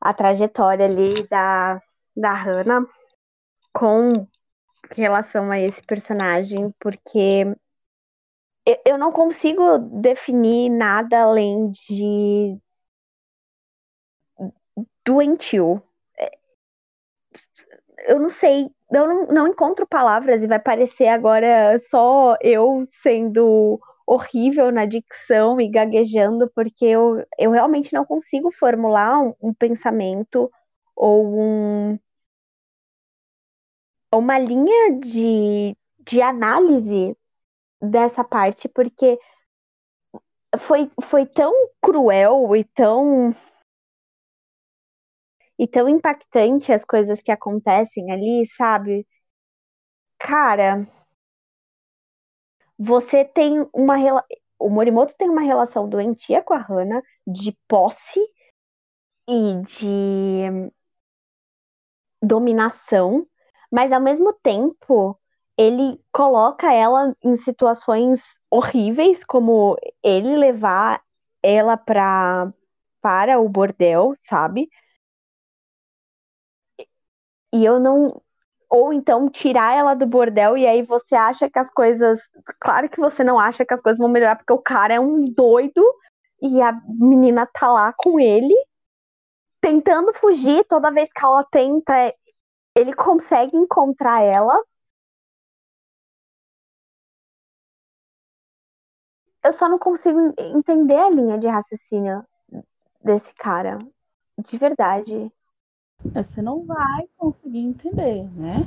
a 0.00 0.12
trajetória 0.12 0.86
ali 0.86 1.26
da, 1.28 1.80
da 2.16 2.32
Hannah 2.32 2.84
com 3.72 4.26
relação 4.90 5.50
a 5.50 5.60
esse 5.60 5.82
personagem, 5.82 6.74
porque 6.80 7.44
eu 8.84 8.98
não 8.98 9.12
consigo 9.12 9.78
definir 9.78 10.68
nada 10.68 11.22
além 11.22 11.70
de 11.70 12.58
doentio 15.04 15.82
eu 18.08 18.18
não 18.18 18.30
sei, 18.30 18.70
eu 18.92 19.06
não, 19.06 19.26
não 19.26 19.48
encontro 19.48 19.86
palavras 19.86 20.42
e 20.42 20.46
vai 20.48 20.58
parecer 20.58 21.08
agora 21.08 21.78
só 21.78 22.36
eu 22.40 22.84
sendo 22.88 23.80
horrível 24.06 24.72
na 24.72 24.86
dicção 24.86 25.60
e 25.60 25.68
gaguejando, 25.68 26.50
porque 26.54 26.86
eu, 26.86 27.24
eu 27.38 27.50
realmente 27.50 27.92
não 27.92 28.04
consigo 28.06 28.50
formular 28.50 29.20
um, 29.20 29.34
um 29.42 29.54
pensamento 29.54 30.50
ou 30.96 31.26
um, 31.38 31.98
uma 34.12 34.38
linha 34.38 34.98
de, 34.98 35.76
de 36.00 36.22
análise 36.22 37.16
dessa 37.80 38.24
parte, 38.24 38.68
porque 38.68 39.18
foi, 40.58 40.90
foi 41.02 41.26
tão 41.26 41.52
cruel 41.80 42.56
e 42.56 42.64
tão 42.64 43.34
e 45.58 45.66
tão 45.66 45.88
impactante 45.88 46.72
as 46.72 46.84
coisas 46.84 47.20
que 47.22 47.32
acontecem 47.32 48.10
ali, 48.12 48.46
sabe? 48.56 49.06
Cara, 50.18 50.86
você 52.78 53.24
tem 53.24 53.66
uma 53.72 53.96
o 54.58 54.68
Morimoto 54.68 55.14
tem 55.16 55.28
uma 55.30 55.40
relação 55.42 55.88
doentia 55.88 56.42
com 56.42 56.52
a 56.54 56.58
Hana 56.68 57.02
de 57.26 57.56
posse 57.68 58.20
e 59.28 59.62
de 59.62 60.70
dominação, 62.22 63.26
mas 63.70 63.92
ao 63.92 64.00
mesmo 64.00 64.32
tempo 64.32 65.18
ele 65.56 66.00
coloca 66.12 66.72
ela 66.72 67.14
em 67.22 67.36
situações 67.36 68.38
horríveis, 68.50 69.24
como 69.24 69.76
ele 70.02 70.36
levar 70.36 71.02
ela 71.42 71.76
pra, 71.76 72.52
para 73.00 73.40
o 73.40 73.48
bordel, 73.48 74.12
sabe? 74.16 74.68
E 77.52 77.64
eu 77.64 77.78
não. 77.80 78.20
Ou 78.70 78.92
então 78.92 79.30
tirar 79.30 79.74
ela 79.76 79.94
do 79.94 80.06
bordel 80.06 80.56
e 80.56 80.66
aí 80.66 80.82
você 80.82 81.14
acha 81.16 81.48
que 81.50 81.58
as 81.58 81.70
coisas. 81.70 82.20
Claro 82.60 82.88
que 82.88 83.00
você 83.00 83.24
não 83.24 83.38
acha 83.40 83.64
que 83.64 83.74
as 83.74 83.82
coisas 83.82 83.98
vão 83.98 84.08
melhorar, 84.08 84.36
porque 84.36 84.52
o 84.52 84.62
cara 84.62 84.94
é 84.94 85.00
um 85.00 85.20
doido 85.32 85.82
e 86.42 86.60
a 86.62 86.72
menina 86.88 87.46
tá 87.46 87.72
lá 87.72 87.92
com 87.96 88.20
ele, 88.20 88.54
tentando 89.60 90.12
fugir. 90.14 90.64
Toda 90.68 90.90
vez 90.90 91.10
que 91.12 91.24
ela 91.24 91.44
tenta, 91.44 92.14
ele 92.74 92.94
consegue 92.94 93.56
encontrar 93.56 94.22
ela. 94.22 94.62
Eu 99.44 99.52
só 99.52 99.68
não 99.68 99.78
consigo 99.78 100.18
entender 100.38 100.96
a 100.96 101.10
linha 101.10 101.38
de 101.38 101.48
raciocínio 101.48 102.24
desse 103.02 103.32
cara. 103.34 103.78
De 104.38 104.58
verdade. 104.58 105.32
Você 106.04 106.40
não 106.40 106.64
vai 106.64 107.08
conseguir 107.16 107.58
entender, 107.58 108.24
né? 108.36 108.64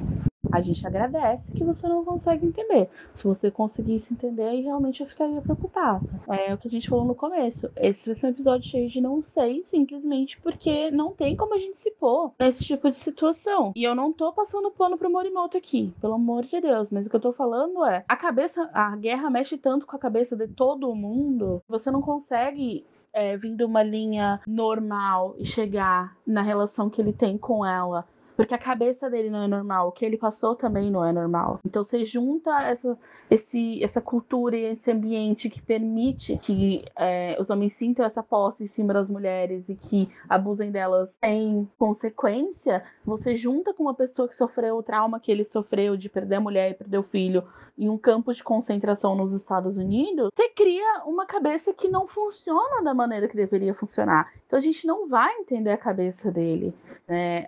A 0.52 0.60
gente 0.60 0.86
agradece 0.86 1.52
que 1.52 1.64
você 1.64 1.88
não 1.88 2.04
consegue 2.04 2.46
entender. 2.46 2.90
Se 3.14 3.24
você 3.24 3.50
conseguisse 3.50 4.12
entender, 4.12 4.44
aí 4.44 4.62
realmente 4.62 5.02
eu 5.02 5.08
ficaria 5.08 5.42
preocupada. 5.42 6.06
É 6.28 6.54
o 6.54 6.58
que 6.58 6.68
a 6.68 6.72
gente 6.72 6.90
falou 6.90 7.06
no 7.06 7.16
começo. 7.16 7.70
Esse 7.78 8.08
vai 8.08 8.16
ser 8.16 8.26
um 8.26 8.32
episódio 8.32 8.70
cheio 8.70 8.90
de 8.90 9.00
não 9.00 9.24
sei, 9.24 9.64
simplesmente 9.64 10.40
porque 10.42 10.92
não 10.92 11.14
tem 11.14 11.38
como 11.38 11.54
a 11.54 11.58
gente 11.58 11.80
se 11.80 11.92
pôr 11.92 12.34
nesse 12.38 12.66
tipo 12.66 12.90
de 12.90 12.98
situação. 12.98 13.72
E 13.76 13.84
eu 13.84 13.96
não 13.96 14.12
tô 14.12 14.34
passando 14.34 14.72
pano 14.72 14.98
pro 14.98 15.10
Morimoto 15.10 15.58
aqui, 15.58 15.94
pelo 16.02 16.16
amor 16.16 16.44
de 16.44 16.60
Deus. 16.60 16.92
Mas 16.92 17.06
o 17.06 17.10
que 17.10 17.16
eu 17.16 17.22
tô 17.22 17.32
falando 17.32 17.86
é: 17.86 18.04
a 18.08 18.18
cabeça, 18.18 18.70
a 18.74 18.94
guerra 18.98 19.30
mexe 19.30 19.58
tanto 19.58 19.86
com 19.86 19.96
a 19.96 20.00
cabeça 20.00 20.36
de 20.36 20.48
todo 20.48 20.94
mundo, 20.94 21.64
você 21.68 21.90
não 21.90 22.02
consegue 22.02 22.86
é, 23.14 23.38
vindo 23.38 23.66
uma 23.66 23.84
linha 23.84 24.40
normal 24.48 25.36
e 25.38 25.46
chegar 25.46 26.16
na 26.26 26.42
relação 26.42 26.90
que 26.90 27.02
ele 27.02 27.14
tem 27.14 27.38
com 27.38 27.66
ela 27.66 28.06
porque 28.36 28.54
a 28.54 28.58
cabeça 28.58 29.10
dele 29.10 29.30
não 29.30 29.44
é 29.44 29.48
normal, 29.48 29.88
o 29.88 29.92
que 29.92 30.06
ele 30.06 30.18
passou 30.18 30.56
também 30.56 30.90
não 30.90 31.06
é 31.06 31.12
normal. 31.12 31.60
Então 31.66 31.84
você 31.84 32.06
junta 32.06 32.50
essa, 32.64 32.98
esse, 33.30 33.84
essa 33.84 34.02
cultura 34.02 34.58
e 34.58 34.66
esse 34.66 34.92
ambiente 34.92 35.50
que 35.50 35.62
permite 35.62 36.38
que 36.38 36.84
é, 36.96 37.38
os 37.40 37.50
homens 37.50 37.74
sintam 37.74 38.06
essa 38.06 38.24
posse 38.24 38.64
em 38.64 38.68
cima 38.68 38.94
das 38.94 39.10
mulheres 39.10 39.70
e 39.70 39.76
que 39.76 40.10
abusem 40.28 40.72
delas 40.72 41.18
sem 41.20 41.70
consequência, 41.78 42.84
você 43.06 43.36
junta 43.36 43.74
com 43.74 43.84
uma 43.84 43.94
pessoa 43.94 44.28
que 44.28 44.36
sofreu 44.36 44.78
o 44.78 44.84
trauma 44.84 45.20
que 45.20 45.32
ele 45.32 45.46
sofreu 45.46 45.96
de 45.98 46.10
perder 46.10 46.36
a 46.36 46.42
mulher 46.42 46.72
e 46.72 46.74
perder 46.74 46.98
o 46.98 47.04
filho 47.04 47.44
em 47.78 47.90
um 47.90 47.98
campo 47.98 48.34
de 48.34 48.44
concentração 48.44 49.16
nos 49.16 49.34
Estados 49.34 49.78
Unidos, 49.78 50.30
você 50.36 50.50
cria 50.50 51.04
uma 51.06 51.26
cabeça 51.26 51.74
que 51.74 51.88
não 51.88 52.06
funciona 52.06 52.84
da 52.84 52.94
maneira 52.94 53.28
que 53.28 53.36
deveria 53.36 53.74
funcionar. 53.74 54.32
Então 54.46 54.60
a 54.60 54.62
gente 54.62 54.86
não 54.86 55.08
vai 55.08 55.34
entender 55.38 55.72
a 55.72 55.78
cabeça 55.78 56.32
dele. 56.32 56.74
Né? 57.08 57.48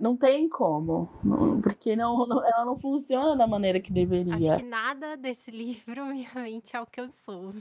Não 0.00 0.16
tem 0.16 0.48
como. 0.48 1.08
Porque 1.62 1.94
não, 1.94 2.26
não, 2.26 2.42
ela 2.42 2.64
não 2.64 2.76
funciona 2.76 3.36
da 3.36 3.46
maneira 3.46 3.78
que 3.80 3.92
deveria. 3.92 4.54
Acho 4.54 4.62
que 4.62 4.68
nada 4.68 5.14
desse 5.14 5.50
livro 5.92 6.06
minha 6.06 6.32
mente 6.34 6.74
alcançou. 6.74 7.52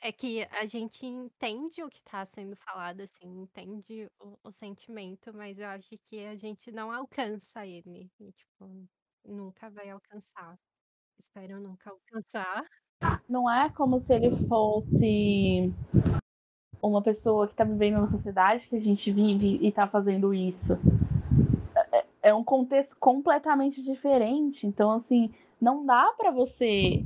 É 0.00 0.10
que 0.10 0.42
a 0.50 0.66
gente 0.66 1.06
entende 1.06 1.80
o 1.84 1.88
que 1.88 1.98
está 1.98 2.24
sendo 2.24 2.56
falado, 2.56 3.02
assim, 3.02 3.42
entende 3.42 4.10
o, 4.18 4.36
o, 4.42 4.50
sentimento, 4.50 5.32
mas 5.32 5.60
eu 5.60 5.68
acho 5.68 5.96
que 5.98 6.26
a 6.26 6.34
gente 6.34 6.72
não 6.72 6.90
alcança 6.90 7.64
ele. 7.64 8.10
E, 8.18 8.32
tipo, 8.32 8.68
nunca 9.24 9.70
vai 9.70 9.88
alcançar. 9.88 10.58
Espero 11.16 11.60
nunca 11.60 11.90
alcançar. 11.90 12.64
Não 13.28 13.48
é 13.48 13.70
como 13.70 14.00
se 14.00 14.12
ele 14.12 14.34
fosse 14.48 15.72
uma 16.82 17.02
pessoa 17.02 17.46
que 17.46 17.52
está 17.52 17.64
vivendo 17.64 18.00
na 18.00 18.08
sociedade 18.08 18.68
que 18.68 18.76
a 18.76 18.80
gente 18.80 19.10
vive 19.10 19.58
e 19.60 19.68
está 19.68 19.86
fazendo 19.86 20.32
isso. 20.32 20.78
É, 21.92 22.04
é 22.22 22.34
um 22.34 22.44
contexto 22.44 22.96
completamente 22.98 23.82
diferente. 23.82 24.66
Então, 24.66 24.92
assim, 24.92 25.30
não 25.60 25.84
dá 25.84 26.12
para 26.16 26.30
você 26.30 27.04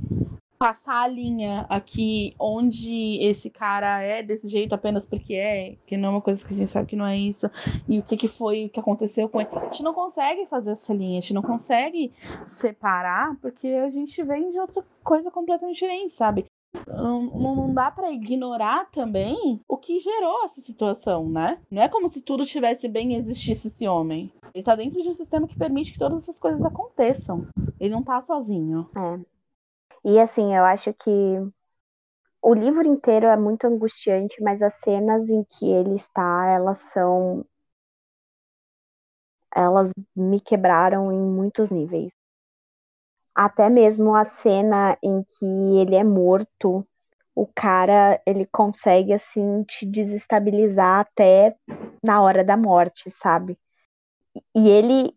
passar 0.61 1.01
a 1.01 1.07
linha 1.07 1.65
aqui 1.67 2.35
onde 2.37 3.17
esse 3.19 3.49
cara 3.49 3.99
é 4.03 4.21
desse 4.21 4.47
jeito 4.47 4.75
apenas 4.75 5.07
porque 5.07 5.33
é, 5.33 5.75
que 5.87 5.97
não 5.97 6.09
é 6.09 6.11
uma 6.11 6.21
coisa 6.21 6.45
que 6.45 6.53
a 6.53 6.57
gente 6.57 6.69
sabe 6.69 6.87
que 6.87 6.95
não 6.95 7.07
é 7.07 7.17
isso, 7.17 7.49
e 7.89 7.97
o 7.97 8.03
que, 8.03 8.15
que 8.15 8.27
foi, 8.27 8.65
o 8.65 8.69
que 8.69 8.79
aconteceu 8.79 9.27
com 9.27 9.41
ele. 9.41 9.49
A 9.53 9.65
gente 9.65 9.81
não 9.81 9.91
consegue 9.91 10.45
fazer 10.45 10.73
essa 10.73 10.93
linha, 10.93 11.17
a 11.17 11.21
gente 11.21 11.33
não 11.33 11.41
consegue 11.41 12.13
separar, 12.45 13.35
porque 13.41 13.69
a 13.69 13.89
gente 13.89 14.21
vem 14.21 14.51
de 14.51 14.59
outra 14.59 14.85
coisa 15.03 15.31
completamente 15.31 15.73
diferente, 15.73 16.13
sabe? 16.13 16.45
Não, 16.87 17.23
não 17.23 17.73
dá 17.73 17.91
para 17.91 18.11
ignorar 18.11 18.89
também 18.91 19.61
o 19.67 19.77
que 19.77 19.99
gerou 19.99 20.45
essa 20.45 20.61
situação, 20.61 21.29
né? 21.29 21.59
Não 21.69 21.81
é 21.81 21.89
como 21.89 22.09
se 22.09 22.21
tudo 22.21 22.45
tivesse 22.45 22.87
bem 22.87 23.13
e 23.13 23.17
existisse 23.17 23.67
esse 23.67 23.87
homem. 23.87 24.31
Ele 24.53 24.63
tá 24.63 24.75
dentro 24.75 25.01
de 25.01 25.09
um 25.09 25.13
sistema 25.13 25.47
que 25.47 25.57
permite 25.57 25.93
que 25.93 25.99
todas 25.99 26.23
essas 26.23 26.39
coisas 26.39 26.63
aconteçam. 26.63 27.47
Ele 27.79 27.93
não 27.93 28.03
tá 28.03 28.21
sozinho. 28.21 28.89
É. 28.95 29.19
E 30.03 30.19
assim, 30.19 30.55
eu 30.55 30.63
acho 30.63 30.93
que 30.93 31.09
o 32.41 32.53
livro 32.53 32.87
inteiro 32.87 33.27
é 33.27 33.37
muito 33.37 33.65
angustiante, 33.65 34.41
mas 34.41 34.61
as 34.61 34.75
cenas 34.75 35.29
em 35.29 35.43
que 35.43 35.69
ele 35.69 35.95
está, 35.95 36.47
elas 36.47 36.79
são. 36.79 37.45
Elas 39.53 39.91
me 40.15 40.39
quebraram 40.39 41.11
em 41.11 41.19
muitos 41.19 41.69
níveis. 41.69 42.11
Até 43.35 43.69
mesmo 43.69 44.13
a 44.15 44.23
cena 44.25 44.97
em 45.03 45.23
que 45.23 45.45
ele 45.79 45.95
é 45.95 46.03
morto, 46.03 46.85
o 47.35 47.47
cara, 47.47 48.21
ele 48.25 48.45
consegue, 48.45 49.13
assim, 49.13 49.63
te 49.63 49.85
desestabilizar 49.85 50.99
até 51.01 51.55
na 52.03 52.21
hora 52.21 52.43
da 52.43 52.57
morte, 52.57 53.09
sabe? 53.09 53.57
E 54.55 54.69
ele, 54.69 55.13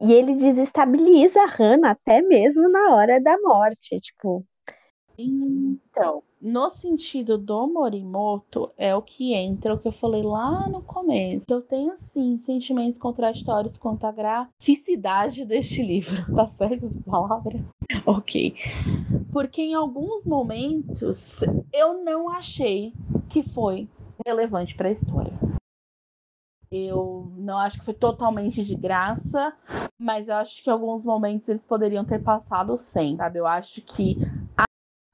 e 0.00 0.12
ele 0.12 0.34
desestabiliza 0.34 1.40
a 1.42 1.46
Hannah 1.46 1.90
até 1.92 2.20
mesmo 2.22 2.68
na 2.68 2.94
hora 2.96 3.20
da 3.20 3.38
morte, 3.40 4.00
tipo. 4.00 4.44
Então, 5.18 6.22
no 6.40 6.70
sentido 6.70 7.36
do 7.36 7.66
Morimoto, 7.66 8.70
é 8.76 8.94
o 8.94 9.02
que 9.02 9.34
entra 9.34 9.74
o 9.74 9.78
que 9.78 9.88
eu 9.88 9.92
falei 9.92 10.22
lá 10.22 10.68
no 10.68 10.80
começo. 10.80 11.44
Eu 11.48 11.60
tenho, 11.60 11.92
sim, 11.96 12.38
sentimentos 12.38 13.00
contraditórios 13.00 13.76
quanto 13.76 14.04
à 14.04 14.12
graficidade 14.12 15.44
deste 15.44 15.82
livro. 15.82 16.16
Tá 16.38 16.48
certo 16.50 16.86
essa 16.86 17.00
palavra? 17.00 17.58
ok. 18.06 18.54
Porque 19.32 19.60
em 19.60 19.74
alguns 19.74 20.24
momentos 20.24 21.40
eu 21.72 22.04
não 22.04 22.28
achei 22.28 22.92
que 23.28 23.42
foi 23.42 23.88
relevante 24.24 24.76
para 24.76 24.88
a 24.88 24.92
história. 24.92 25.32
Eu 26.70 27.32
não 27.36 27.58
acho 27.58 27.78
que 27.78 27.84
foi 27.84 27.94
totalmente 27.94 28.62
de 28.62 28.76
graça, 28.76 29.52
mas 29.98 30.28
eu 30.28 30.36
acho 30.36 30.62
que 30.62 30.68
em 30.68 30.72
alguns 30.72 31.02
momentos 31.02 31.48
eles 31.48 31.66
poderiam 31.66 32.04
ter 32.04 32.22
passado 32.22 32.78
sem, 32.78 33.16
sabe? 33.16 33.38
Eu 33.38 33.46
acho 33.46 33.80
que 33.82 34.18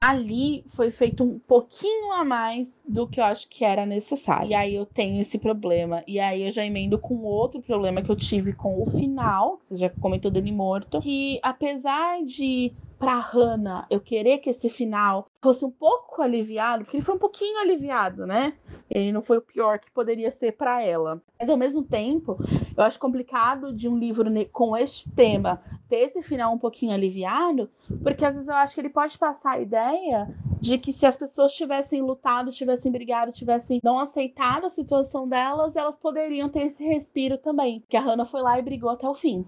ali 0.05 0.63
foi 0.67 0.91
feito 0.91 1.23
um 1.23 1.39
pouquinho 1.39 2.13
a 2.13 2.23
mais 2.23 2.83
do 2.87 3.07
que 3.07 3.19
eu 3.19 3.23
acho 3.23 3.49
que 3.49 3.65
era 3.65 3.85
necessário. 3.87 4.51
E 4.51 4.53
aí 4.53 4.75
eu 4.75 4.85
tenho 4.85 5.19
esse 5.19 5.39
problema. 5.39 6.03
E 6.05 6.19
aí 6.19 6.43
eu 6.43 6.51
já 6.51 6.63
emendo 6.63 6.99
com 6.99 7.23
outro 7.23 7.59
problema 7.59 8.03
que 8.03 8.11
eu 8.11 8.15
tive 8.15 8.53
com 8.53 8.81
o 8.81 8.85
final, 8.85 9.57
que 9.57 9.67
você 9.67 9.77
já 9.77 9.89
comentou 9.89 10.29
Dani 10.29 10.51
Morto, 10.51 10.99
que 10.99 11.39
apesar 11.41 12.23
de 12.23 12.71
pra 12.99 13.19
Hannah 13.19 13.85
eu 13.89 13.99
querer 13.99 14.37
que 14.37 14.49
esse 14.49 14.69
final 14.69 15.27
fosse 15.45 15.63
um 15.63 15.69
pouco 15.69 16.23
aliviado, 16.23 16.83
porque 16.83 16.97
ele 16.97 17.05
foi 17.05 17.13
um 17.13 17.19
pouquinho 17.19 17.59
aliviado, 17.59 18.25
né? 18.25 18.53
Ele 18.89 19.11
não 19.11 19.21
foi 19.21 19.37
o 19.37 19.41
pior 19.41 19.77
que 19.77 19.91
poderia 19.91 20.31
ser 20.31 20.53
para 20.53 20.81
ela. 20.81 21.21
Mas 21.39 21.49
ao 21.49 21.55
mesmo 21.55 21.83
tempo, 21.83 22.35
eu 22.75 22.83
acho 22.83 22.99
complicado 22.99 23.71
de 23.71 23.87
um 23.87 23.95
livro 23.95 24.25
com 24.51 24.75
este 24.75 25.07
tema 25.11 25.61
ter 25.87 25.97
esse 25.97 26.23
final 26.23 26.51
um 26.51 26.57
pouquinho 26.57 26.93
aliviado, 26.93 27.69
porque 28.01 28.25
às 28.25 28.33
vezes 28.33 28.49
eu 28.49 28.55
acho 28.55 28.73
que 28.73 28.81
ele 28.81 28.89
pode 28.89 29.19
passar 29.19 29.51
a 29.51 29.59
ideia 29.59 30.27
de 30.59 30.79
que 30.79 30.91
se 30.91 31.05
as 31.05 31.15
pessoas 31.15 31.53
tivessem 31.53 32.01
lutado, 32.01 32.51
tivessem 32.51 32.91
brigado, 32.91 33.31
tivessem 33.31 33.79
não 33.83 33.99
aceitado 33.99 34.65
a 34.65 34.69
situação 34.71 35.27
delas, 35.27 35.75
elas 35.75 35.95
poderiam 35.95 36.49
ter 36.49 36.61
esse 36.61 36.83
respiro 36.83 37.37
também. 37.37 37.83
Que 37.87 37.95
a 37.95 38.01
Hannah 38.01 38.25
foi 38.25 38.41
lá 38.41 38.57
e 38.57 38.63
brigou 38.63 38.89
até 38.89 39.07
o 39.07 39.13
fim. 39.13 39.45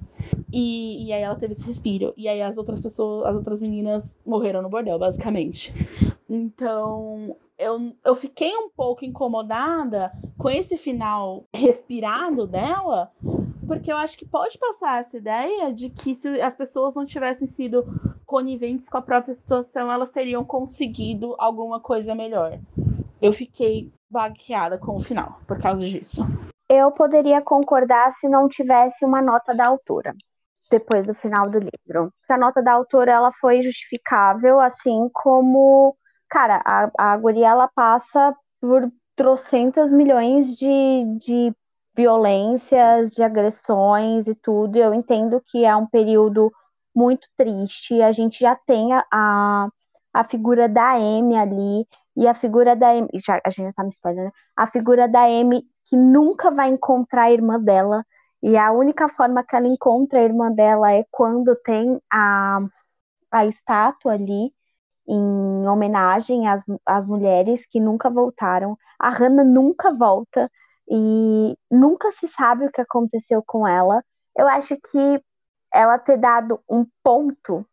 E, 0.53 1.07
e 1.07 1.13
aí 1.13 1.23
ela 1.23 1.35
teve 1.35 1.53
esse 1.53 1.65
respiro. 1.65 2.13
E 2.15 2.27
aí 2.27 2.41
as 2.41 2.57
outras 2.57 2.79
pessoas, 2.79 3.25
as 3.25 3.35
outras 3.35 3.61
meninas 3.61 4.15
morreram 4.23 4.61
no 4.61 4.69
bordel, 4.69 4.99
basicamente. 4.99 5.73
Então, 6.29 7.35
eu, 7.57 7.93
eu 8.05 8.15
fiquei 8.15 8.55
um 8.55 8.69
pouco 8.69 9.03
incomodada 9.03 10.11
com 10.37 10.49
esse 10.49 10.77
final 10.77 11.45
respirado 11.53 12.45
dela, 12.45 13.11
porque 13.65 13.91
eu 13.91 13.97
acho 13.97 14.17
que 14.17 14.25
pode 14.25 14.57
passar 14.57 14.99
essa 14.99 15.17
ideia 15.17 15.73
de 15.73 15.89
que 15.89 16.13
se 16.13 16.41
as 16.41 16.55
pessoas 16.55 16.95
não 16.95 17.05
tivessem 17.05 17.47
sido 17.47 17.85
coniventes 18.25 18.87
com 18.89 18.97
a 18.97 19.01
própria 19.01 19.33
situação, 19.33 19.91
elas 19.91 20.11
teriam 20.11 20.43
conseguido 20.43 21.35
alguma 21.39 21.79
coisa 21.79 22.13
melhor. 22.13 22.59
Eu 23.21 23.33
fiquei 23.33 23.91
baqueada 24.09 24.77
com 24.77 24.95
o 24.95 25.01
final 25.01 25.39
por 25.47 25.59
causa 25.59 25.85
disso. 25.87 26.21
Eu 26.69 26.91
poderia 26.91 27.41
concordar 27.41 28.11
se 28.11 28.27
não 28.27 28.47
tivesse 28.47 29.05
uma 29.05 29.21
nota 29.21 29.55
da 29.55 29.67
autora 29.67 30.13
depois 30.69 31.05
do 31.05 31.13
final 31.13 31.49
do 31.49 31.59
livro. 31.59 32.11
A 32.29 32.37
nota 32.37 32.61
da 32.61 32.73
autora 32.73 33.11
ela 33.11 33.31
foi 33.39 33.61
justificável, 33.61 34.59
assim 34.59 35.09
como, 35.13 35.95
cara, 36.29 36.61
a, 36.65 37.13
a 37.13 37.17
guria 37.17 37.49
ela 37.49 37.67
passa 37.67 38.35
por 38.59 38.91
trocentas 39.15 39.91
milhões 39.91 40.55
de, 40.55 41.05
de 41.19 41.53
violências, 41.95 43.11
de 43.11 43.23
agressões 43.23 44.27
e 44.27 44.35
tudo. 44.35 44.77
Eu 44.77 44.93
entendo 44.93 45.41
que 45.47 45.65
é 45.65 45.75
um 45.75 45.87
período 45.87 46.51
muito 46.95 47.27
triste. 47.35 48.01
A 48.01 48.11
gente 48.11 48.39
já 48.39 48.55
tem 48.55 48.93
a, 48.93 49.67
a, 50.13 50.23
figura 50.23 50.69
da 50.69 50.93
Amy 50.93 51.35
ali, 51.35 51.87
e 52.15 52.27
a 52.27 52.33
figura 52.33 52.75
da 52.75 52.87
já, 53.25 53.39
a 53.45 53.49
gente 53.49 53.65
já 53.67 53.73
tá 53.73 53.83
me 53.83 53.89
spoilando, 53.89 54.25
né? 54.25 54.31
A 54.55 54.67
figura 54.67 55.07
da 55.07 55.23
Amy 55.23 55.63
que 55.85 55.95
nunca 55.95 56.51
vai 56.51 56.69
encontrar 56.69 57.23
a 57.23 57.31
irmã 57.31 57.59
dela, 57.59 58.03
e 58.41 58.57
a 58.57 58.71
única 58.71 59.07
forma 59.09 59.43
que 59.43 59.55
ela 59.55 59.67
encontra 59.67 60.19
a 60.19 60.23
irmã 60.23 60.51
dela 60.51 60.91
é 60.93 61.05
quando 61.11 61.55
tem 61.63 61.99
a, 62.11 62.59
a 63.31 63.45
estátua 63.45 64.13
ali 64.13 64.53
em 65.07 65.67
homenagem 65.67 66.47
às, 66.47 66.63
às 66.85 67.05
mulheres 67.05 67.65
que 67.65 67.79
nunca 67.79 68.09
voltaram. 68.09 68.77
A 68.99 69.09
Hannah 69.09 69.43
nunca 69.43 69.93
volta 69.93 70.51
e 70.89 71.57
nunca 71.71 72.11
se 72.11 72.27
sabe 72.27 72.65
o 72.65 72.71
que 72.71 72.81
aconteceu 72.81 73.43
com 73.45 73.67
ela. 73.67 74.03
Eu 74.35 74.47
acho 74.47 74.77
que 74.77 75.23
ela 75.73 75.97
ter 75.99 76.17
dado 76.17 76.61
um 76.69 76.85
ponto 77.03 77.65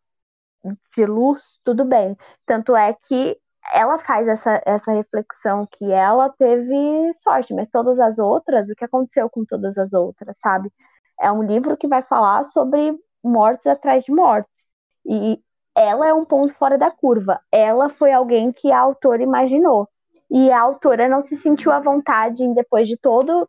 de 0.95 1.05
luz, 1.05 1.59
tudo 1.63 1.85
bem. 1.85 2.17
Tanto 2.45 2.75
é 2.75 2.93
que 2.93 3.37
ela 3.73 3.97
faz 3.97 4.27
essa, 4.27 4.61
essa 4.65 4.91
reflexão 4.91 5.67
que 5.69 5.91
ela 5.91 6.29
teve 6.29 7.13
sorte, 7.15 7.53
mas 7.53 7.69
todas 7.69 7.99
as 7.99 8.19
outras, 8.19 8.69
o 8.69 8.75
que 8.75 8.85
aconteceu 8.85 9.29
com 9.29 9.45
todas 9.45 9.77
as 9.77 9.93
outras, 9.93 10.37
sabe? 10.39 10.71
É 11.19 11.31
um 11.31 11.43
livro 11.43 11.77
que 11.77 11.87
vai 11.87 12.01
falar 12.01 12.43
sobre 12.45 12.97
mortes 13.23 13.67
atrás 13.67 14.03
de 14.03 14.11
mortes. 14.11 14.73
E 15.05 15.39
ela 15.75 16.07
é 16.07 16.13
um 16.13 16.25
ponto 16.25 16.53
fora 16.53 16.77
da 16.77 16.91
curva. 16.91 17.39
Ela 17.51 17.89
foi 17.89 18.11
alguém 18.13 18.51
que 18.51 18.71
a 18.71 18.79
autora 18.79 19.21
imaginou. 19.21 19.89
E 20.29 20.51
a 20.51 20.59
autora 20.59 21.07
não 21.07 21.21
se 21.21 21.35
sentiu 21.35 21.71
à 21.71 21.79
vontade 21.79 22.43
em, 22.43 22.53
depois 22.53 22.87
de 22.87 22.97
todo, 22.97 23.47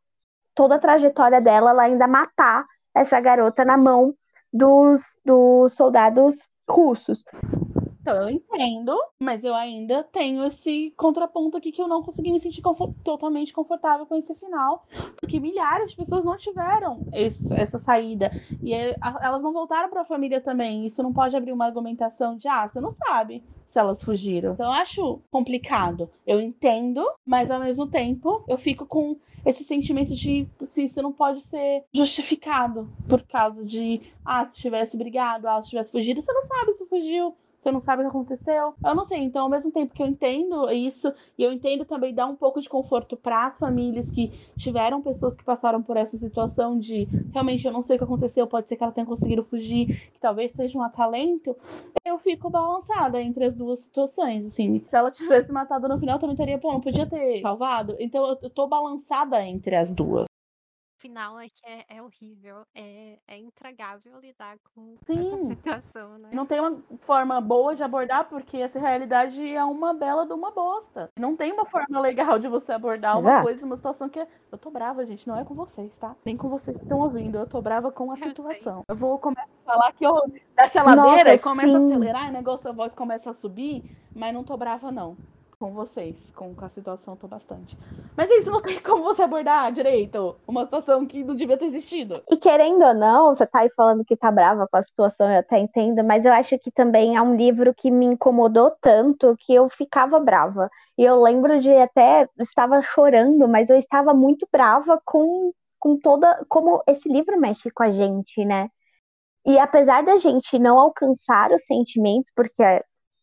toda 0.54 0.76
a 0.76 0.78
trajetória 0.78 1.40
dela, 1.40 1.70
ela 1.70 1.82
ainda 1.82 2.06
matar 2.06 2.64
essa 2.94 3.20
garota 3.20 3.64
na 3.64 3.76
mão 3.76 4.14
dos, 4.52 5.02
dos 5.24 5.74
soldados 5.74 6.36
russos. 6.68 7.24
Então, 8.06 8.22
eu 8.22 8.30
entendo, 8.30 8.96
mas 9.20 9.42
eu 9.42 9.52
ainda 9.52 10.04
tenho 10.04 10.44
esse 10.44 10.94
contraponto 10.96 11.56
aqui 11.56 11.72
que 11.72 11.82
eu 11.82 11.88
não 11.88 12.04
consegui 12.04 12.30
me 12.30 12.38
sentir 12.38 12.62
totalmente 13.02 13.52
confortável 13.52 14.06
com 14.06 14.14
esse 14.14 14.32
final, 14.36 14.86
porque 15.16 15.40
milhares 15.40 15.90
de 15.90 15.96
pessoas 15.96 16.24
não 16.24 16.36
tiveram 16.36 17.04
esse, 17.12 17.52
essa 17.52 17.80
saída. 17.80 18.30
E 18.62 18.72
é, 18.72 18.94
elas 19.20 19.42
não 19.42 19.52
voltaram 19.52 19.90
para 19.90 20.02
a 20.02 20.04
família 20.04 20.40
também. 20.40 20.86
Isso 20.86 21.02
não 21.02 21.12
pode 21.12 21.36
abrir 21.36 21.50
uma 21.50 21.66
argumentação 21.66 22.36
de, 22.36 22.46
ah, 22.46 22.68
você 22.68 22.80
não 22.80 22.92
sabe 22.92 23.42
se 23.66 23.76
elas 23.76 24.00
fugiram. 24.04 24.52
Então, 24.52 24.66
eu 24.66 24.72
acho 24.72 25.20
complicado. 25.28 26.08
Eu 26.24 26.40
entendo, 26.40 27.04
mas 27.26 27.50
ao 27.50 27.58
mesmo 27.58 27.88
tempo, 27.88 28.44
eu 28.46 28.56
fico 28.56 28.86
com 28.86 29.16
esse 29.44 29.64
sentimento 29.64 30.14
de 30.14 30.46
se 30.64 30.84
isso 30.84 31.02
não 31.02 31.12
pode 31.12 31.40
ser 31.40 31.82
justificado 31.92 32.88
por 33.08 33.22
causa 33.22 33.64
de, 33.64 34.00
ah, 34.24 34.46
se 34.46 34.60
tivesse 34.60 34.96
brigado, 34.96 35.48
ah, 35.48 35.60
se 35.60 35.70
tivesse 35.70 35.90
fugido, 35.90 36.22
você 36.22 36.32
não 36.32 36.42
sabe 36.42 36.72
se 36.74 36.86
fugiu 36.86 37.34
você 37.66 37.72
não 37.72 37.80
sabe 37.80 38.02
o 38.02 38.04
que 38.04 38.10
aconteceu. 38.10 38.74
Eu 38.84 38.94
não 38.94 39.04
sei. 39.04 39.18
Então, 39.18 39.42
ao 39.42 39.50
mesmo 39.50 39.72
tempo 39.72 39.92
que 39.92 40.02
eu 40.02 40.06
entendo 40.06 40.70
isso, 40.70 41.12
e 41.36 41.42
eu 41.42 41.52
entendo 41.52 41.84
também 41.84 42.14
dar 42.14 42.26
um 42.26 42.36
pouco 42.36 42.60
de 42.60 42.68
conforto 42.68 43.16
para 43.16 43.46
as 43.46 43.58
famílias 43.58 44.10
que 44.10 44.32
tiveram 44.56 45.02
pessoas 45.02 45.36
que 45.36 45.44
passaram 45.44 45.82
por 45.82 45.96
essa 45.96 46.16
situação 46.16 46.78
de 46.78 47.08
realmente 47.32 47.66
eu 47.66 47.72
não 47.72 47.82
sei 47.82 47.96
o 47.96 47.98
que 47.98 48.04
aconteceu, 48.04 48.46
pode 48.46 48.68
ser 48.68 48.76
que 48.76 48.84
ela 48.84 48.92
tenha 48.92 49.06
conseguido 49.06 49.42
fugir, 49.42 50.10
que 50.12 50.20
talvez 50.20 50.52
seja 50.52 50.78
um 50.78 50.82
acalento, 50.82 51.56
eu 52.04 52.18
fico 52.18 52.48
balançada 52.48 53.20
entre 53.20 53.44
as 53.44 53.56
duas 53.56 53.80
situações. 53.80 54.46
Assim, 54.46 54.78
se 54.78 54.96
ela 54.96 55.10
tivesse 55.10 55.50
matado 55.50 55.88
no 55.88 55.98
final, 55.98 56.18
também 56.18 56.36
teria, 56.36 56.60
não 56.62 56.80
podia 56.80 57.06
ter 57.06 57.40
salvado. 57.40 57.96
Então 57.98 58.38
eu 58.42 58.50
tô 58.50 58.66
balançada 58.68 59.42
entre 59.42 59.74
as 59.74 59.92
duas 59.92 60.26
final 60.96 61.38
é 61.38 61.48
que 61.48 61.60
é, 61.64 61.84
é 61.96 62.02
horrível, 62.02 62.66
é, 62.74 63.18
é 63.28 63.38
intragável 63.38 64.18
lidar 64.20 64.56
com 64.74 64.96
Sim. 65.06 65.20
essa 65.20 65.46
situação, 65.46 66.18
né? 66.18 66.30
Não 66.32 66.46
tem 66.46 66.60
uma 66.60 66.82
forma 67.00 67.40
boa 67.40 67.74
de 67.74 67.82
abordar, 67.82 68.28
porque 68.28 68.56
essa 68.56 68.78
realidade 68.78 69.40
é 69.54 69.64
uma 69.64 69.92
bela 69.92 70.26
de 70.26 70.32
uma 70.32 70.50
bosta. 70.50 71.10
Não 71.18 71.36
tem 71.36 71.52
uma 71.52 71.64
forma 71.66 72.00
legal 72.00 72.38
de 72.38 72.48
você 72.48 72.72
abordar 72.72 73.18
uma 73.18 73.42
coisa, 73.42 73.64
uma 73.64 73.76
situação 73.76 74.08
que 74.08 74.20
é... 74.20 74.26
Eu 74.50 74.58
tô 74.58 74.70
brava, 74.70 75.04
gente, 75.04 75.26
não 75.28 75.38
é 75.38 75.44
com 75.44 75.54
vocês, 75.54 75.96
tá? 75.98 76.16
Nem 76.24 76.36
com 76.36 76.48
vocês 76.48 76.76
que 76.76 76.84
estão 76.84 77.00
ouvindo, 77.00 77.38
eu 77.38 77.46
tô 77.46 77.60
brava 77.60 77.92
com 77.92 78.10
a 78.10 78.16
situação. 78.16 78.84
Eu 78.88 78.96
vou 78.96 79.18
começar 79.18 79.42
a 79.42 79.72
falar 79.72 79.92
que 79.92 80.04
eu 80.04 80.14
desce 80.56 80.78
a 80.78 80.82
ladeira 80.82 81.30
Nossa, 81.30 81.34
e 81.34 81.38
começa 81.38 81.68
sim. 81.68 81.76
a 81.76 81.86
acelerar, 81.86 82.26
e 82.26 82.30
o 82.30 82.32
negócio, 82.32 82.68
a 82.68 82.72
voz 82.72 82.94
começa 82.94 83.30
a 83.30 83.34
subir, 83.34 83.84
mas 84.14 84.32
não 84.32 84.44
tô 84.44 84.56
brava, 84.56 84.90
não 84.90 85.16
com 85.58 85.72
vocês, 85.72 86.30
com, 86.32 86.54
com 86.54 86.64
a 86.64 86.68
situação, 86.68 87.16
tô 87.16 87.26
bastante. 87.26 87.76
Mas 88.16 88.28
isso 88.30 88.50
não 88.50 88.60
tem 88.62 88.78
como 88.78 89.02
você 89.02 89.22
abordar 89.22 89.72
direito 89.72 90.36
uma 90.46 90.64
situação 90.64 91.06
que 91.06 91.24
não 91.24 91.34
devia 91.34 91.56
ter 91.56 91.64
existido. 91.64 92.22
E 92.30 92.36
querendo 92.36 92.84
ou 92.84 92.94
não, 92.94 93.34
você 93.34 93.46
tá 93.46 93.60
aí 93.60 93.70
falando 93.74 94.04
que 94.04 94.16
tá 94.16 94.30
brava 94.30 94.68
com 94.70 94.76
a 94.76 94.82
situação, 94.82 95.30
eu 95.30 95.38
até 95.38 95.58
entendo, 95.58 96.04
mas 96.04 96.26
eu 96.26 96.32
acho 96.32 96.58
que 96.58 96.70
também 96.70 97.16
é 97.16 97.22
um 97.22 97.36
livro 97.36 97.74
que 97.74 97.90
me 97.90 98.04
incomodou 98.06 98.70
tanto 98.80 99.36
que 99.40 99.54
eu 99.54 99.68
ficava 99.68 100.20
brava. 100.20 100.70
E 100.98 101.02
eu 101.02 101.20
lembro 101.20 101.58
de 101.58 101.70
até 101.72 102.28
estava 102.38 102.82
chorando, 102.82 103.48
mas 103.48 103.70
eu 103.70 103.76
estava 103.76 104.12
muito 104.12 104.46
brava 104.52 105.00
com, 105.04 105.52
com 105.78 105.98
toda 105.98 106.44
como 106.48 106.82
esse 106.86 107.08
livro 107.08 107.38
mexe 107.40 107.70
com 107.70 107.82
a 107.82 107.90
gente, 107.90 108.44
né? 108.44 108.68
E 109.46 109.58
apesar 109.58 110.02
da 110.02 110.16
gente 110.18 110.58
não 110.58 110.78
alcançar 110.78 111.52
os 111.52 111.64
sentimentos, 111.64 112.32
porque 112.34 112.62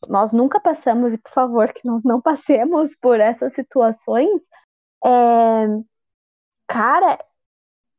nós 0.07 0.31
nunca 0.31 0.59
passamos, 0.59 1.13
e 1.13 1.17
por 1.17 1.31
favor, 1.31 1.71
que 1.73 1.87
nós 1.87 2.03
não 2.03 2.21
passemos 2.21 2.95
por 2.95 3.19
essas 3.19 3.53
situações, 3.53 4.41
é... 5.05 5.67
cara, 6.67 7.19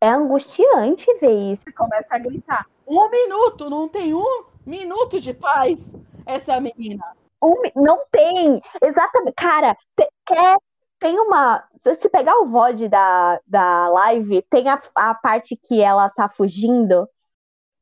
é 0.00 0.08
angustiante 0.08 1.06
ver 1.20 1.52
isso. 1.52 1.64
Começa 1.76 2.08
a 2.10 2.18
gritar: 2.18 2.66
um 2.86 3.08
minuto, 3.10 3.70
não 3.70 3.88
tem 3.88 4.14
um 4.14 4.44
minuto 4.66 5.20
de 5.20 5.32
paz, 5.32 5.78
essa 6.26 6.60
menina. 6.60 7.04
Um, 7.42 7.62
não 7.76 8.02
tem, 8.10 8.60
exatamente. 8.82 9.34
Cara, 9.34 9.76
te, 9.96 10.08
quer, 10.26 10.56
tem 10.98 11.18
uma. 11.18 11.62
Se 11.72 12.08
pegar 12.08 12.36
o 12.38 12.46
VOD 12.46 12.88
da, 12.88 13.40
da 13.46 13.88
live, 13.88 14.42
tem 14.48 14.68
a, 14.68 14.80
a 14.94 15.14
parte 15.14 15.56
que 15.56 15.80
ela 15.80 16.08
tá 16.08 16.28
fugindo 16.28 17.08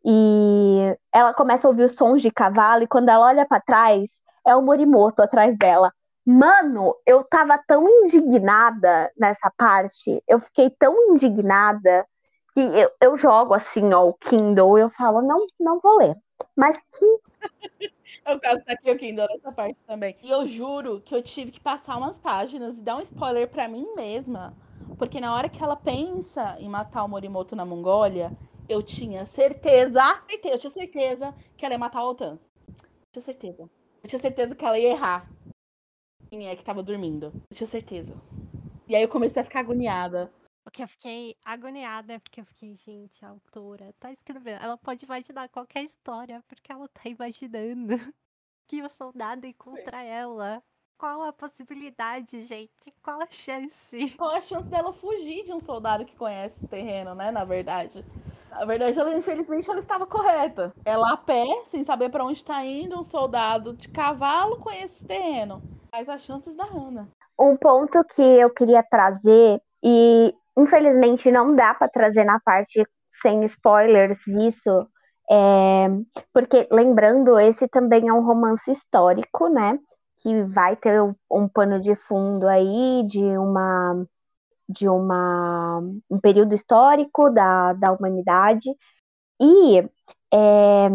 e 0.04 0.96
ela 1.12 1.32
começa 1.32 1.66
a 1.66 1.70
ouvir 1.70 1.84
os 1.84 1.94
sons 1.94 2.22
de 2.22 2.30
cavalo, 2.30 2.82
e 2.82 2.88
quando 2.88 3.08
ela 3.08 3.26
olha 3.26 3.46
para 3.46 3.60
trás, 3.60 4.10
é 4.46 4.54
o 4.56 4.62
Morimoto 4.62 5.22
atrás 5.22 5.56
dela. 5.56 5.92
Mano, 6.24 6.94
eu 7.06 7.24
tava 7.24 7.58
tão 7.66 7.88
indignada 7.88 9.10
nessa 9.18 9.50
parte, 9.56 10.22
eu 10.28 10.38
fiquei 10.38 10.70
tão 10.70 11.12
indignada 11.12 12.06
que 12.54 12.60
eu, 12.60 12.90
eu 13.00 13.16
jogo 13.16 13.54
assim, 13.54 13.92
ó, 13.92 14.08
o 14.08 14.14
Kindle, 14.14 14.78
eu 14.78 14.90
falo, 14.90 15.22
não, 15.22 15.46
não 15.58 15.80
vou 15.80 15.98
ler. 15.98 16.16
Mas 16.56 16.80
que. 16.80 17.20
Eu 18.24 18.38
caso 18.38 18.62
aqui 18.68 18.88
o 18.88 18.96
Kindle 18.96 19.26
nessa 19.28 19.50
parte 19.50 19.76
também. 19.84 20.16
E 20.22 20.30
eu 20.30 20.46
juro 20.46 21.00
que 21.00 21.12
eu 21.12 21.20
tive 21.20 21.50
que 21.50 21.58
passar 21.58 21.96
umas 21.96 22.20
páginas 22.20 22.78
e 22.78 22.80
dar 22.80 22.96
um 22.96 23.00
spoiler 23.00 23.48
para 23.48 23.66
mim 23.66 23.84
mesma. 23.96 24.54
Porque 24.96 25.20
na 25.20 25.34
hora 25.34 25.48
que 25.48 25.60
ela 25.60 25.74
pensa 25.74 26.54
em 26.60 26.68
matar 26.68 27.02
o 27.02 27.08
Morimoto 27.08 27.56
na 27.56 27.64
Mongólia, 27.64 28.30
eu 28.72 28.82
tinha 28.82 29.26
certeza, 29.26 30.02
eu 30.44 30.58
tinha 30.58 30.70
certeza 30.70 31.34
que 31.56 31.64
ela 31.64 31.74
ia 31.74 31.78
matar 31.78 32.02
o 32.02 32.10
Otan. 32.10 32.38
Tinha 33.12 33.22
certeza. 33.22 33.68
Eu 34.02 34.08
tinha 34.08 34.20
certeza 34.20 34.54
que 34.54 34.64
ela 34.64 34.78
ia 34.78 34.90
errar. 34.90 35.30
Quem 36.30 36.48
é 36.48 36.56
que 36.56 36.64
tava 36.64 36.82
dormindo? 36.82 37.32
Eu 37.50 37.56
tinha 37.56 37.68
certeza. 37.68 38.14
E 38.88 38.96
aí 38.96 39.02
eu 39.02 39.08
comecei 39.08 39.42
a 39.42 39.44
ficar 39.44 39.60
agoniada. 39.60 40.32
Porque 40.64 40.82
eu 40.82 40.88
fiquei 40.88 41.36
agoniada, 41.44 42.18
porque 42.20 42.40
eu 42.40 42.46
fiquei, 42.46 42.74
gente, 42.76 43.22
a 43.24 43.28
autora 43.28 43.92
tá 44.00 44.10
escrevendo. 44.10 44.62
Ela 44.62 44.78
pode 44.78 45.04
imaginar 45.04 45.48
qualquer 45.50 45.82
história, 45.82 46.42
porque 46.48 46.72
ela 46.72 46.88
tá 46.88 47.08
imaginando 47.08 47.88
que 48.66 48.80
o 48.80 48.88
soldado 48.88 49.46
encontra 49.46 50.02
ela. 50.02 50.62
Qual 50.96 51.22
a 51.22 51.32
possibilidade, 51.32 52.42
gente? 52.42 52.92
Qual 53.02 53.20
a 53.20 53.26
chance? 53.30 54.10
Qual 54.16 54.30
a 54.30 54.40
chance 54.40 54.68
dela 54.68 54.92
fugir 54.92 55.44
de 55.44 55.52
um 55.52 55.60
soldado 55.60 56.04
que 56.04 56.16
conhece 56.16 56.64
o 56.64 56.68
terreno, 56.68 57.14
né? 57.14 57.30
Na 57.30 57.44
verdade. 57.44 58.04
Na 58.52 58.66
verdade, 58.66 59.00
ela, 59.00 59.16
infelizmente, 59.16 59.68
ela 59.70 59.80
estava 59.80 60.06
correta. 60.06 60.74
Ela 60.84 61.14
a 61.14 61.16
pé, 61.16 61.46
sem 61.64 61.82
saber 61.82 62.10
para 62.10 62.24
onde 62.24 62.38
está 62.38 62.62
indo, 62.64 63.00
um 63.00 63.04
soldado 63.04 63.72
de 63.72 63.88
cavalo 63.88 64.58
com 64.58 64.70
esse 64.70 65.06
terreno. 65.06 65.62
Mas 65.90 66.08
as 66.08 66.20
chances 66.20 66.54
da 66.54 66.64
Hannah. 66.64 67.08
Um 67.40 67.56
ponto 67.56 68.04
que 68.04 68.22
eu 68.22 68.50
queria 68.50 68.82
trazer, 68.82 69.58
e 69.82 70.34
infelizmente 70.56 71.30
não 71.30 71.56
dá 71.56 71.72
para 71.72 71.88
trazer 71.88 72.24
na 72.24 72.38
parte 72.40 72.86
sem 73.10 73.42
spoilers 73.44 74.26
isso, 74.26 74.86
é... 75.30 75.88
porque 76.32 76.68
lembrando, 76.70 77.38
esse 77.38 77.66
também 77.68 78.08
é 78.08 78.12
um 78.12 78.24
romance 78.24 78.70
histórico, 78.70 79.48
né? 79.48 79.78
Que 80.18 80.42
vai 80.44 80.76
ter 80.76 81.00
um 81.30 81.48
pano 81.48 81.80
de 81.80 81.96
fundo 81.96 82.46
aí 82.46 83.02
de 83.06 83.22
uma 83.38 84.06
de 84.72 84.88
uma, 84.88 85.80
um 86.10 86.18
período 86.20 86.54
histórico 86.54 87.30
da, 87.30 87.72
da 87.74 87.92
humanidade. 87.92 88.70
E 89.40 89.80
é, 90.32 90.88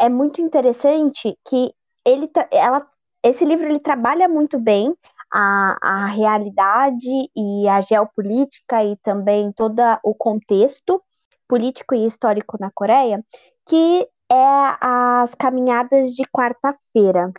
é 0.00 0.08
muito 0.08 0.40
interessante 0.40 1.38
que 1.46 1.74
ele, 2.04 2.30
ela, 2.50 2.86
esse 3.22 3.44
livro 3.44 3.66
ele 3.66 3.78
trabalha 3.78 4.28
muito 4.28 4.58
bem 4.58 4.94
a, 5.32 5.78
a 5.80 6.06
realidade 6.06 7.08
e 7.36 7.68
a 7.68 7.80
geopolítica 7.80 8.84
e 8.84 8.96
também 8.98 9.52
todo 9.52 9.80
o 10.02 10.14
contexto 10.14 11.02
político 11.48 11.94
e 11.94 12.06
histórico 12.06 12.56
na 12.60 12.70
Coreia, 12.70 13.24
que 13.66 14.08
é 14.30 14.76
as 14.80 15.34
caminhadas 15.34 16.12
de 16.14 16.24
quarta-feira, 16.24 17.32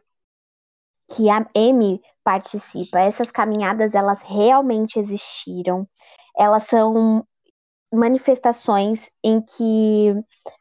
que 1.09 1.29
a 1.29 1.47
Amy 1.55 2.01
participa. 2.24 2.99
Essas 2.99 3.32
caminhadas, 3.32 3.95
elas 3.95 4.21
realmente 4.21 4.99
existiram. 4.99 5.88
Elas 6.38 6.63
são 6.65 7.26
manifestações 7.93 9.09
em 9.24 9.39
que 9.39 10.15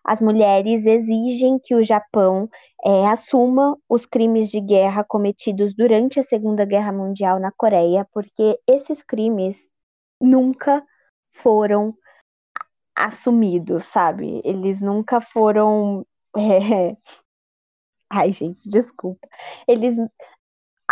as 0.05 0.21
mulheres 0.21 0.85
exigem 0.85 1.59
que 1.59 1.75
o 1.75 1.83
Japão 1.83 2.49
é, 2.85 3.07
assuma 3.07 3.77
os 3.89 4.05
crimes 4.05 4.51
de 4.51 4.61
guerra 4.61 5.03
cometidos 5.03 5.75
durante 5.75 6.21
a 6.21 6.23
Segunda 6.23 6.65
Guerra 6.67 6.93
Mundial 6.93 7.41
na 7.41 7.51
Coreia, 7.51 8.07
porque 8.13 8.59
esses 8.69 9.03
crimes 9.03 9.71
nunca 10.21 10.85
foram 11.33 11.97
assumidos, 12.95 13.85
sabe? 13.85 14.41
Eles 14.45 14.83
nunca 14.83 15.21
foram. 15.21 16.07
É... 16.37 16.97
Ai, 18.11 18.31
gente, 18.33 18.69
desculpa. 18.69 19.27
Eles 19.67 19.97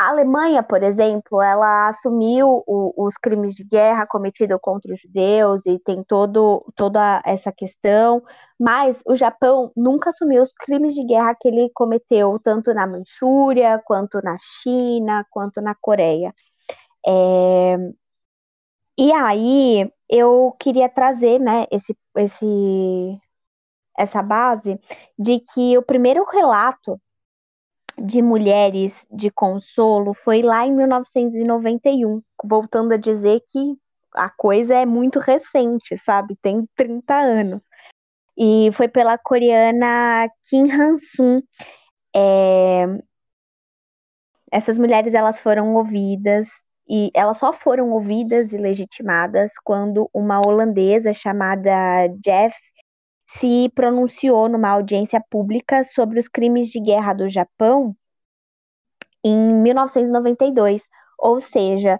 a 0.00 0.08
Alemanha, 0.08 0.62
por 0.62 0.82
exemplo, 0.82 1.42
ela 1.42 1.88
assumiu 1.88 2.64
o, 2.66 3.06
os 3.06 3.18
crimes 3.18 3.54
de 3.54 3.62
guerra 3.64 4.06
cometidos 4.06 4.58
contra 4.62 4.94
os 4.94 5.00
judeus 5.00 5.66
e 5.66 5.78
tem 5.78 6.02
todo, 6.02 6.64
toda 6.74 7.20
essa 7.22 7.52
questão, 7.52 8.22
mas 8.58 9.02
o 9.06 9.14
Japão 9.14 9.70
nunca 9.76 10.08
assumiu 10.08 10.42
os 10.42 10.52
crimes 10.54 10.94
de 10.94 11.04
guerra 11.04 11.34
que 11.38 11.48
ele 11.48 11.70
cometeu 11.74 12.40
tanto 12.42 12.72
na 12.72 12.86
Manchúria, 12.86 13.78
quanto 13.84 14.22
na 14.22 14.36
China, 14.40 15.26
quanto 15.30 15.60
na 15.60 15.74
Coreia. 15.74 16.32
É, 17.06 17.76
e 18.98 19.12
aí 19.12 19.90
eu 20.08 20.54
queria 20.60 20.88
trazer, 20.88 21.38
né, 21.38 21.66
esse, 21.70 21.96
esse, 22.16 23.20
essa 23.98 24.22
base 24.22 24.78
de 25.18 25.40
que 25.40 25.76
o 25.78 25.82
primeiro 25.82 26.24
relato 26.24 27.00
de 28.00 28.22
mulheres 28.22 29.06
de 29.10 29.30
consolo 29.30 30.14
foi 30.14 30.42
lá 30.42 30.66
em 30.66 30.72
1991, 30.72 32.22
voltando 32.44 32.92
a 32.92 32.96
dizer 32.96 33.40
que 33.48 33.76
a 34.14 34.28
coisa 34.30 34.74
é 34.74 34.86
muito 34.86 35.18
recente, 35.18 35.96
sabe? 35.98 36.36
Tem 36.42 36.66
30 36.76 37.14
anos. 37.14 37.68
E 38.36 38.70
foi 38.72 38.88
pela 38.88 39.18
coreana 39.18 40.28
Kim 40.48 40.70
Han-sun. 40.70 41.42
É... 42.16 42.86
Essas 44.50 44.78
mulheres 44.78 45.14
elas 45.14 45.40
foram 45.40 45.74
ouvidas 45.74 46.48
e 46.88 47.10
elas 47.14 47.38
só 47.38 47.52
foram 47.52 47.90
ouvidas 47.90 48.52
e 48.52 48.56
legitimadas 48.56 49.52
quando 49.62 50.10
uma 50.12 50.40
holandesa 50.40 51.12
chamada 51.12 51.70
Jeff 52.20 52.56
se 53.34 53.70
pronunciou 53.74 54.48
numa 54.48 54.70
audiência 54.70 55.22
pública 55.30 55.84
sobre 55.84 56.18
os 56.18 56.26
crimes 56.28 56.68
de 56.68 56.80
guerra 56.80 57.12
do 57.14 57.28
Japão 57.28 57.94
em 59.24 59.54
1992. 59.62 60.82
Ou 61.18 61.40
seja, 61.40 61.98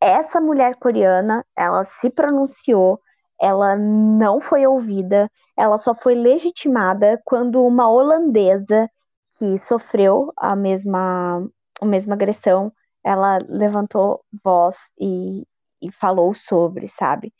essa 0.00 0.40
mulher 0.40 0.76
coreana, 0.76 1.44
ela 1.56 1.84
se 1.84 2.10
pronunciou, 2.10 3.00
ela 3.40 3.76
não 3.76 4.40
foi 4.40 4.66
ouvida, 4.66 5.30
ela 5.56 5.78
só 5.78 5.94
foi 5.94 6.14
legitimada 6.14 7.20
quando 7.24 7.64
uma 7.64 7.90
holandesa 7.90 8.90
que 9.38 9.56
sofreu 9.58 10.32
a 10.36 10.54
mesma, 10.56 11.48
a 11.80 11.86
mesma 11.86 12.14
agressão 12.14 12.72
ela 13.04 13.38
levantou 13.48 14.22
voz 14.44 14.76
e, 15.00 15.46
e 15.80 15.90
falou 15.92 16.34
sobre, 16.34 16.88
sabe? 16.88 17.32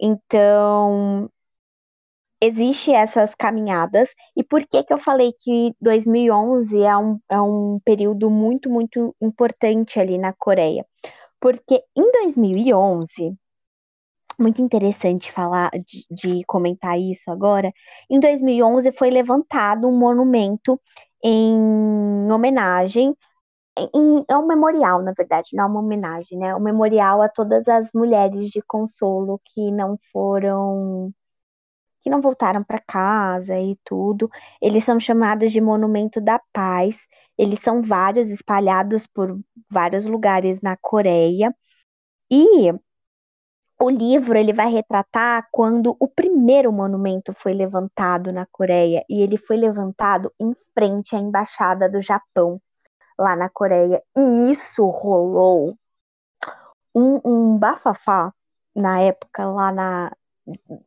Então, 0.00 1.30
existe 2.40 2.92
essas 2.92 3.34
caminhadas. 3.34 4.10
E 4.36 4.42
por 4.44 4.66
que 4.66 4.82
que 4.82 4.92
eu 4.92 4.98
falei 4.98 5.32
que 5.32 5.74
2011 5.80 6.82
é 6.82 6.96
um, 6.96 7.18
é 7.28 7.40
um 7.40 7.80
período 7.84 8.30
muito, 8.30 8.70
muito 8.70 9.14
importante 9.20 10.00
ali 10.00 10.18
na 10.18 10.32
Coreia? 10.32 10.86
Porque 11.40 11.82
em 11.96 12.12
2011, 12.12 13.36
muito 14.38 14.62
interessante 14.62 15.32
falar, 15.32 15.70
de, 15.70 16.04
de 16.10 16.44
comentar 16.44 16.98
isso 16.98 17.30
agora, 17.30 17.72
em 18.10 18.20
2011 18.20 18.92
foi 18.92 19.10
levantado 19.10 19.88
um 19.88 19.98
monumento 19.98 20.80
em 21.24 22.30
homenagem 22.30 23.14
é 24.28 24.36
um 24.36 24.46
memorial, 24.46 25.02
na 25.02 25.12
verdade, 25.12 25.50
não 25.52 25.64
é 25.64 25.66
uma 25.66 25.80
homenagem, 25.80 26.38
né? 26.38 26.54
Um 26.54 26.60
memorial 26.60 27.20
a 27.20 27.28
todas 27.28 27.68
as 27.68 27.92
mulheres 27.92 28.48
de 28.50 28.62
consolo 28.62 29.40
que 29.44 29.70
não 29.70 29.98
foram 30.12 31.12
que 32.06 32.10
não 32.10 32.20
voltaram 32.20 32.62
para 32.62 32.78
casa 32.78 33.58
e 33.58 33.76
tudo. 33.84 34.30
Eles 34.62 34.84
são 34.84 35.00
chamados 35.00 35.50
de 35.50 35.60
Monumento 35.60 36.20
da 36.20 36.40
Paz. 36.52 37.08
Eles 37.36 37.58
são 37.58 37.82
vários 37.82 38.30
espalhados 38.30 39.08
por 39.08 39.36
vários 39.68 40.04
lugares 40.04 40.60
na 40.60 40.76
Coreia. 40.76 41.52
E 42.30 42.72
o 43.80 43.90
livro 43.90 44.38
ele 44.38 44.52
vai 44.52 44.70
retratar 44.70 45.48
quando 45.50 45.96
o 45.98 46.06
primeiro 46.06 46.72
monumento 46.72 47.34
foi 47.34 47.52
levantado 47.52 48.32
na 48.32 48.46
Coreia 48.46 49.04
e 49.10 49.20
ele 49.20 49.36
foi 49.36 49.56
levantado 49.56 50.32
em 50.40 50.54
frente 50.74 51.16
à 51.16 51.18
embaixada 51.18 51.88
do 51.88 52.00
Japão 52.00 52.62
lá 53.18 53.34
na 53.34 53.48
Coreia. 53.48 54.00
E 54.16 54.50
isso 54.52 54.86
rolou 54.90 55.76
um, 56.94 57.20
um 57.24 57.58
bafafá 57.58 58.32
na 58.76 59.00
época 59.00 59.44
lá 59.46 59.72
na 59.72 60.12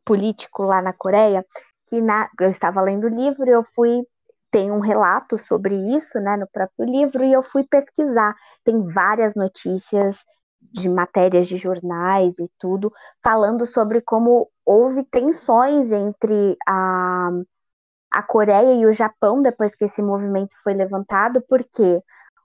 político 0.04 0.62
lá 0.64 0.82
na 0.82 0.92
Coreia, 0.92 1.44
que 1.86 2.00
na, 2.00 2.28
eu 2.40 2.48
estava 2.50 2.80
lendo 2.82 3.04
o 3.04 3.08
livro 3.08 3.46
e 3.46 3.50
eu 3.50 3.64
fui 3.74 4.02
tem 4.50 4.70
um 4.72 4.80
relato 4.80 5.38
sobre 5.38 5.76
isso, 5.94 6.18
né, 6.18 6.36
no 6.36 6.46
próprio 6.48 6.84
livro 6.84 7.24
e 7.24 7.32
eu 7.32 7.40
fui 7.42 7.62
pesquisar. 7.64 8.34
Tem 8.64 8.82
várias 8.82 9.36
notícias 9.36 10.24
de 10.60 10.88
matérias 10.88 11.46
de 11.48 11.56
jornais 11.56 12.38
e 12.38 12.50
tudo 12.58 12.92
falando 13.22 13.64
sobre 13.64 14.00
como 14.00 14.48
houve 14.66 15.04
tensões 15.04 15.92
entre 15.92 16.56
a 16.68 17.30
a 18.10 18.22
Coreia 18.22 18.74
e 18.74 18.86
o 18.86 18.92
Japão 18.92 19.40
depois 19.40 19.74
que 19.74 19.84
esse 19.84 20.02
movimento 20.02 20.56
foi 20.64 20.74
levantado, 20.74 21.42
porque 21.48 22.02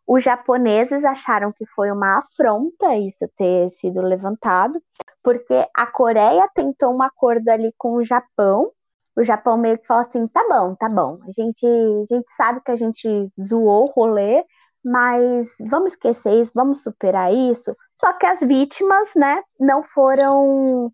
os 0.08 0.24
japoneses 0.24 1.04
acharam 1.04 1.52
que 1.52 1.66
foi 1.66 1.92
uma 1.92 2.20
afronta 2.20 2.96
isso 2.96 3.28
ter 3.36 3.70
sido 3.72 4.02
levantado, 4.02 4.82
porque 5.24 5.68
a 5.76 5.88
Coreia 5.88 6.48
tentou 6.54 6.94
um 6.94 7.02
acordo 7.02 7.50
ali 7.50 7.74
com 7.78 7.94
o 7.96 8.06
Japão. 8.06 8.72
O 9.16 9.24
Japão 9.24 9.58
meio 9.58 9.78
que 9.80 9.88
falou 9.88 10.04
assim: 10.04 10.28
tá 10.28 10.46
bom, 10.48 10.76
tá 10.76 10.88
bom, 10.88 11.20
a 11.28 11.32
gente, 11.32 11.66
a 11.66 12.14
gente 12.14 12.32
sabe 12.36 12.62
que 12.64 12.72
a 12.72 12.76
gente 12.76 13.32
zoou 13.42 13.86
o 13.86 13.92
rolê, 13.92 14.44
mas 14.84 15.56
vamos 15.70 15.94
esquecer 15.94 16.40
isso, 16.40 16.52
vamos 16.54 16.84
superar 16.84 17.34
isso. 17.34 17.76
Só 17.96 18.14
que 18.14 18.26
as 18.26 18.42
vítimas, 18.42 19.10
né, 19.16 19.42
não 19.60 19.82
foram 19.84 20.92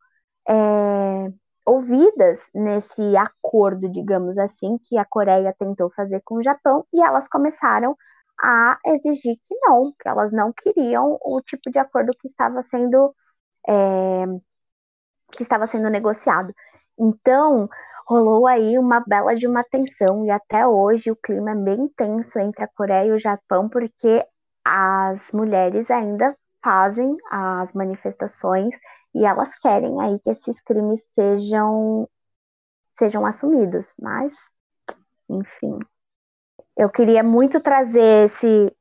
é, 0.47 1.32
ouvidas 1.66 2.39
nesse 2.55 3.18
acordo, 3.18 3.89
digamos 3.89 4.38
assim, 4.38 4.78
que 4.86 4.97
a 4.97 5.03
Coreia 5.03 5.53
tentou 5.57 5.89
fazer 5.91 6.22
com 6.24 6.36
o 6.36 6.43
Japão, 6.43 6.86
e 6.93 7.01
elas 7.01 7.28
começaram 7.28 7.97
a 8.42 8.78
exigir 8.86 9.38
que 9.44 9.56
não, 9.62 9.94
que 10.00 10.08
elas 10.08 10.32
não 10.34 10.52
queriam 10.54 11.18
o 11.22 11.42
tipo 11.42 11.70
de 11.72 11.80
acordo 11.80 12.14
que 12.20 12.28
estava 12.28 12.62
sendo 12.64 13.14
é, 13.68 14.26
que 15.32 15.44
estava 15.44 15.68
sendo 15.68 15.89
negociado. 15.89 16.54
Então, 17.00 17.70
rolou 18.08 18.48
aí 18.48 18.78
uma 18.78 19.00
bela 19.02 19.36
de 19.36 19.48
uma 19.48 19.64
tensão, 19.64 20.26
e 20.26 20.32
até 20.32 20.68
hoje 20.68 21.12
o 21.12 21.16
clima 21.16 21.52
é 21.52 21.56
bem 21.56 21.88
tenso 21.89 22.39
entre 22.39 22.64
a 22.64 22.68
Coreia 22.68 23.08
e 23.10 23.12
o 23.14 23.20
Japão, 23.20 23.70
porque 23.70 24.26
as 24.64 25.32
mulheres 25.32 25.89
ainda 25.89 26.36
fazem 26.64 27.18
as 27.32 27.74
manifestações 27.74 28.76
e 29.16 29.26
elas 29.26 29.56
querem 29.58 30.00
aí 30.02 30.20
que 30.20 30.30
esses 30.30 30.62
crimes 30.62 31.04
sejam 31.14 32.08
sejam 32.96 33.26
assumidos, 33.26 33.94
mas 34.00 34.36
enfim. 35.30 35.80
Eu 36.82 36.90
queria 36.90 37.22
muito 37.22 37.60
trazer 37.62 38.26
esse 38.26 38.76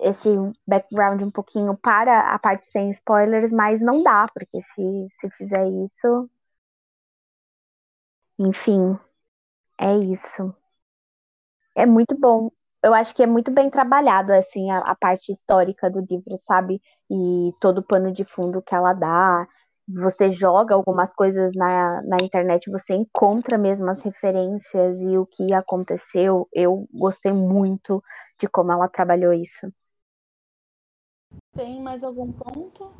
esse 0.00 0.28
background 0.66 1.20
um 1.20 1.30
pouquinho 1.30 1.76
para 1.76 2.32
a 2.34 2.38
parte 2.38 2.64
sem 2.64 2.90
spoilers, 2.92 3.52
mas 3.52 3.82
não 3.82 4.02
dá, 4.02 4.26
porque 4.32 4.58
se, 4.62 5.08
se 5.12 5.28
fizer 5.36 5.66
isso. 5.84 6.30
Enfim, 8.40 8.98
é 9.78 9.96
isso. 9.98 10.54
É 11.76 11.86
muito 11.86 12.16
bom. 12.18 12.50
Eu 12.82 12.94
acho 12.94 13.14
que 13.14 13.22
é 13.22 13.26
muito 13.26 13.50
bem 13.50 13.68
trabalhado, 13.70 14.32
assim, 14.32 14.70
a, 14.70 14.78
a 14.78 14.94
parte 14.94 15.32
histórica 15.32 15.90
do 15.90 16.00
livro, 16.00 16.36
sabe? 16.38 16.80
E 17.10 17.52
todo 17.60 17.78
o 17.78 17.82
pano 17.86 18.12
de 18.12 18.24
fundo 18.24 18.62
que 18.62 18.74
ela 18.74 18.92
dá 18.94 19.46
você 19.92 20.30
joga 20.30 20.74
algumas 20.74 21.12
coisas 21.12 21.54
na, 21.54 22.02
na 22.02 22.16
internet, 22.18 22.70
você 22.70 22.94
encontra 22.94 23.58
mesmo 23.58 23.88
as 23.90 24.02
referências 24.02 25.00
e 25.00 25.16
o 25.18 25.26
que 25.26 25.52
aconteceu. 25.52 26.48
Eu 26.52 26.88
gostei 26.92 27.32
muito 27.32 28.02
de 28.38 28.48
como 28.48 28.72
ela 28.72 28.88
trabalhou 28.88 29.32
isso. 29.32 29.72
Tem 31.54 31.80
mais 31.80 32.02
algum 32.02 32.32
ponto? 32.32 32.92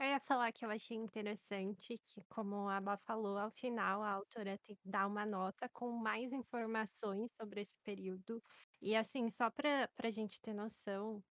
Eu 0.00 0.08
ia 0.08 0.18
falar 0.18 0.50
que 0.50 0.64
eu 0.64 0.70
achei 0.70 0.96
interessante 0.96 1.96
que, 2.08 2.24
como 2.28 2.68
a 2.68 2.78
Aba 2.78 2.96
falou, 2.96 3.38
ao 3.38 3.52
final 3.52 4.02
a 4.02 4.10
autora 4.10 4.58
tem 4.66 4.74
que 4.74 4.88
dar 4.88 5.06
uma 5.06 5.24
nota 5.24 5.68
com 5.68 5.92
mais 5.92 6.32
informações 6.32 7.30
sobre 7.36 7.60
esse 7.60 7.76
período. 7.84 8.42
E 8.80 8.96
assim, 8.96 9.30
só 9.30 9.48
para 9.48 9.88
a 10.02 10.10
gente 10.10 10.40
ter 10.40 10.54
noção, 10.54 11.22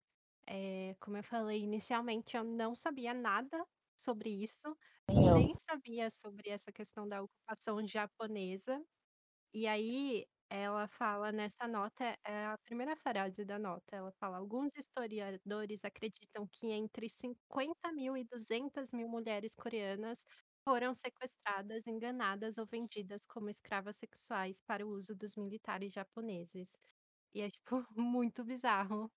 é, 0.51 0.95
como 1.01 1.17
eu 1.17 1.23
falei 1.23 1.61
inicialmente, 1.63 2.37
eu 2.37 2.43
não 2.45 2.75
sabia 2.75 3.13
nada 3.15 3.65
sobre 3.97 4.29
isso, 4.31 4.77
Nem 5.09 5.31
nem 5.31 5.55
sabia 5.57 6.09
sobre 6.11 6.49
essa 6.51 6.71
questão 6.73 7.07
da 7.07 7.23
ocupação 7.23 7.87
japonesa. 7.87 8.83
E 9.53 9.67
aí 9.67 10.25
ela 10.49 10.87
fala 10.87 11.31
nessa 11.31 11.67
nota, 11.67 12.03
é 12.25 12.45
a 12.47 12.57
primeira 12.65 12.95
frase 12.97 13.45
da 13.45 13.57
nota, 13.59 13.95
ela 13.95 14.11
fala: 14.19 14.37
alguns 14.37 14.75
historiadores 14.75 15.83
acreditam 15.85 16.47
que 16.51 16.67
entre 16.71 17.09
50 17.09 17.91
mil 17.93 18.17
e 18.17 18.23
200 18.25 18.91
mil 18.93 19.07
mulheres 19.09 19.55
coreanas 19.55 20.25
foram 20.63 20.93
sequestradas, 20.93 21.87
enganadas 21.87 22.57
ou 22.57 22.65
vendidas 22.67 23.25
como 23.25 23.49
escravas 23.49 23.97
sexuais 23.97 24.61
para 24.67 24.85
o 24.85 24.91
uso 24.91 25.15
dos 25.15 25.35
militares 25.35 25.91
japoneses. 25.93 26.79
E 27.33 27.41
é, 27.41 27.49
tipo, 27.49 27.85
muito 27.97 28.43
bizarro 28.43 29.11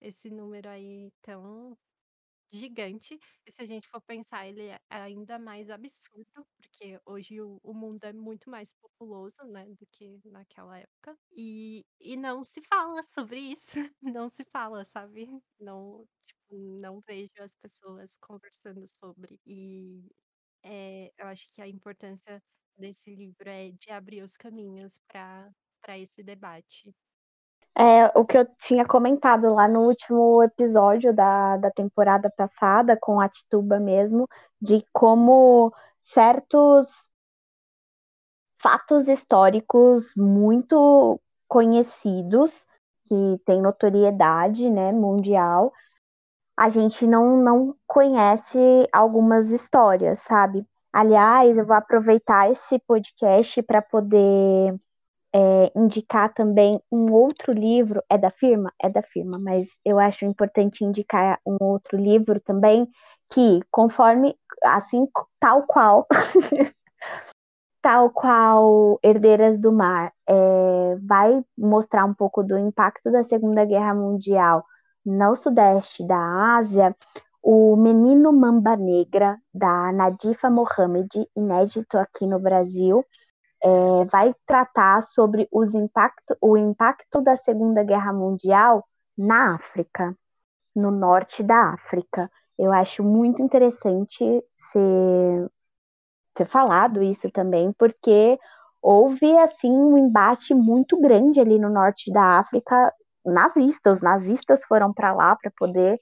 esse 0.00 0.30
número 0.30 0.68
aí 0.68 1.10
tão 1.22 1.76
gigante. 2.48 3.18
E 3.46 3.50
se 3.52 3.62
a 3.62 3.66
gente 3.66 3.88
for 3.88 4.00
pensar, 4.02 4.46
ele 4.46 4.62
é 4.68 4.78
ainda 4.90 5.38
mais 5.38 5.68
absurdo, 5.70 6.46
porque 6.56 7.00
hoje 7.04 7.40
o, 7.42 7.58
o 7.62 7.74
mundo 7.74 8.04
é 8.04 8.12
muito 8.12 8.48
mais 8.50 8.72
populoso, 8.74 9.42
né, 9.46 9.66
do 9.78 9.86
que 9.92 10.20
naquela 10.24 10.78
época. 10.78 11.16
E, 11.32 11.84
e 12.00 12.16
não 12.16 12.44
se 12.44 12.62
fala 12.68 13.02
sobre 13.02 13.40
isso, 13.40 13.74
não 14.02 14.28
se 14.30 14.44
fala, 14.44 14.84
sabe? 14.84 15.28
Não, 15.60 16.06
tipo, 16.26 16.56
não 16.80 17.00
vejo 17.06 17.32
as 17.40 17.56
pessoas 17.56 18.16
conversando 18.18 18.86
sobre. 18.88 19.40
E 19.46 20.08
é, 20.62 21.12
eu 21.18 21.26
acho 21.28 21.48
que 21.54 21.62
a 21.62 21.68
importância 21.68 22.42
desse 22.76 23.14
livro 23.14 23.48
é 23.48 23.70
de 23.72 23.90
abrir 23.90 24.22
os 24.22 24.36
caminhos 24.36 24.98
para 25.08 25.98
esse 25.98 26.22
debate. 26.22 26.94
É, 27.78 28.06
o 28.18 28.24
que 28.24 28.38
eu 28.38 28.46
tinha 28.58 28.86
comentado 28.86 29.52
lá 29.54 29.68
no 29.68 29.82
último 29.82 30.42
episódio 30.42 31.14
da, 31.14 31.58
da 31.58 31.70
temporada 31.70 32.30
passada, 32.34 32.96
com 32.98 33.20
a 33.20 33.28
Tituba 33.28 33.78
mesmo, 33.78 34.26
de 34.60 34.82
como 34.92 35.72
certos 36.00 37.08
fatos 38.58 39.08
históricos 39.08 40.12
muito 40.16 41.20
conhecidos, 41.48 42.64
que 43.06 43.40
têm 43.44 43.60
notoriedade 43.62 44.70
né, 44.70 44.90
mundial, 44.92 45.72
a 46.56 46.68
gente 46.68 47.06
não, 47.06 47.36
não 47.36 47.76
conhece 47.86 48.58
algumas 48.92 49.50
histórias, 49.50 50.20
sabe? 50.20 50.66
Aliás, 50.92 51.58
eu 51.58 51.66
vou 51.66 51.76
aproveitar 51.76 52.50
esse 52.50 52.78
podcast 52.80 53.62
para 53.62 53.82
poder 53.82 54.74
é, 55.36 55.70
indicar 55.76 56.32
também 56.32 56.80
um 56.90 57.12
outro 57.12 57.52
livro. 57.52 58.02
É 58.08 58.16
da 58.16 58.30
firma? 58.30 58.72
É 58.80 58.88
da 58.88 59.02
firma, 59.02 59.38
mas 59.38 59.76
eu 59.84 59.98
acho 59.98 60.24
importante 60.24 60.82
indicar 60.82 61.38
um 61.44 61.58
outro 61.60 61.98
livro 61.98 62.40
também, 62.40 62.88
que 63.30 63.60
conforme, 63.70 64.34
assim, 64.64 65.06
tal 65.38 65.64
qual. 65.66 66.06
tal 67.82 68.10
qual 68.10 68.98
Herdeiras 69.02 69.60
do 69.60 69.70
Mar, 69.70 70.12
é, 70.28 70.96
vai 71.06 71.44
mostrar 71.56 72.04
um 72.04 72.14
pouco 72.14 72.42
do 72.42 72.58
impacto 72.58 73.12
da 73.12 73.22
Segunda 73.22 73.64
Guerra 73.64 73.94
Mundial 73.94 74.64
no 75.04 75.36
sudeste 75.36 76.04
da 76.04 76.56
Ásia, 76.56 76.96
o 77.42 77.76
Menino 77.76 78.32
Mamba 78.32 78.76
Negra, 78.76 79.38
da 79.54 79.92
Nadifa 79.92 80.50
Mohamed, 80.50 81.28
inédito 81.36 81.96
aqui 81.96 82.26
no 82.26 82.40
Brasil, 82.40 83.04
é, 83.66 84.04
vai 84.06 84.34
tratar 84.46 85.02
sobre 85.02 85.48
os 85.50 85.74
impacto, 85.74 86.36
o 86.40 86.56
impacto 86.56 87.20
da 87.20 87.36
Segunda 87.36 87.82
Guerra 87.82 88.12
Mundial 88.12 88.86
na 89.18 89.56
África, 89.56 90.16
no 90.74 90.90
norte 90.90 91.42
da 91.42 91.72
África. 91.72 92.30
Eu 92.58 92.72
acho 92.72 93.02
muito 93.04 93.42
interessante 93.42 94.24
ser, 94.52 95.50
ser 96.36 96.46
falado 96.46 97.02
isso 97.02 97.30
também, 97.30 97.72
porque 97.72 98.38
houve 98.82 99.36
assim 99.38 99.70
um 99.70 99.98
embate 99.98 100.54
muito 100.54 101.00
grande 101.00 101.40
ali 101.40 101.58
no 101.58 101.70
norte 101.70 102.12
da 102.12 102.38
África 102.38 102.92
nazista. 103.24 103.92
Os 103.92 104.02
nazistas 104.02 104.64
foram 104.64 104.92
para 104.92 105.12
lá 105.14 105.36
para 105.36 105.50
poder 105.58 105.98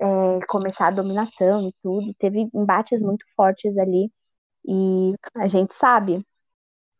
é, 0.00 0.40
começar 0.48 0.88
a 0.88 0.90
dominação 0.92 1.68
e 1.68 1.74
tudo. 1.82 2.14
Teve 2.18 2.48
embates 2.54 3.02
muito 3.02 3.24
fortes 3.36 3.78
ali. 3.78 4.12
E 4.66 5.14
a 5.36 5.48
gente 5.48 5.74
sabe 5.74 6.24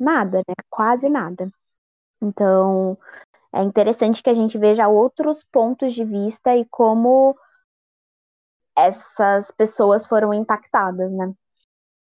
nada, 0.00 0.38
né? 0.38 0.54
Quase 0.68 1.08
nada. 1.08 1.50
Então, 2.22 2.98
é 3.52 3.62
interessante 3.62 4.22
que 4.22 4.30
a 4.30 4.34
gente 4.34 4.56
veja 4.58 4.88
outros 4.88 5.44
pontos 5.44 5.92
de 5.92 6.04
vista 6.04 6.56
e 6.56 6.64
como 6.66 7.36
essas 8.76 9.50
pessoas 9.50 10.06
foram 10.06 10.32
impactadas, 10.32 11.12
né? 11.12 11.32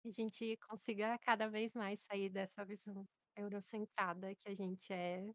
A 0.06 0.10
gente 0.10 0.58
consiga 0.70 1.18
cada 1.26 1.48
vez 1.50 1.74
mais 1.74 2.00
sair 2.02 2.30
dessa 2.30 2.64
visão 2.64 3.06
eurocentrada 3.36 4.34
que 4.36 4.50
a 4.50 4.54
gente 4.54 4.92
é 4.92 5.26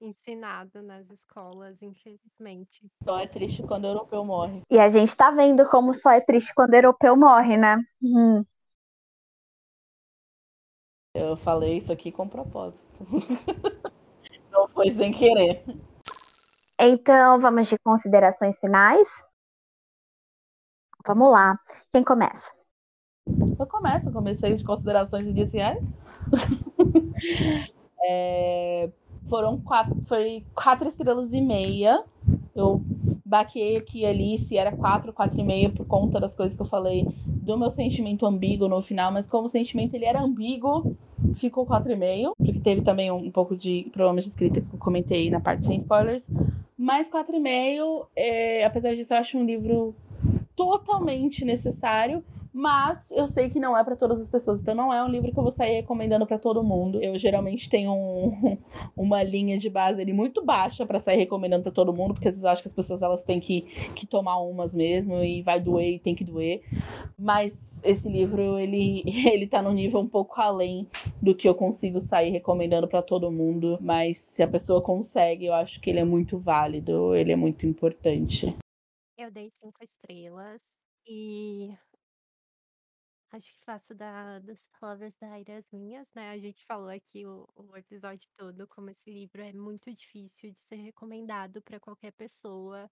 ensinado 0.00 0.82
nas 0.82 1.10
escolas, 1.10 1.82
infelizmente. 1.82 2.86
Só 3.04 3.18
é 3.18 3.26
triste 3.26 3.62
quando 3.62 3.84
o 3.84 3.88
europeu 3.88 4.24
morre. 4.24 4.62
E 4.70 4.78
a 4.78 4.88
gente 4.88 5.16
tá 5.16 5.30
vendo 5.30 5.66
como 5.68 5.94
só 5.94 6.10
é 6.10 6.20
triste 6.20 6.52
quando 6.54 6.72
o 6.72 6.76
europeu 6.76 7.16
morre, 7.16 7.56
né? 7.56 7.82
Uhum. 8.02 8.44
Eu 11.16 11.34
falei 11.34 11.78
isso 11.78 11.90
aqui 11.90 12.12
com 12.12 12.28
propósito. 12.28 12.84
Não 14.52 14.68
foi 14.68 14.92
sem 14.92 15.10
querer. 15.12 15.64
Então, 16.78 17.40
vamos 17.40 17.68
de 17.68 17.78
considerações 17.78 18.58
finais? 18.58 19.24
Vamos 21.06 21.32
lá. 21.32 21.58
Quem 21.90 22.04
começa? 22.04 22.52
Eu 23.58 23.66
começo, 23.66 24.12
comecei 24.12 24.56
de 24.56 24.64
considerações 24.64 25.26
iniciais. 25.26 25.82
é, 28.04 28.90
foram 29.26 29.58
quatro, 29.58 29.96
foi 30.04 30.44
quatro 30.54 30.86
estrelas 30.86 31.32
e 31.32 31.40
meia. 31.40 32.04
Eu 32.54 32.82
baquei 33.24 33.78
aqui 33.78 34.00
e 34.00 34.06
ali 34.06 34.36
se 34.36 34.58
era 34.58 34.76
quatro, 34.76 35.14
quatro 35.14 35.40
e 35.40 35.42
meia 35.42 35.70
por 35.70 35.86
conta 35.86 36.20
das 36.20 36.34
coisas 36.34 36.54
que 36.54 36.62
eu 36.62 36.66
falei 36.66 37.06
do 37.24 37.56
meu 37.56 37.70
sentimento 37.70 38.26
ambíguo 38.26 38.68
no 38.68 38.82
final, 38.82 39.10
mas 39.10 39.26
como 39.26 39.46
o 39.46 39.48
sentimento 39.48 39.94
ele 39.94 40.04
era 40.04 40.20
ambíguo, 40.20 40.94
ficou 41.38 41.66
4,5, 41.66 42.32
porque 42.36 42.60
teve 42.60 42.82
também 42.82 43.10
um, 43.10 43.30
pouco 43.30 43.56
de 43.56 43.88
problemas 43.92 44.24
de 44.24 44.30
escrita 44.30 44.60
que 44.60 44.74
eu 44.74 44.78
comentei 44.78 45.30
na 45.30 45.40
parte 45.40 45.64
sem 45.64 45.76
spoilers. 45.76 46.30
Mas 46.76 47.10
4,5, 47.10 48.06
é, 48.14 48.64
apesar 48.64 48.94
disso, 48.94 49.14
eu 49.14 49.18
acho 49.18 49.38
um 49.38 49.44
livro 49.44 49.94
totalmente 50.54 51.44
necessário. 51.44 52.22
Mas 52.58 53.10
eu 53.10 53.28
sei 53.28 53.50
que 53.50 53.60
não 53.60 53.76
é 53.76 53.84
para 53.84 53.94
todas 53.94 54.18
as 54.18 54.30
pessoas. 54.30 54.62
Então 54.62 54.74
não 54.74 54.90
é 54.90 55.04
um 55.04 55.10
livro 55.10 55.30
que 55.30 55.38
eu 55.38 55.42
vou 55.42 55.52
sair 55.52 55.74
recomendando 55.74 56.26
para 56.26 56.38
todo 56.38 56.64
mundo. 56.64 57.02
Eu 57.02 57.18
geralmente 57.18 57.68
tenho 57.68 57.92
um, 57.92 58.56
uma 58.96 59.22
linha 59.22 59.58
de 59.58 59.68
base 59.68 60.00
ali 60.00 60.14
muito 60.14 60.42
baixa 60.42 60.86
para 60.86 60.98
sair 60.98 61.18
recomendando 61.18 61.64
para 61.64 61.72
todo 61.72 61.92
mundo, 61.92 62.14
porque 62.14 62.28
às 62.28 62.32
vezes 62.32 62.44
eu 62.44 62.48
acho 62.48 62.62
que 62.62 62.68
as 62.68 62.72
pessoas 62.72 63.02
elas 63.02 63.22
têm 63.22 63.40
que, 63.40 63.60
que 63.94 64.06
tomar 64.06 64.38
umas 64.38 64.72
mesmo 64.72 65.22
e 65.22 65.42
vai 65.42 65.60
doer 65.60 65.96
e 65.96 65.98
tem 65.98 66.14
que 66.14 66.24
doer. 66.24 66.62
Mas 67.18 67.82
esse 67.84 68.08
livro 68.08 68.58
ele 68.58 69.02
ele 69.30 69.46
tá 69.46 69.60
no 69.60 69.74
nível 69.74 70.00
um 70.00 70.08
pouco 70.08 70.40
além 70.40 70.88
do 71.20 71.34
que 71.34 71.46
eu 71.46 71.54
consigo 71.54 72.00
sair 72.00 72.30
recomendando 72.30 72.88
para 72.88 73.02
todo 73.02 73.30
mundo, 73.30 73.76
mas 73.82 74.16
se 74.16 74.42
a 74.42 74.48
pessoa 74.48 74.80
consegue, 74.80 75.44
eu 75.44 75.52
acho 75.52 75.78
que 75.78 75.90
ele 75.90 75.98
é 75.98 76.04
muito 76.06 76.38
válido, 76.38 77.14
ele 77.14 77.32
é 77.32 77.36
muito 77.36 77.66
importante. 77.66 78.56
Eu 79.18 79.30
dei 79.30 79.50
cinco 79.50 79.84
estrelas 79.84 80.62
e 81.06 81.70
Acho 83.36 83.52
que 83.54 83.64
faço 83.64 83.94
da 83.94 84.38
das 84.38 84.66
palavras 84.80 85.14
da 85.16 85.30
Aira 85.32 85.58
as 85.58 85.68
minhas, 85.70 86.10
né, 86.14 86.30
a 86.30 86.38
gente 86.38 86.64
falou 86.64 86.88
aqui 86.88 87.26
o 87.26 87.46
o 87.54 87.76
episódio 87.76 88.26
todo 88.36 88.66
como 88.66 88.88
esse 88.90 89.10
livro 89.10 89.42
é 89.42 89.52
muito 89.52 89.92
difícil 89.92 90.50
de 90.52 90.58
ser 90.60 90.76
recomendado 90.76 91.60
para 91.62 91.78
qualquer 91.78 92.12
pessoa. 92.12 92.90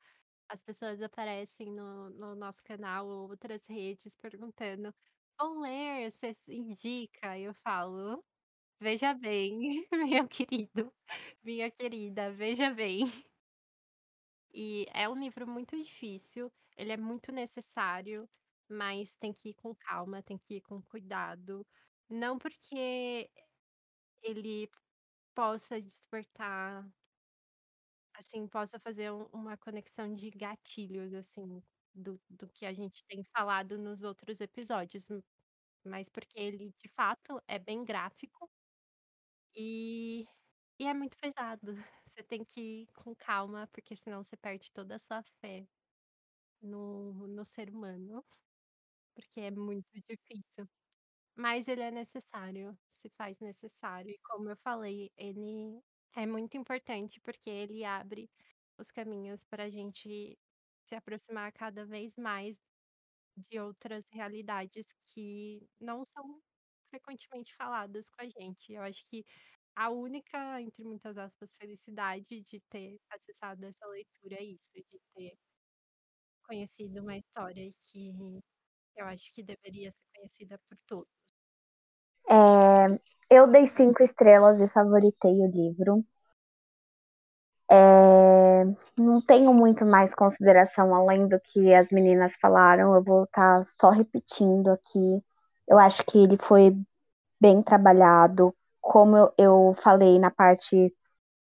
As 0.49 0.63
pessoas 0.63 1.03
aparecem 1.03 1.73
no 1.73 2.11
no 2.11 2.35
nosso 2.35 2.63
canal 2.65 3.07
ou 3.09 3.31
outras 3.31 3.67
redes 3.67 4.17
perguntando: 4.17 4.95
"Vou 5.41 5.61
ler, 5.61 6.11
você 6.13 6.35
indica?" 6.49 7.39
Eu 7.39 7.55
falo: 7.55 8.25
"Veja 8.81 9.15
bem, 9.15 9.87
meu 10.25 10.29
querido, 10.29 10.93
minha 11.45 11.71
querida, 11.71 12.33
veja 12.33 12.71
bem". 12.75 13.05
E 14.55 14.87
é 14.93 15.09
um 15.09 15.19
livro 15.19 15.47
muito 15.47 15.77
difícil, 15.77 16.51
ele 16.77 16.93
é 16.93 16.97
muito 16.97 17.31
necessário. 17.33 18.29
Mas 18.69 19.17
tem 19.17 19.33
que 19.33 19.51
ir 19.51 19.55
com 19.55 19.75
calma, 19.75 20.23
tem 20.23 20.39
que 20.39 20.57
ir 20.57 20.61
com 20.63 20.81
cuidado. 20.83 21.67
Não 22.09 22.39
porque 22.39 23.31
ele 24.23 24.71
possa 25.35 25.81
despertar 25.81 26.87
assim, 28.17 28.47
possa 28.47 28.79
fazer 28.79 29.11
um 29.13 29.27
uma 29.33 29.57
conexão 29.57 30.15
de 30.15 30.31
gatilhos, 30.31 31.13
assim, 31.15 31.63
do 31.95 32.21
do 32.31 32.49
que 32.49 32.65
a 32.67 32.73
gente 32.73 33.05
tem 33.09 33.23
falado 33.25 33.77
nos 33.79 34.03
outros 34.05 34.41
episódios, 34.41 35.09
mas 35.85 36.09
porque 36.11 36.39
ele, 36.41 36.75
de 36.79 36.89
fato, 36.91 37.43
é 37.49 37.59
bem 37.59 37.85
gráfico 37.85 38.49
e 39.57 40.27
e 40.79 40.87
é 40.87 40.95
muito 40.95 41.17
pesado. 41.19 41.75
Você 42.05 42.23
tem 42.23 42.45
que 42.45 42.61
ir 42.83 42.87
com 42.95 43.15
calma, 43.15 43.69
porque 43.73 43.97
senão 43.97 44.23
você 44.23 44.37
perde 44.37 44.71
toda 44.73 44.97
a 44.97 44.99
sua 44.99 45.23
fé 45.41 45.67
no 46.63 47.27
no 47.29 47.45
ser 47.45 47.71
humano. 47.71 48.25
Porque 49.17 49.41
é 49.41 49.51
muito 49.51 49.89
difícil. 50.09 50.69
Mas 51.37 51.69
ele 51.69 51.83
é 51.83 51.91
necessário, 51.91 52.79
se 52.91 53.11
faz 53.11 53.39
necessário. 53.41 54.11
E 54.11 54.19
como 54.25 54.51
eu 54.51 54.57
falei, 54.59 55.11
ele 55.17 55.81
é 56.17 56.27
muito 56.27 56.57
importante 56.57 57.21
porque 57.21 57.51
ele 57.51 57.85
abre 57.85 58.31
os 58.79 58.91
caminhos 58.91 59.45
para 59.45 59.65
a 59.65 59.71
gente 59.71 60.39
se 60.85 60.95
aproximar 60.97 61.53
cada 61.53 61.87
vez 61.87 62.17
mais 62.17 62.59
de 63.37 63.61
outras 63.61 64.09
realidades 64.11 64.87
que 65.15 65.69
não 65.81 66.05
são 66.05 66.41
frequentemente 66.91 67.55
faladas 67.57 68.09
com 68.11 68.23
a 68.23 68.29
gente. 68.29 68.73
Eu 68.75 68.83
acho 68.83 69.05
que 69.09 69.25
a 69.77 69.91
única, 69.91 70.61
entre 70.63 70.85
muitas 70.85 71.19
aspas, 71.19 71.57
felicidade 71.57 72.43
de 72.43 72.61
ter 72.71 72.99
acessado 73.11 73.65
essa 73.67 73.87
leitura 73.89 74.37
é 74.37 74.45
isso, 74.45 74.73
de 74.75 75.01
ter 75.15 75.37
conhecido 76.47 77.01
uma 77.03 77.17
história 77.17 77.73
que 77.91 78.13
eu 78.97 79.07
acho 79.07 79.33
que 79.33 79.43
deveria 79.43 79.91
ser 79.91 80.05
conhecida 80.15 80.59
por 80.69 80.79
todos. 80.87 81.09
É, 82.29 82.99
eu 83.31 83.47
dei 83.47 83.67
cinco 83.67 84.03
estrelas 84.03 84.61
e 84.61 84.69
favoritei 84.69 85.33
o 85.33 85.51
livro. 85.51 86.05
É, 87.71 88.65
não 88.97 89.21
tenho 89.23 89.53
muito 89.53 89.85
mais 89.85 90.15
consideração 90.15 90.95
além 90.95 91.27
do 91.29 91.41
que 91.41 91.75
as 91.75 91.91
meninas 91.91 92.37
falaram. 92.41 92.95
Eu 92.95 93.03
vou 93.03 93.25
estar 93.25 93.59
tá 93.59 93.65
só 93.65 93.91
repetindo 93.91 94.69
aqui. 94.71 95.23
Eu 95.69 95.79
acho 95.79 96.05
que 96.05 96.19
ele 96.19 96.37
foi 96.37 96.77
bem 97.41 97.63
trabalhado. 97.63 98.55
Como 98.81 99.17
eu, 99.17 99.35
eu 99.39 99.75
falei 99.79 100.19
na 100.19 100.31
parte 100.31 100.95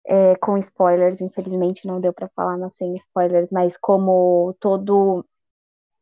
é, 0.06 0.36
com 0.36 0.58
spoilers, 0.58 1.20
infelizmente 1.20 1.86
não 1.86 2.00
deu 2.00 2.12
para 2.12 2.28
falar 2.30 2.56
na 2.58 2.70
sem 2.70 2.96
spoilers, 2.96 3.50
mas 3.50 3.76
como 3.78 4.54
todo 4.60 5.24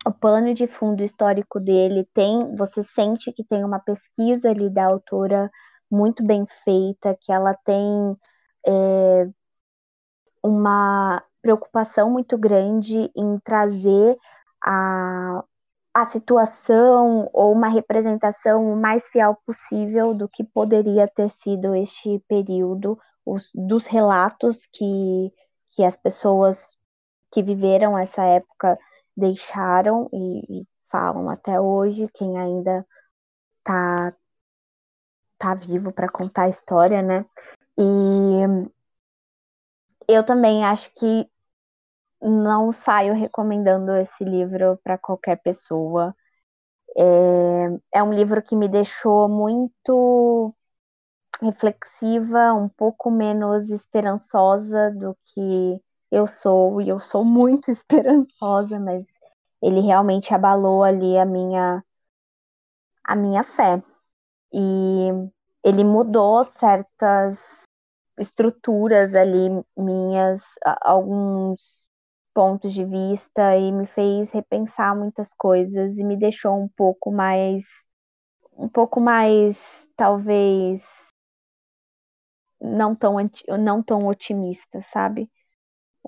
o 0.07 0.13
pano 0.13 0.55
de 0.55 0.67
fundo 0.67 1.03
histórico 1.03 1.61
dele 1.61 2.09
tem, 2.15 2.55
você 2.57 2.83
sente 2.83 3.33
que 3.33 3.45
tem 3.45 3.65
uma 3.65 3.79
pesquisa 3.79 4.51
ali 4.51 4.71
da 4.71 4.87
autora 4.87 5.51
muito 5.91 6.25
bem 6.25 6.47
feita, 6.65 7.17
que 7.21 7.33
ela 7.33 7.55
tem 7.65 8.17
é, 8.67 9.29
uma 10.43 11.23
preocupação 11.43 12.11
muito 12.11 12.39
grande 12.39 13.11
em 13.17 13.39
trazer 13.41 14.17
a, 14.65 15.45
a 15.95 16.05
situação 16.05 17.29
ou 17.33 17.53
uma 17.53 17.69
representação 17.69 18.73
o 18.73 18.77
mais 18.77 19.09
fiel 19.09 19.37
possível 19.47 20.15
do 20.15 20.29
que 20.29 20.45
poderia 20.45 21.09
ter 21.09 21.29
sido 21.31 21.75
este 21.75 22.23
período, 22.29 22.99
os, 23.25 23.51
dos 23.55 23.87
relatos 23.87 24.67
que, 24.73 25.33
que 25.71 25.85
as 25.85 25.97
pessoas 25.97 26.69
que 27.33 27.43
viveram 27.43 27.99
essa 27.99 28.25
época 28.25 28.79
deixaram 29.21 30.09
e, 30.13 30.63
e 30.63 30.69
falam 30.91 31.31
até 31.31 31.61
hoje, 31.61 32.09
quem 32.15 32.39
ainda 32.39 32.87
tá, 33.65 34.15
tá 35.39 35.55
vivo 35.55 35.93
para 35.93 36.09
contar 36.09 36.45
a 36.45 36.49
história, 36.49 37.03
né? 37.03 37.25
E 37.79 37.83
eu 40.09 40.25
também 40.25 40.65
acho 40.65 40.93
que 40.95 41.29
não 42.21 42.73
saio 42.73 43.15
recomendando 43.15 43.93
esse 43.97 44.25
livro 44.25 44.79
para 44.85 44.99
qualquer 44.99 45.37
pessoa. 45.43 46.15
É, 46.97 47.99
é 48.01 48.03
um 48.03 48.13
livro 48.13 48.43
que 48.43 48.57
me 48.57 48.69
deixou 48.69 49.29
muito 49.29 50.55
reflexiva, 51.41 52.53
um 52.55 52.69
pouco 52.69 53.11
menos 53.11 53.71
esperançosa 53.71 54.91
do 54.93 55.17
que 55.25 55.81
eu 56.11 56.27
sou, 56.27 56.81
e 56.81 56.89
eu 56.89 57.01
sou 57.01 57.25
muito 57.25 57.71
esperançosa, 57.73 58.79
mas 58.79 59.19
ele 59.63 59.81
realmente 59.81 60.35
abalou 60.35 60.83
ali 60.85 61.19
a 61.19 61.25
minha 61.25 61.83
a 63.05 63.17
minha 63.17 63.43
fé. 63.43 63.83
E 64.53 65.09
ele 65.65 65.85
mudou 65.85 66.45
certas 66.45 67.63
estruturas 68.19 69.15
ali 69.15 69.49
minhas, 69.77 70.43
alguns 70.83 71.91
pontos 72.35 72.73
de 72.75 72.85
vista 72.85 73.57
e 73.57 73.73
me 73.73 73.87
fez 73.87 74.31
repensar 74.31 74.97
muitas 74.97 75.33
coisas 75.35 75.99
e 75.99 76.05
me 76.05 76.17
deixou 76.17 76.59
um 76.61 76.69
pouco 76.69 77.11
mais 77.13 77.65
um 78.57 78.69
pouco 78.69 79.01
mais 79.01 79.89
talvez 79.97 80.83
não 82.61 82.95
tão 82.95 83.17
não 83.59 83.83
tão 83.83 84.07
otimista, 84.07 84.81
sabe? 84.83 85.31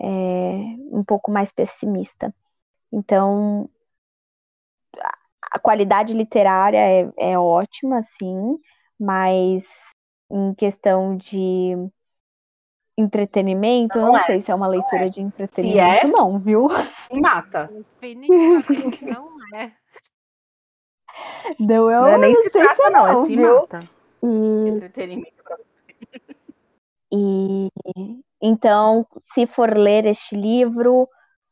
É, 0.04 0.06
um 0.90 1.04
pouco 1.06 1.30
mais 1.30 1.52
pessimista. 1.52 2.34
Então 2.92 3.70
a 5.52 5.58
qualidade 5.58 6.12
literária 6.12 6.78
é, 6.78 7.12
é 7.16 7.38
ótima, 7.38 8.02
sim, 8.02 8.58
mas 8.98 9.64
em 10.30 10.54
questão 10.54 11.16
de 11.16 11.76
entretenimento, 12.96 13.98
não, 13.98 14.08
não 14.08 14.16
é. 14.16 14.20
sei 14.20 14.40
se 14.40 14.50
é 14.50 14.54
uma 14.54 14.66
leitura 14.66 15.06
é. 15.06 15.08
de 15.08 15.20
entretenimento, 15.20 16.06
é, 16.06 16.08
não, 16.08 16.38
viu? 16.38 16.68
Mata. 17.12 17.70
Definitivamente 18.00 19.04
não 19.04 19.28
é. 19.54 19.72
Não, 21.60 21.90
eu 21.90 22.00
não, 22.00 22.08
é 22.08 22.18
nem 22.18 22.32
não 22.32 22.42
se 22.42 22.50
sei 22.50 22.62
trata, 22.62 22.76
se 22.76 22.82
é 22.82 22.90
não, 22.90 23.06
não, 23.06 23.22
é 23.22 23.26
se 23.26 23.36
viu? 23.36 23.54
mata. 23.54 23.90
E... 24.22 24.68
Entretenimento 24.68 25.44
pra 25.44 25.56
você. 25.56 26.36
E 27.12 27.68
então, 28.42 29.06
se 29.18 29.46
for 29.46 29.76
ler 29.76 30.04
este 30.04 30.34
livro, 30.36 31.08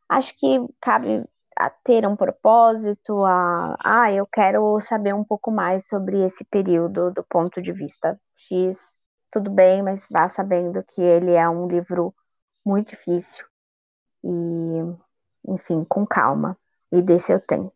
acho 0.08 0.36
que 0.36 0.58
cabe 0.80 1.24
a 1.56 1.70
ter 1.70 2.06
um 2.06 2.16
propósito, 2.16 3.24
a 3.24 3.76
ah, 3.84 4.12
eu 4.12 4.26
quero 4.26 4.80
saber 4.80 5.14
um 5.14 5.24
pouco 5.24 5.50
mais 5.50 5.86
sobre 5.86 6.22
esse 6.24 6.44
período 6.44 7.10
do 7.12 7.22
ponto 7.24 7.62
de 7.62 7.72
vista 7.72 8.18
X 8.36 9.00
tudo 9.30 9.50
bem, 9.50 9.82
mas 9.82 10.06
vá 10.10 10.28
sabendo 10.28 10.82
que 10.82 11.00
ele 11.00 11.32
é 11.32 11.48
um 11.48 11.68
livro 11.68 12.12
muito 12.64 12.90
difícil 12.90 13.44
e, 14.24 14.30
enfim, 15.46 15.84
com 15.84 16.04
calma 16.04 16.58
e 16.92 17.00
dê 17.00 17.18
seu 17.18 17.40
tempo, 17.40 17.72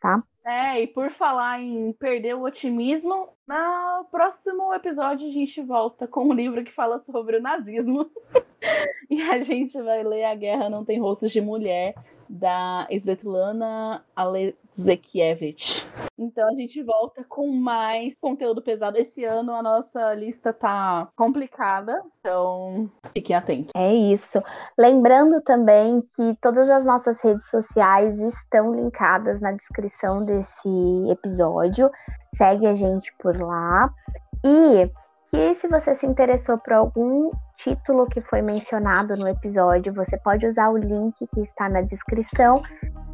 tá? 0.00 0.22
É, 0.44 0.80
e 0.80 0.86
por 0.86 1.10
falar 1.10 1.60
em 1.60 1.92
perder 1.92 2.34
o 2.34 2.42
otimismo, 2.42 3.28
no 3.46 4.04
próximo 4.10 4.72
episódio 4.74 5.28
a 5.28 5.32
gente 5.32 5.60
volta 5.62 6.06
com 6.06 6.28
um 6.28 6.32
livro 6.32 6.64
que 6.64 6.72
fala 6.72 7.00
sobre 7.00 7.38
o 7.38 7.42
nazismo. 7.42 8.10
e 9.10 9.22
a 9.22 9.42
gente 9.42 9.80
vai 9.80 10.02
ler 10.02 10.24
A 10.24 10.34
Guerra 10.34 10.70
Não 10.70 10.84
Tem 10.84 11.00
Rostos 11.00 11.30
de 11.30 11.40
Mulher, 11.40 11.94
da 12.28 12.86
Svetlana 12.90 14.04
Alexievich. 14.14 15.86
Então 16.18 16.48
a 16.48 16.52
gente 16.52 16.82
volta 16.82 17.24
com 17.28 17.46
mais 17.48 18.18
conteúdo 18.18 18.62
pesado. 18.62 18.96
Esse 18.96 19.24
ano 19.24 19.52
a 19.52 19.62
nossa 19.62 20.14
lista 20.14 20.52
tá 20.52 21.08
complicada, 21.14 22.02
então 22.20 22.86
fiquem 23.12 23.36
atentos. 23.36 23.72
É 23.76 23.94
isso. 23.94 24.42
Lembrando 24.78 25.40
também 25.42 26.02
que 26.14 26.36
todas 26.40 26.68
as 26.70 26.84
nossas 26.84 27.22
redes 27.22 27.48
sociais 27.50 28.18
estão 28.20 28.74
linkadas 28.74 29.40
na 29.40 29.52
descrição 29.52 30.24
desse 30.24 30.68
episódio. 31.08 31.90
Segue 32.34 32.66
a 32.66 32.74
gente 32.74 33.14
por 33.18 33.40
lá. 33.40 33.92
E 34.44 34.90
que 35.30 35.54
se 35.54 35.68
você 35.68 35.94
se 35.94 36.06
interessou 36.06 36.58
por 36.58 36.72
algum 36.72 37.30
título 37.56 38.06
que 38.06 38.20
foi 38.20 38.42
mencionado 38.42 39.16
no 39.16 39.28
episódio, 39.28 39.92
você 39.92 40.16
pode 40.18 40.46
usar 40.46 40.70
o 40.70 40.76
link 40.76 41.14
que 41.34 41.40
está 41.40 41.68
na 41.68 41.80
descrição. 41.80 42.62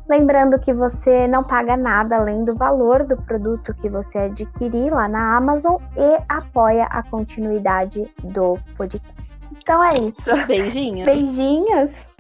Lembrando 0.09 0.61
que 0.61 0.73
você 0.73 1.27
não 1.29 1.45
paga 1.45 1.77
nada 1.77 2.17
além 2.17 2.45
do 2.45 2.55
valor 2.55 3.05
do 3.05 3.17
produto 3.17 3.75
que 3.75 3.89
você 3.89 4.19
adquirir 4.19 4.93
lá 4.93 5.09
na 5.09 5.37
Amazon 5.37 5.77
e 5.97 6.23
apoia 6.29 6.85
a 6.85 7.03
continuidade 7.03 8.13
do 8.23 8.59
podcast. 8.77 9.15
Então 9.63 9.83
é 9.83 9.99
isso. 9.99 10.47
Beijinhos. 10.47 11.07
Beijinhos. 11.07 12.12